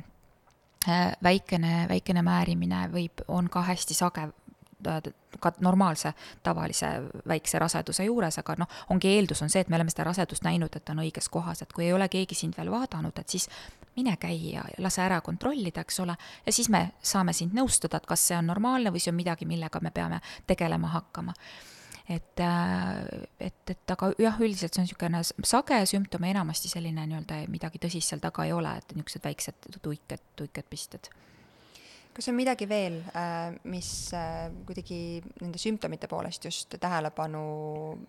äh, 0.87 1.13
väikene, 1.23 1.85
väikene 1.89 2.21
määrimine 2.21 2.87
võib, 2.93 3.23
on 3.27 3.49
ka 3.49 3.61
hästi 3.61 3.93
sage 3.93 4.29
ka 5.39 5.51
normaalse, 5.59 6.13
tavalise 6.43 6.87
väikse 7.27 7.59
raseduse 7.59 8.05
juures, 8.05 8.37
aga 8.39 8.55
noh, 8.61 8.69
ongi 8.93 9.09
eeldus 9.09 9.41
on 9.41 9.49
see, 9.49 9.61
et 9.61 9.69
me 9.69 9.77
oleme 9.77 9.89
seda 9.93 10.05
rasedust 10.07 10.45
näinud, 10.45 10.75
et 10.75 10.85
ta 10.85 10.93
on 10.93 11.01
õiges 11.01 11.29
kohas, 11.33 11.61
et 11.61 11.73
kui 11.73 11.87
ei 11.87 11.93
ole 11.93 12.07
keegi 12.09 12.35
sind 12.37 12.57
veel 12.57 12.69
vaadanud, 12.71 13.17
et 13.17 13.29
siis 13.29 13.49
mine 13.97 14.15
käi 14.21 14.53
ja 14.53 14.65
lase 14.77 15.01
ära 15.01 15.19
kontrollida, 15.25 15.81
eks 15.81 15.99
ole, 16.05 16.17
ja 16.45 16.53
siis 16.53 16.69
me 16.73 16.83
saame 17.01 17.33
sind 17.33 17.57
nõustada, 17.57 17.97
et 17.97 18.05
kas 18.05 18.27
see 18.29 18.37
on 18.37 18.49
normaalne 18.49 18.93
või 18.93 19.01
see 19.01 19.13
on 19.13 19.17
midagi, 19.17 19.49
millega 19.49 19.81
me 19.81 19.91
peame 19.91 20.21
tegelema 20.47 20.93
hakkama 20.93 21.33
et, 22.09 22.39
äh, 22.39 23.27
et, 23.39 23.69
et 23.69 23.91
aga 23.91 24.09
jah, 24.19 24.39
üldiselt 24.39 24.71
see 24.71 24.81
on 24.81 24.87
niisugune 24.87 25.21
sage 25.47 25.79
sümptom 25.91 26.23
ja 26.23 26.35
enamasti 26.37 26.71
selline 26.71 27.03
nii-öelda 27.09 27.41
midagi 27.51 27.81
tõsist 27.83 28.13
seal 28.13 28.23
taga 28.23 28.45
ei 28.47 28.53
ole, 28.55 28.77
et 28.79 28.93
niisugused 28.95 29.25
väiksed 29.27 29.67
tuiked, 29.83 30.23
tuiked 30.39 30.69
pisted 30.71 31.11
kas 32.17 32.31
on 32.31 32.37
midagi 32.39 32.65
veel, 32.65 33.01
äh, 33.13 33.51
mis 33.69 33.91
äh, 34.15 34.47
kuidagi 34.65 35.19
nende 35.43 35.59
sümptomite 35.61 36.07
poolest 36.09 36.47
just 36.47 36.79
tähelepanu 36.81 37.43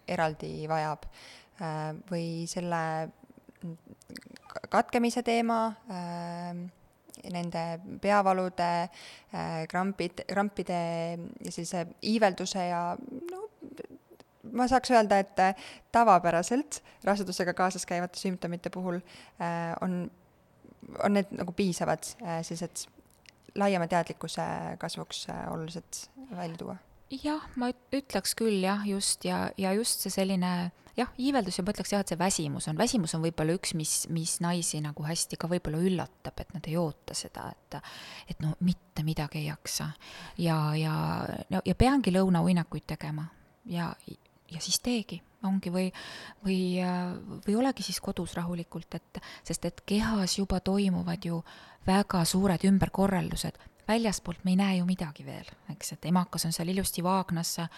eraldi 0.08 0.52
vajab? 0.70 1.10
Või 2.06 2.44
selle 2.46 2.80
katkemise 4.70 5.24
teema, 5.26 5.56
nende 7.34 7.64
peavalude, 7.98 8.68
krampid, 9.66 10.22
krampide 10.30 10.78
ja 11.18 11.50
sellise 11.50 11.82
iivelduse 12.12 12.62
ja 12.68 12.84
no 12.94 13.47
ma 14.52 14.68
saaks 14.70 14.92
öelda, 14.94 15.18
et 15.22 15.58
tavapäraselt 15.92 16.82
rasedusega 17.04 17.54
kaasas 17.54 17.86
käivate 17.86 18.20
sümptomite 18.20 18.70
puhul 18.70 19.00
on, 19.82 19.98
on 21.04 21.14
need 21.14 21.32
nagu 21.36 21.52
piisavad 21.56 22.06
sellised 22.42 22.86
laiema 23.58 23.86
teadlikkuse 23.86 24.42
kasvuks 24.78 25.26
äh, 25.30 25.52
oluliselt 25.52 26.10
välja 26.36 26.56
tuua? 26.56 26.76
jah, 27.10 27.44
ma 27.56 27.70
ütleks 27.72 28.34
küll 28.36 28.60
jah, 28.60 28.82
just 28.86 29.24
ja, 29.24 29.48
ja 29.56 29.72
just 29.72 30.02
see 30.04 30.12
selline 30.12 30.50
jah, 30.98 31.08
iiveldus 31.16 31.56
ja 31.56 31.64
ma 31.64 31.72
ütleks 31.72 31.94
jah, 31.94 32.02
et 32.04 32.12
see 32.12 32.20
väsimus 32.20 32.68
on, 32.68 32.76
väsimus 32.76 33.14
on 33.16 33.22
võib-olla 33.24 33.54
üks, 33.56 33.72
mis, 33.78 33.94
mis 34.12 34.34
naisi 34.44 34.82
nagu 34.84 35.06
hästi 35.06 35.38
ka 35.40 35.48
võib-olla 35.48 35.80
üllatab, 35.80 36.36
et 36.36 36.52
nad 36.52 36.68
ei 36.68 36.76
oota 36.76 37.16
seda, 37.16 37.48
et 37.54 37.78
et 38.28 38.44
no 38.44 38.52
mitte 38.60 39.04
midagi 39.06 39.40
ei 39.40 39.48
jaksa. 39.48 39.88
ja, 40.36 40.58
ja, 40.76 40.94
ja, 41.48 41.62
ja 41.64 41.74
peangi 41.74 42.12
lõunauinakuid 42.12 42.84
tegema 42.92 43.24
ja, 43.64 43.94
ja 44.50 44.60
siis 44.60 44.80
teegi, 44.84 45.20
ongi 45.46 45.72
või, 45.72 45.88
või, 46.44 46.60
või 47.46 47.56
olegi 47.60 47.86
siis 47.86 48.00
kodus 48.00 48.34
rahulikult, 48.38 48.94
et 48.98 49.22
sest 49.46 49.64
et 49.68 49.82
kehas 49.86 50.38
juba 50.38 50.60
toimuvad 50.64 51.24
ju 51.24 51.42
väga 51.86 52.24
suured 52.28 52.64
ümberkorraldused, 52.68 53.58
väljaspoolt 53.88 54.44
me 54.44 54.52
ei 54.52 54.60
näe 54.60 54.76
ju 54.78 54.86
midagi 54.88 55.24
veel, 55.26 55.48
eks, 55.72 55.94
et 55.96 56.06
emakas 56.10 56.44
on 56.48 56.54
seal 56.54 56.68
ilusti 56.68 57.04
vaagnas 57.04 57.54
äh, 57.64 57.70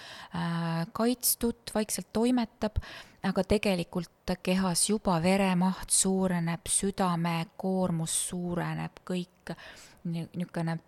kaitstud, 0.92 1.70
vaikselt 1.74 2.10
toimetab, 2.12 2.80
aga 3.26 3.44
tegelikult 3.44 4.34
kehas 4.42 4.88
juba 4.88 5.18
veremaht 5.22 5.90
suureneb, 5.94 6.70
südamekoormus 6.70 8.14
suureneb, 8.30 9.02
kõik 9.06 9.54
niisugune 10.04 10.78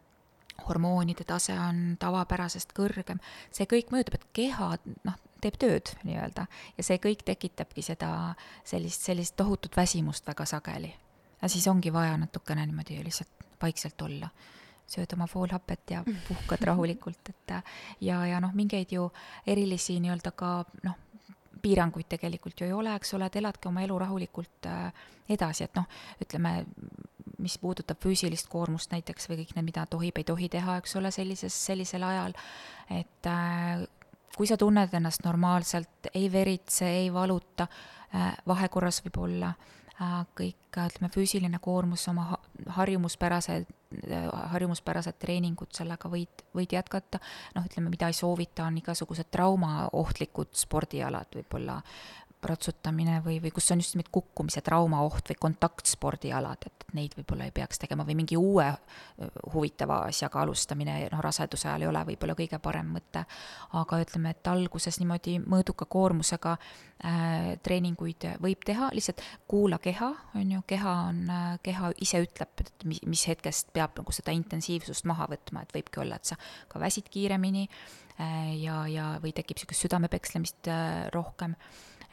hormoonide 0.66 1.24
tase 1.26 1.54
on 1.58 1.96
tavapärasest 2.00 2.74
kõrgem, 2.76 3.20
see 3.50 3.66
kõik 3.70 3.92
mõjutab, 3.92 4.18
et 4.18 4.26
keha 4.36 4.74
noh, 5.06 5.18
teeb 5.42 5.58
tööd 5.60 5.92
nii-öelda. 6.06 6.46
Ja 6.78 6.86
see 6.86 7.00
kõik 7.02 7.24
tekitabki 7.26 7.84
seda 7.84 8.10
sellist, 8.64 9.04
sellist 9.08 9.36
tohutut 9.36 9.76
väsimust 9.76 10.26
väga 10.26 10.46
sageli. 10.48 10.92
Ja 11.42 11.50
siis 11.50 11.66
ongi 11.68 11.92
vaja 11.92 12.16
natukene 12.16 12.66
niimoodi 12.66 13.02
lihtsalt 13.04 13.46
vaikselt 13.62 14.02
olla. 14.02 14.30
sööd 14.92 15.12
oma 15.14 15.24
foolhapet 15.30 15.90
ja 15.90 16.02
puhkad 16.04 16.60
rahulikult, 16.66 17.28
et 17.30 17.52
ja, 18.00 18.16
ja 18.26 18.40
noh, 18.42 18.50
mingeid 18.52 18.90
ju 18.92 19.06
erilisi 19.46 19.94
nii-öelda 20.02 20.32
ka 20.36 20.64
noh, 20.84 20.98
piiranguid 21.62 22.08
tegelikult 22.10 22.60
ju 22.60 22.66
ei 22.66 22.74
ole, 22.76 22.94
eks 22.98 23.14
ole, 23.14 23.28
et 23.30 23.38
eladki 23.40 23.70
oma 23.70 23.84
elu 23.86 23.98
rahulikult 24.02 24.68
äh, 24.68 24.90
edasi, 25.30 25.64
et 25.64 25.78
noh, 25.78 25.86
ütleme, 26.20 26.52
mis 27.42 27.56
puudutab 27.62 28.02
füüsilist 28.02 28.50
koormust 28.52 28.92
näiteks 28.92 29.30
või 29.30 29.42
kõik 29.42 29.54
need, 29.56 29.68
mida 29.70 29.86
tohib, 29.90 30.18
ei 30.18 30.26
tohi 30.28 30.50
teha, 30.52 30.76
eks 30.82 30.96
ole, 31.00 31.14
sellises, 31.14 31.56
sellisel 31.70 32.04
ajal, 32.06 32.36
et 32.90 33.30
äh, 33.30 33.86
kui 34.36 34.46
sa 34.48 34.56
tunned 34.56 34.94
ennast 34.94 35.24
normaalselt, 35.24 36.10
ei 36.14 36.32
veritse, 36.32 36.88
ei 36.88 37.12
valuta, 37.12 37.66
äh, 38.14 38.32
vahekorras 38.46 39.02
võib-olla 39.04 39.52
äh, 39.52 39.82
Äh, 40.02 40.22
kõik, 40.38 40.72
ütleme, 40.72 41.10
füüsiline 41.12 41.58
koormus, 41.62 42.06
oma 42.08 42.38
harjumuspärased, 42.78 43.68
harjumuspärased 44.50 45.18
treeningud, 45.20 45.68
sellega 45.76 46.08
võid, 46.10 46.42
võid 46.56 46.72
jätkata. 46.72 47.20
noh, 47.54 47.66
ütleme, 47.68 47.90
mida 47.92 48.08
ei 48.08 48.16
soovita, 48.16 48.64
on 48.64 48.78
igasugused 48.80 49.28
traumaohtlikud 49.30 50.54
spordialad, 50.56 51.28
võib-olla 51.36 51.76
ratsutamine 52.48 53.20
või, 53.24 53.38
või 53.42 53.52
kus 53.54 53.70
on 53.72 53.82
just 53.82 53.94
nimelt 53.96 54.10
kukkumise 54.14 54.62
traumaoht 54.64 55.30
või 55.30 55.38
kontaktspordialad, 55.46 56.66
et 56.66 56.86
neid 56.96 57.14
võib-olla 57.16 57.46
ei 57.48 57.54
peaks 57.54 57.80
tegema 57.82 58.04
või 58.08 58.16
mingi 58.18 58.36
uue 58.36 58.66
huvitava 59.54 60.02
asjaga 60.08 60.42
alustamine, 60.42 60.96
noh, 61.12 61.22
raseduse 61.24 61.68
ajal 61.68 61.84
ei 61.84 61.90
ole 61.90 62.02
võib-olla 62.12 62.36
kõige 62.38 62.58
parem 62.62 62.90
mõte. 62.96 63.24
aga 63.78 64.00
ütleme, 64.02 64.32
et 64.34 64.48
alguses 64.48 64.98
niimoodi 65.00 65.38
mõõduka 65.40 65.86
koormusega 65.90 66.56
äh, 66.56 67.52
treeninguid 67.62 68.26
võib 68.42 68.64
teha, 68.66 68.90
lihtsalt 68.92 69.22
kuula 69.48 69.78
keha, 69.78 70.12
on 70.38 70.56
ju, 70.56 70.62
keha 70.66 70.94
on 71.08 71.22
äh,, 71.30 71.58
keha 71.62 71.92
ise 72.04 72.22
ütleb, 72.26 72.64
et 72.64 72.86
mis, 72.88 73.02
mis 73.06 73.26
hetkest 73.28 73.72
peab 73.72 73.96
nagu 73.98 74.12
seda 74.12 74.34
intensiivsust 74.36 75.06
maha 75.08 75.28
võtma, 75.30 75.62
et 75.62 75.74
võibki 75.76 76.02
olla, 76.02 76.18
et 76.18 76.32
sa 76.32 76.38
ka 76.68 76.82
väsid 76.82 77.08
kiiremini 77.12 77.68
äh, 77.68 78.52
ja, 78.60 78.82
ja, 78.90 79.14
või 79.22 79.34
tekib 79.36 79.60
niisugust 79.60 79.86
südamepekslemist 79.86 80.70
äh, 80.72 81.08
rohkem 81.14 81.56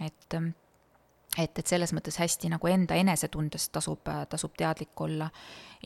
et 0.06 0.40
et, 1.38 1.60
et 1.62 1.68
selles 1.68 1.92
mõttes 1.94 2.18
hästi 2.20 2.50
nagu 2.52 2.70
enda 2.72 2.98
enesetundest 2.98 3.72
tasub, 3.76 4.08
tasub 4.30 4.56
teadlik 4.58 5.02
olla. 5.02 5.30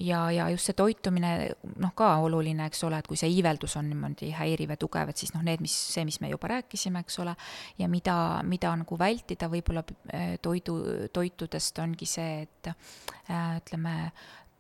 ja, 0.02 0.24
ja 0.32 0.48
just 0.50 0.66
see 0.70 0.74
toitumine, 0.74 1.52
noh, 1.84 1.92
ka 1.94 2.16
oluline, 2.26 2.66
eks 2.66 2.84
ole, 2.88 2.98
et 2.98 3.08
kui 3.08 3.20
see 3.20 3.30
iiveldus 3.30 3.76
on 3.78 3.90
niimoodi 3.92 4.32
häiriv 4.34 4.74
ja 4.74 4.78
tugev, 4.82 5.12
et 5.12 5.22
siis 5.22 5.34
noh, 5.36 5.44
need, 5.46 5.62
mis, 5.62 5.76
see, 5.94 6.06
mis 6.08 6.18
me 6.24 6.32
juba 6.32 6.50
rääkisime, 6.56 7.04
eks 7.04 7.20
ole, 7.22 7.36
ja 7.78 7.90
mida, 7.92 8.16
mida 8.48 8.72
nagu 8.80 8.98
vältida 9.00 9.52
võib-olla 9.52 9.84
äh, 10.16 10.38
toidu, 10.42 10.80
toitudest 11.14 11.84
ongi 11.84 12.10
see, 12.10 12.48
et 12.48 12.72
äh, 12.72 13.60
ütleme, 13.60 13.98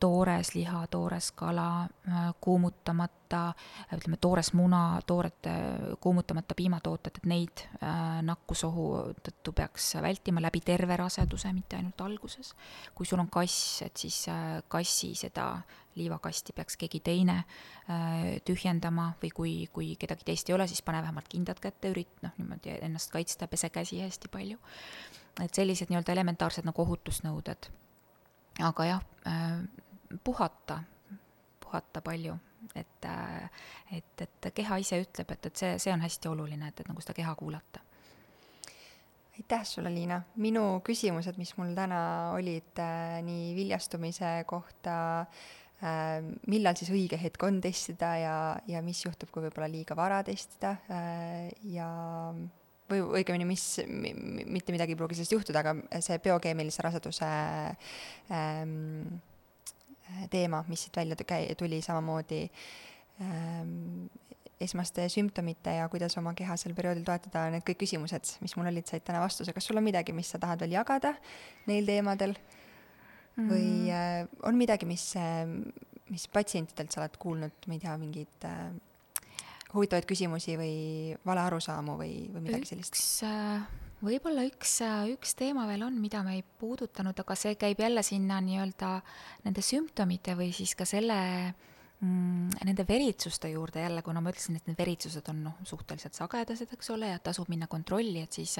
toores 0.03 0.51
liha, 0.55 0.87
toores 0.91 1.31
kala, 1.31 1.87
äh, 2.07 2.33
kuumutamata, 2.41 3.53
ütleme, 3.95 4.17
toores 4.21 4.49
muna, 4.53 4.99
toored 5.07 5.47
kuumutamata 6.03 6.55
piimatooted, 6.59 7.21
et 7.21 7.27
neid 7.29 7.61
äh, 7.77 8.19
nakkusohu 8.27 8.87
tõttu 9.23 9.53
peaks 9.55 9.93
vältima 10.03 10.43
läbi 10.43 10.59
terve 10.65 10.97
raseduse, 10.99 11.53
mitte 11.55 11.79
ainult 11.79 12.03
alguses. 12.03 12.51
kui 12.95 13.07
sul 13.07 13.21
on 13.23 13.29
kass, 13.31 13.81
et 13.85 13.95
siis 13.97 14.17
äh, 14.27 14.59
kassi 14.67 15.13
seda 15.15 15.45
liivakasti 15.95 16.55
peaks 16.57 16.75
keegi 16.81 16.99
teine 17.05 17.43
tühjendama 18.47 19.11
või 19.21 19.29
kui, 19.35 19.51
kui 19.71 19.91
kedagi 20.01 20.25
teist 20.25 20.49
ei 20.49 20.55
ole, 20.55 20.65
siis 20.67 20.81
pane 20.81 21.03
vähemalt 21.05 21.29
kindad 21.29 21.61
kätte, 21.61 21.91
ürit-, 21.93 22.17
noh, 22.25 22.33
niimoodi 22.39 22.73
ennast 22.81 23.13
kaitsta, 23.13 23.47
pese 23.47 23.69
käsi 23.69 24.01
hästi 24.01 24.31
palju. 24.33 24.57
et 25.43 25.53
sellised 25.53 25.93
nii-öelda 25.93 26.17
elementaarsed 26.17 26.65
nagu 26.65 26.81
ohutusnõuded 26.81 27.69
aga 28.61 28.85
jah, 28.85 29.01
puhata, 30.23 30.81
puhata 31.63 32.01
palju, 32.05 32.35
et, 32.75 33.07
et, 33.91 34.25
et 34.27 34.51
keha 34.55 34.77
ise 34.83 35.01
ütleb, 35.03 35.33
et, 35.35 35.49
et 35.49 35.63
see, 35.63 35.73
see 35.81 35.93
on 35.93 36.03
hästi 36.03 36.31
oluline, 36.31 36.69
et, 36.69 36.83
et 36.83 36.91
nagu 36.91 37.01
seda 37.03 37.17
keha 37.17 37.35
kuulata 37.39 37.83
aitäh 39.33 39.65
sulle, 39.65 39.89
Liina. 39.93 40.21
minu 40.37 40.79
küsimused, 40.85 41.37
mis 41.41 41.55
mul 41.57 41.73
täna 41.77 41.99
olid 42.35 42.79
äh, 42.81 43.17
nii 43.25 43.53
viljastumise 43.57 44.43
kohta 44.49 44.95
äh,, 45.81 46.19
millal 46.51 46.77
siis 46.77 46.91
õige 46.93 47.17
hetk 47.19 47.45
on 47.47 47.57
testida 47.63 48.13
ja, 48.21 48.35
ja 48.69 48.83
mis 48.85 49.01
juhtub, 49.05 49.31
kui 49.33 49.45
võib-olla 49.47 49.71
liiga 49.71 49.97
vara 49.97 50.21
testida 50.25 50.75
äh, 50.85 51.49
ja 51.73 51.89
või 52.91 53.01
õigemini, 53.21 53.47
mis, 53.47 53.65
mitte 53.89 54.73
midagi 54.75 54.93
ei 54.93 54.99
pruugi 54.99 55.17
sellest 55.17 55.33
juhtuda, 55.33 55.63
aga 55.63 56.01
see 56.03 56.19
biokeemilise 56.21 56.83
raseduse 56.85 57.29
ähm, 58.29 59.15
teema, 60.31 60.63
mis 60.67 60.85
siit 60.85 60.97
välja 60.97 61.17
tuli, 61.57 61.81
samamoodi 61.81 62.41
ähm, 63.21 64.07
esmaste 64.63 65.05
sümptomite 65.11 65.75
ja 65.77 65.87
kuidas 65.91 66.15
oma 66.19 66.33
keha 66.37 66.55
sel 66.59 66.75
perioodil 66.77 67.05
toetada, 67.07 67.47
need 67.53 67.65
kõik 67.67 67.81
küsimused, 67.83 68.35
mis 68.43 68.55
mul 68.57 68.69
olid, 68.71 68.87
said 68.89 69.05
täna 69.05 69.21
vastuse. 69.23 69.53
kas 69.53 69.67
sul 69.67 69.79
on 69.79 69.85
midagi, 69.85 70.15
mis 70.15 70.31
sa 70.33 70.39
tahad 70.41 70.63
veel 70.63 70.77
jagada 70.77 71.13
neil 71.67 71.87
teemadel 71.89 72.35
mm. 72.37 73.49
või 73.49 73.67
äh, 73.91 74.23
on 74.47 74.59
midagi, 74.59 74.89
mis 74.89 75.11
äh,, 75.19 75.45
mis 76.13 76.27
patsientidelt 76.31 76.93
sa 76.93 77.01
oled 77.01 77.15
kuulnud, 77.19 77.63
ma 77.67 77.77
ei 77.77 77.83
tea, 77.83 77.93
mingeid 77.97 78.49
äh, 78.49 78.65
huvitavaid 79.73 80.07
küsimusi 80.09 80.57
või 80.59 80.75
valearusaamu 81.25 81.97
või, 81.99 82.13
või 82.33 82.49
midagi 82.49 82.73
sellist? 82.73 82.93
üks 82.93 83.07
äh 83.27 83.82
võib-olla 84.03 84.43
üks, 84.47 84.77
üks 85.13 85.35
teema 85.39 85.65
veel 85.69 85.85
on, 85.87 85.99
mida 86.01 86.23
me 86.25 86.37
ei 86.37 86.43
puudutanud, 86.43 87.17
aga 87.19 87.37
see 87.39 87.55
käib 87.59 87.79
jälle 87.79 88.03
sinna 88.03 88.39
nii-öelda 88.43 88.95
nende 89.45 89.63
sümptomite 89.63 90.35
või 90.39 90.51
siis 90.55 90.75
ka 90.75 90.87
selle 90.87 91.19
mm, 92.03 92.63
nende 92.69 92.85
veritsuste 92.87 93.49
juurde 93.53 93.83
jälle, 93.83 94.03
kuna 94.05 94.21
ma 94.21 94.33
ütlesin, 94.33 94.59
et 94.59 94.69
need 94.69 94.79
veritsused 94.79 95.29
on 95.31 95.43
noh, 95.47 95.59
suhteliselt 95.67 96.17
sagedased, 96.19 96.75
eks 96.75 96.91
ole, 96.93 97.09
ja 97.13 97.21
tasub 97.23 97.49
minna 97.51 97.69
kontrolli, 97.71 98.23
et 98.23 98.39
siis 98.39 98.59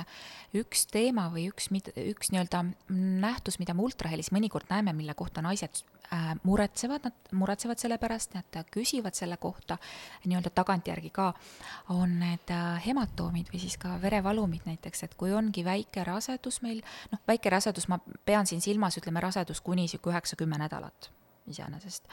üks 0.58 0.88
teema 0.92 1.30
või 1.34 1.50
üks, 1.52 1.70
üks 1.94 2.34
nii-öelda 2.34 2.66
nähtus, 2.90 3.60
mida 3.62 3.76
me 3.78 3.86
ultrahelis 3.88 4.34
mõnikord 4.36 4.72
näeme, 4.72 4.96
mille 4.98 5.16
kohta 5.20 5.44
naised 5.46 5.84
Äh, 6.14 6.36
muretsevad, 6.44 7.02
nad 7.04 7.14
muretsevad 7.32 7.80
selle 7.80 7.98
pärast, 7.98 8.36
nad 8.36 8.58
küsivad 8.72 9.16
selle 9.18 9.38
kohta 9.42 9.78
nii-öelda 10.28 10.52
tagantjärgi 10.54 11.10
ka, 11.16 11.32
on 11.96 12.20
need 12.20 12.52
äh, 12.54 12.76
hematoomid 12.86 13.50
või 13.50 13.62
siis 13.64 13.80
ka 13.82 13.96
verevalumid 14.02 14.68
näiteks, 14.68 15.06
et 15.08 15.16
kui 15.18 15.34
ongi 15.34 15.64
väike 15.66 16.04
rasedus 16.06 16.60
meil, 16.62 16.84
noh, 17.10 17.24
väike 17.28 17.50
rasedus, 17.50 17.88
ma 17.90 17.98
pean 18.28 18.46
siin 18.46 18.62
silmas, 18.62 19.00
ütleme, 19.00 19.24
rasedus 19.24 19.64
kuni 19.66 19.88
sihuke 19.88 20.12
üheksa-kümme 20.12 20.60
nädalat 20.62 21.10
iseenesest 21.50 22.06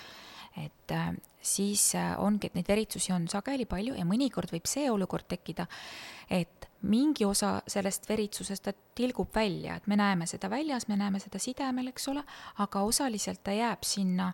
et 0.56 0.90
äh, 0.90 1.12
siis 1.40 1.94
äh, 1.94 2.14
ongi, 2.18 2.50
et 2.50 2.56
neid 2.58 2.68
veritsusi 2.68 3.12
on 3.14 3.28
sageli 3.30 3.66
palju 3.68 3.94
ja 3.96 4.04
mõnikord 4.08 4.52
võib 4.52 4.68
see 4.68 4.90
olukord 4.90 5.28
tekkida, 5.30 5.66
et 6.30 6.68
mingi 6.90 7.26
osa 7.28 7.58
sellest 7.68 8.08
veritsusest 8.08 8.64
ta 8.66 8.74
tilgub 8.96 9.32
välja, 9.34 9.76
et 9.76 9.88
me 9.90 9.98
näeme 10.00 10.26
seda 10.28 10.50
väljas, 10.50 10.88
me 10.88 10.98
näeme 11.00 11.20
seda 11.20 11.40
sidemel, 11.40 11.92
eks 11.92 12.08
ole, 12.12 12.24
aga 12.64 12.84
osaliselt 12.88 13.44
ta 13.44 13.54
jääb 13.56 13.84
sinna 13.86 14.32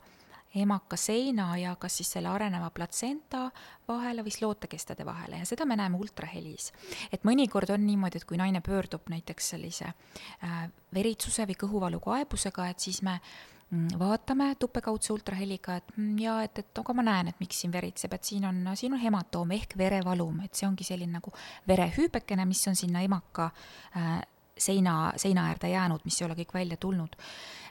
emaka 0.57 0.97
seina 0.97 1.51
ja 1.61 1.75
kas 1.77 1.99
siis 1.99 2.14
selle 2.14 2.31
areneva 2.33 2.71
platsenta 2.73 3.51
vahele 3.89 4.23
või 4.25 4.33
slootekestade 4.33 5.05
vahele 5.05 5.43
ja 5.43 5.49
seda 5.49 5.67
me 5.69 5.77
näeme 5.77 5.99
ultrahelis. 6.01 6.73
et 7.12 7.27
mõnikord 7.29 7.71
on 7.75 7.85
niimoodi, 7.87 8.23
et 8.23 8.25
kui 8.25 8.39
naine 8.41 8.62
pöördub 8.64 9.11
näiteks 9.12 9.51
sellise 9.53 9.91
äh, 9.91 10.71
veritsuse 10.95 11.45
või 11.51 11.59
kõhuvalu 11.61 12.01
kaebusega, 12.01 12.71
et 12.71 12.81
siis 12.81 13.03
me 13.03 13.19
äh, 13.19 13.55
vaatame 13.73 14.53
tupekaudse 14.61 15.12
ultraheliga, 15.12 15.77
et 15.81 15.97
mm, 15.97 16.19
ja 16.23 16.37
et, 16.47 16.59
et 16.62 16.79
aga 16.79 16.95
ma 16.95 17.03
näen, 17.07 17.33
et 17.33 17.41
miks 17.43 17.64
siin 17.64 17.73
veritseb, 17.75 18.12
et 18.14 18.29
siin 18.29 18.47
on, 18.47 18.61
siin 18.79 18.95
on 18.95 19.03
hematoom 19.03 19.51
ehk 19.57 19.75
verevalum, 19.79 20.39
et 20.45 20.55
see 20.55 20.69
ongi 20.69 20.87
selline 20.87 21.19
nagu 21.19 21.33
verehüübekene, 21.69 22.47
mis 22.47 22.62
on 22.71 22.79
sinna 22.79 23.03
emaka 23.03 23.51
äh, 23.97 24.21
seina, 24.59 25.12
seina 25.16 25.48
äärde 25.50 25.68
jäänud, 25.68 26.04
mis 26.04 26.20
ei 26.20 26.26
ole 26.26 26.36
kõik 26.38 26.54
välja 26.54 26.76
tulnud. 26.76 27.16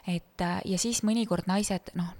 et 0.06 0.40
äh, 0.40 0.60
ja 0.64 0.78
siis 0.78 1.00
mõnikord 1.02 1.48
naised 1.50 1.88
noh, 1.98 2.12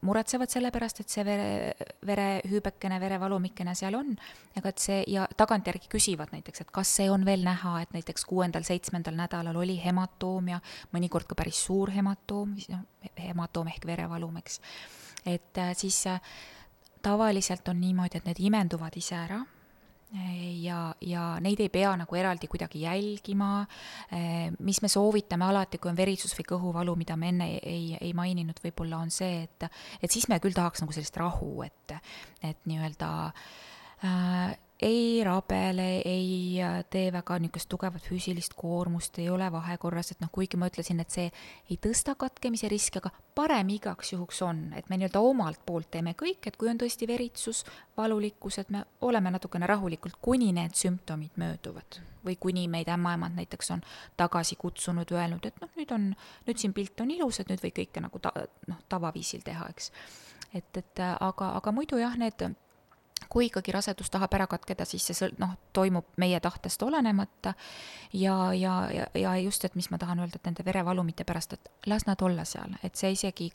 muretsevad 0.00 0.48
selle 0.48 0.70
pärast, 0.72 1.02
et 1.02 1.12
see 1.12 1.24
vere, 1.26 1.74
verehüübekene, 2.06 2.96
verevalumikene 3.00 3.74
seal 3.76 3.98
on, 3.98 4.14
aga 4.56 4.72
et 4.72 4.80
see 4.80 5.02
ja 5.12 5.26
tagantjärgi 5.36 5.90
küsivad 5.92 6.32
näiteks, 6.32 6.64
et 6.64 6.72
kas 6.72 6.94
see 6.96 7.10
on 7.12 7.26
veel 7.28 7.44
näha, 7.44 7.74
et 7.82 7.92
näiteks 7.92 8.24
kuuendal-seitsmendal 8.30 9.18
nädalal 9.18 9.60
oli 9.60 9.76
hematoom 9.84 10.48
ja 10.54 10.60
mõnikord 10.96 11.28
ka 11.28 11.36
päris 11.36 11.60
suur 11.66 11.92
hematoom, 11.92 12.56
noh, 12.72 12.86
hematoom 13.20 13.68
ehk 13.74 13.84
verevalum, 13.92 14.40
eks. 14.40 14.60
et 15.26 15.60
äh, 15.60 15.76
siis 15.76 16.06
äh, 16.08 16.20
tavaliselt 17.04 17.68
on 17.68 17.80
niimoodi, 17.80 18.22
et 18.22 18.32
need 18.32 18.40
imenduvad 18.40 18.96
ise 18.96 19.20
ära 19.20 19.44
ja, 20.62 20.78
ja 21.00 21.22
neid 21.42 21.60
ei 21.64 21.70
pea 21.72 21.94
nagu 21.98 22.18
eraldi 22.18 22.48
kuidagi 22.50 22.84
jälgima, 22.84 23.50
mis 24.62 24.80
me 24.82 24.90
soovitame 24.90 25.48
alati, 25.48 25.80
kui 25.82 25.90
on 25.90 25.98
veritsus 25.98 26.36
või 26.38 26.46
kõhuvalu, 26.54 26.96
mida 27.00 27.16
me 27.18 27.32
enne 27.32 27.48
ei, 27.50 27.60
ei, 27.62 27.86
ei 28.00 28.12
maininud, 28.16 28.60
võib-olla 28.62 29.02
on 29.02 29.10
see, 29.14 29.44
et 29.48 29.66
et 30.02 30.10
siis 30.10 30.28
me 30.30 30.38
küll 30.42 30.54
tahaks 30.54 30.84
nagu 30.84 30.94
sellist 30.94 31.16
rahu, 31.18 31.64
et, 31.66 31.96
et 32.46 32.60
nii-öelda 32.68 33.10
äh, 34.04 34.54
ei 34.82 35.24
rabele, 35.24 36.02
ei 36.04 36.62
äh, 36.62 36.84
tee 36.90 37.12
väga 37.12 37.38
niisugust 37.38 37.68
tugevat 37.70 38.02
füüsilist 38.02 38.56
koormust, 38.58 39.18
ei 39.22 39.28
ole 39.30 39.46
vahekorras, 39.52 40.10
et 40.10 40.22
noh, 40.22 40.30
kuigi 40.34 40.58
ma 40.58 40.66
ütlesin, 40.70 40.98
et 41.00 41.14
see 41.14 41.28
ei 41.70 41.78
tõsta 41.78 42.16
katkemise 42.18 42.68
riski, 42.70 42.98
aga 42.98 43.12
parem 43.34 43.70
igaks 43.76 44.14
juhuks 44.14 44.42
on, 44.42 44.64
et 44.74 44.90
me 44.90 44.98
nii-öelda 44.98 45.22
omalt 45.22 45.62
poolt 45.66 45.92
teeme 45.94 46.16
kõik, 46.18 46.48
et 46.50 46.58
kui 46.58 46.70
on 46.70 46.80
tõesti 46.80 47.06
veritsus, 47.08 47.62
valulikkus, 47.96 48.58
et 48.64 48.74
me 48.74 48.82
oleme 49.06 49.30
natukene 49.34 49.68
rahulikult, 49.70 50.18
kuni 50.22 50.50
need 50.56 50.74
sümptomid 50.78 51.38
mööduvad. 51.40 52.02
või 52.24 52.38
kuni 52.40 52.62
meid 52.72 52.88
ämmaemand 52.88 53.36
näiteks 53.36 53.70
on 53.70 53.82
tagasi 54.16 54.56
kutsunud, 54.56 55.10
öelnud, 55.12 55.44
et 55.44 55.58
noh, 55.60 55.68
nüüd 55.76 55.90
on, 55.92 56.06
nüüd 56.46 56.58
siin 56.58 56.72
pilt 56.72 57.00
on 57.04 57.10
ilus, 57.10 57.40
et 57.40 57.50
nüüd 57.52 57.60
võib 57.60 57.74
kõike 57.76 58.00
nagu 58.00 58.18
ta-, 58.18 58.46
noh, 58.66 58.78
tavaviisil 58.88 59.44
teha, 59.44 59.66
eks. 59.68 59.90
et, 60.54 60.76
et 60.76 61.02
aga, 61.04 61.50
aga 61.58 61.72
muidu 61.72 62.00
jah, 62.00 62.16
need 62.16 62.46
kui 63.28 63.46
ikkagi 63.46 63.72
rasedus 63.72 64.10
tahab 64.10 64.34
ära 64.36 64.46
katkeda, 64.50 64.84
siis 64.86 65.06
see 65.08 65.16
sõl-, 65.18 65.34
noh, 65.42 65.56
toimub 65.72 66.06
meie 66.20 66.40
tahtest 66.40 66.82
olenemata. 66.86 67.54
Ja, 68.12 68.52
ja, 68.54 68.74
ja, 68.94 69.06
ja 69.18 69.36
just, 69.42 69.64
et 69.64 69.74
mis 69.74 69.90
ma 69.90 69.98
tahan 69.98 70.22
öelda, 70.22 70.38
et 70.38 70.50
nende 70.50 70.66
verevalumite 70.66 71.26
pärast, 71.26 71.56
et 71.56 71.90
las 71.90 72.06
nad 72.06 72.22
olla 72.22 72.44
seal, 72.48 72.76
et 72.82 72.94
see 72.96 73.14
isegi 73.16 73.50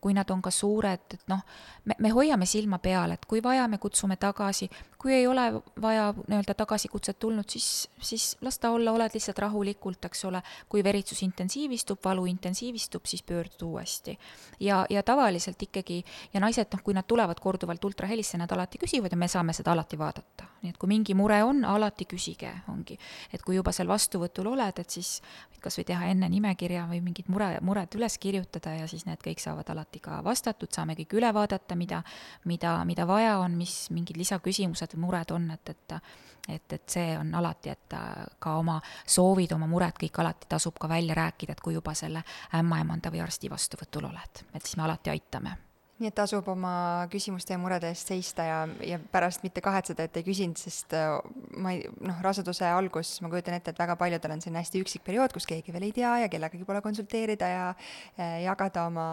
kui 0.00 0.14
nad 0.14 0.30
on 0.30 0.42
ka 0.42 0.50
suured, 0.54 1.14
et 1.14 1.24
noh, 1.30 1.40
me, 1.84 1.96
me 1.98 2.10
hoiame 2.14 2.46
silma 2.46 2.78
peal, 2.82 3.16
et 3.16 3.24
kui 3.26 3.42
vaja, 3.42 3.66
me 3.68 3.80
kutsume 3.82 4.16
tagasi, 4.16 4.68
kui 4.98 5.14
ei 5.14 5.26
ole 5.26 5.46
vaja 5.82 6.12
nii-öelda 6.16 6.54
tagasikutset 6.58 7.18
tulnud, 7.18 7.48
siis, 7.50 7.88
siis 8.00 8.28
las 8.46 8.58
ta 8.58 8.70
olla, 8.74 8.92
oled 8.94 9.14
lihtsalt 9.14 9.38
rahulikult, 9.42 10.04
eks 10.10 10.24
ole, 10.30 10.42
kui 10.68 10.84
veritsus 10.86 11.22
intensiivistub, 11.26 12.02
valu 12.04 12.26
intensiivistub, 12.30 13.06
siis 13.06 13.22
pöördud 13.22 13.66
uuesti. 13.70 14.18
ja, 14.60 14.84
ja 14.90 15.02
tavaliselt 15.02 15.62
ikkagi, 15.62 16.04
ja 16.34 16.40
naised, 16.40 16.70
noh, 16.72 16.84
kui 16.84 16.94
nad 16.94 17.06
tulevad 17.06 17.40
korduvalt 17.40 17.84
ultrahelisse, 17.84 18.38
nad 18.38 18.52
alati 18.52 18.78
küsivad 18.78 19.12
ja 19.12 19.18
me 19.18 19.28
saame 19.28 19.52
seda 19.52 19.74
alati 19.74 19.98
vaadata. 19.98 20.47
Nii 20.62 20.72
et 20.72 20.78
kui 20.78 20.90
mingi 20.90 21.14
mure 21.14 21.38
on, 21.46 21.64
alati 21.64 22.06
küsige, 22.08 22.50
ongi. 22.68 22.98
et 23.32 23.42
kui 23.42 23.56
juba 23.56 23.72
seal 23.72 23.88
vastuvõtul 23.88 24.52
oled, 24.54 24.78
et 24.78 24.90
siis 24.90 25.18
kas 25.60 25.78
või 25.78 25.86
teha 25.88 26.06
enne 26.12 26.28
nimekirja 26.30 26.86
või 26.90 27.00
mingid 27.02 27.28
mure, 27.32 27.50
mured 27.66 27.94
üles 27.98 28.18
kirjutada 28.22 28.76
ja 28.78 28.86
siis 28.90 29.04
need 29.06 29.22
kõik 29.24 29.42
saavad 29.42 29.70
alati 29.74 30.00
ka 30.02 30.20
vastatud, 30.24 30.70
saame 30.74 30.94
kõik 30.98 31.18
üle 31.18 31.32
vaadata, 31.34 31.76
mida, 31.78 32.02
mida, 32.46 32.78
mida 32.88 33.06
vaja 33.06 33.38
on, 33.42 33.58
mis 33.58 33.88
mingid 33.94 34.18
lisaküsimused 34.20 34.94
või 34.94 35.06
mured 35.08 35.34
on, 35.34 35.50
et, 35.54 35.74
et 35.74 36.00
et, 36.48 36.72
et 36.72 36.88
see 36.88 37.12
on 37.18 37.34
alati, 37.36 37.68
et 37.68 37.96
ka 38.40 38.54
oma 38.56 38.78
soovid, 39.04 39.52
oma 39.52 39.68
mured 39.68 39.98
kõik 40.00 40.22
alati 40.22 40.48
tasub 40.48 40.78
ka 40.80 40.88
välja 40.88 41.18
rääkida, 41.18 41.52
et 41.52 41.60
kui 41.60 41.76
juba 41.76 41.92
selle 41.98 42.24
ämmaemanda 42.56 43.12
või 43.12 43.20
arsti 43.20 43.52
vastuvõtul 43.52 44.08
oled, 44.08 44.44
et 44.54 44.62
siis 44.64 44.78
me 44.80 44.88
alati 44.88 45.12
aitame 45.12 45.67
nii 45.98 46.08
et 46.10 46.14
tasub 46.14 46.46
oma 46.52 46.72
küsimuste 47.10 47.54
ja 47.54 47.58
murede 47.60 47.90
eest 47.90 48.12
seista 48.12 48.44
ja, 48.46 48.58
ja 48.86 48.98
pärast 49.12 49.42
mitte 49.42 49.62
kahetseda, 49.64 50.06
et 50.06 50.18
ei 50.20 50.26
küsinud, 50.26 50.58
sest 50.60 50.94
äh, 50.96 51.16
ma 51.58 51.74
ei, 51.74 51.82
noh, 52.04 52.20
raseduse 52.24 52.68
algus, 52.70 53.16
ma 53.24 53.30
kujutan 53.32 53.56
ette, 53.58 53.74
et 53.74 53.82
väga 53.82 53.98
paljudel 53.98 54.36
on 54.36 54.44
selline 54.44 54.62
hästi 54.62 54.82
üksik 54.84 55.04
periood, 55.06 55.34
kus 55.34 55.48
keegi 55.48 55.74
veel 55.74 55.88
ei 55.88 55.96
tea 55.96 56.14
ja 56.22 56.30
kellegagi 56.30 56.66
pole 56.68 56.82
konsulteerida 56.84 57.50
ja 57.50 57.66
äh, 57.72 58.38
jagada 58.44 58.86
oma 58.90 59.08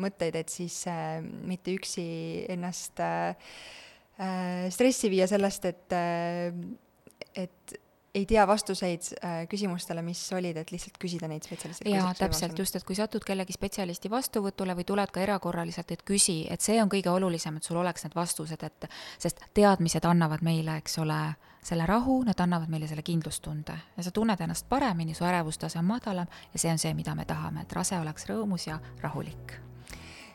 mõtteid, 0.00 0.40
et 0.40 0.52
siis 0.52 0.82
äh, 0.90 1.20
mitte 1.20 1.76
üksi 1.76 2.06
ennast 2.52 3.02
äh, 3.04 3.52
äh 4.22 4.70
stressi 4.72 5.10
viia 5.12 5.28
sellest, 5.28 5.68
et 5.68 5.96
äh, 5.96 6.52
et 7.36 7.78
ei 8.14 8.26
tea 8.26 8.46
vastuseid 8.46 9.02
äh, 9.24 9.46
küsimustele, 9.48 10.02
mis 10.02 10.20
olid, 10.36 10.56
et 10.60 10.70
lihtsalt 10.70 10.98
küsida 11.00 11.28
neid 11.30 11.46
spetsialisti. 11.46 11.88
jaa, 11.90 12.10
täpselt, 12.18 12.58
just, 12.58 12.76
et 12.76 12.84
kui 12.84 12.96
satud 12.96 13.24
kellegi 13.24 13.56
spetsialisti 13.56 14.10
vastuvõtule 14.12 14.76
või 14.76 14.84
tuled 14.88 15.14
ka 15.14 15.22
erakorraliselt, 15.24 15.94
et 15.94 16.04
küsi, 16.08 16.42
et 16.52 16.60
see 16.60 16.76
on 16.82 16.92
kõige 16.92 17.10
olulisem, 17.12 17.56
et 17.56 17.68
sul 17.68 17.80
oleks 17.80 18.04
need 18.04 18.16
vastused, 18.18 18.68
et 18.68 18.88
sest 19.22 19.40
teadmised 19.56 20.04
annavad 20.04 20.44
meile, 20.44 20.76
eks 20.82 20.98
ole, 21.00 21.22
selle 21.64 21.86
rahu, 21.88 22.20
nad 22.26 22.40
annavad 22.42 22.68
meile 22.68 22.90
selle 22.90 23.04
kindlustunde 23.06 23.80
ja 23.96 24.04
sa 24.04 24.10
tunned 24.10 24.40
ennast 24.40 24.68
paremini, 24.68 25.14
su 25.14 25.24
ärevustase 25.24 25.80
on 25.80 25.88
madalam 25.94 26.40
ja 26.52 26.58
see 26.58 26.72
on 26.72 26.80
see, 26.82 26.94
mida 26.94 27.14
me 27.14 27.24
tahame, 27.24 27.64
et 27.64 27.76
rase 27.80 28.00
oleks 28.00 28.28
rõõmus 28.28 28.68
ja 28.68 28.80
rahulik 29.00 29.71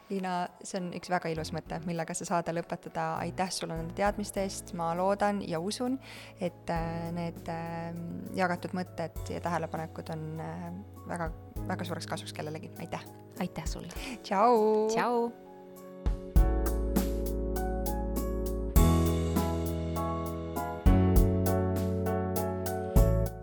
Liina, 0.08 0.46
see 0.64 0.78
on 0.80 0.86
üks 0.96 1.10
väga 1.12 1.28
ilus 1.28 1.50
mõte, 1.52 1.76
millega 1.84 2.14
sa 2.16 2.24
saade 2.24 2.54
lõpetada, 2.56 3.18
aitäh 3.20 3.50
sulle 3.52 3.76
nende 3.76 3.92
teadmiste 3.98 4.40
eest, 4.40 4.72
ma 4.78 4.94
loodan 4.96 5.42
ja 5.44 5.60
usun, 5.60 5.98
et 6.40 6.72
äh, 6.72 7.10
need 7.12 7.50
äh, 7.52 7.90
jagatud 8.38 8.72
mõtted 8.78 9.20
ja 9.28 9.42
tähelepanekud 9.44 10.08
on 10.14 10.24
äh, 10.40 10.64
väga, 11.10 11.28
väga 11.68 11.88
suureks 11.90 12.08
kasuks 12.08 12.32
kellelegi, 12.32 12.72
aitäh! 12.80 13.04
aitäh 13.44 13.68
sulle! 13.68 13.92
tšau! 14.24 14.88
tšau! 14.96 15.28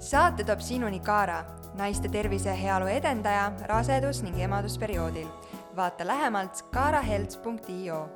saate 0.01 0.45
toob 0.47 0.65
sinuni 0.65 0.97
Kaara, 1.05 1.43
naiste 1.77 2.09
tervise 2.09 2.49
ja 2.49 2.57
heaolu 2.57 2.89
edendaja 2.89 3.51
rasedus- 3.69 4.25
ning 4.25 4.41
emadusperioodil 4.41 5.29
vaata 5.75 6.07
lähemalt 6.07 6.61
kaarahelts.io 6.71 8.09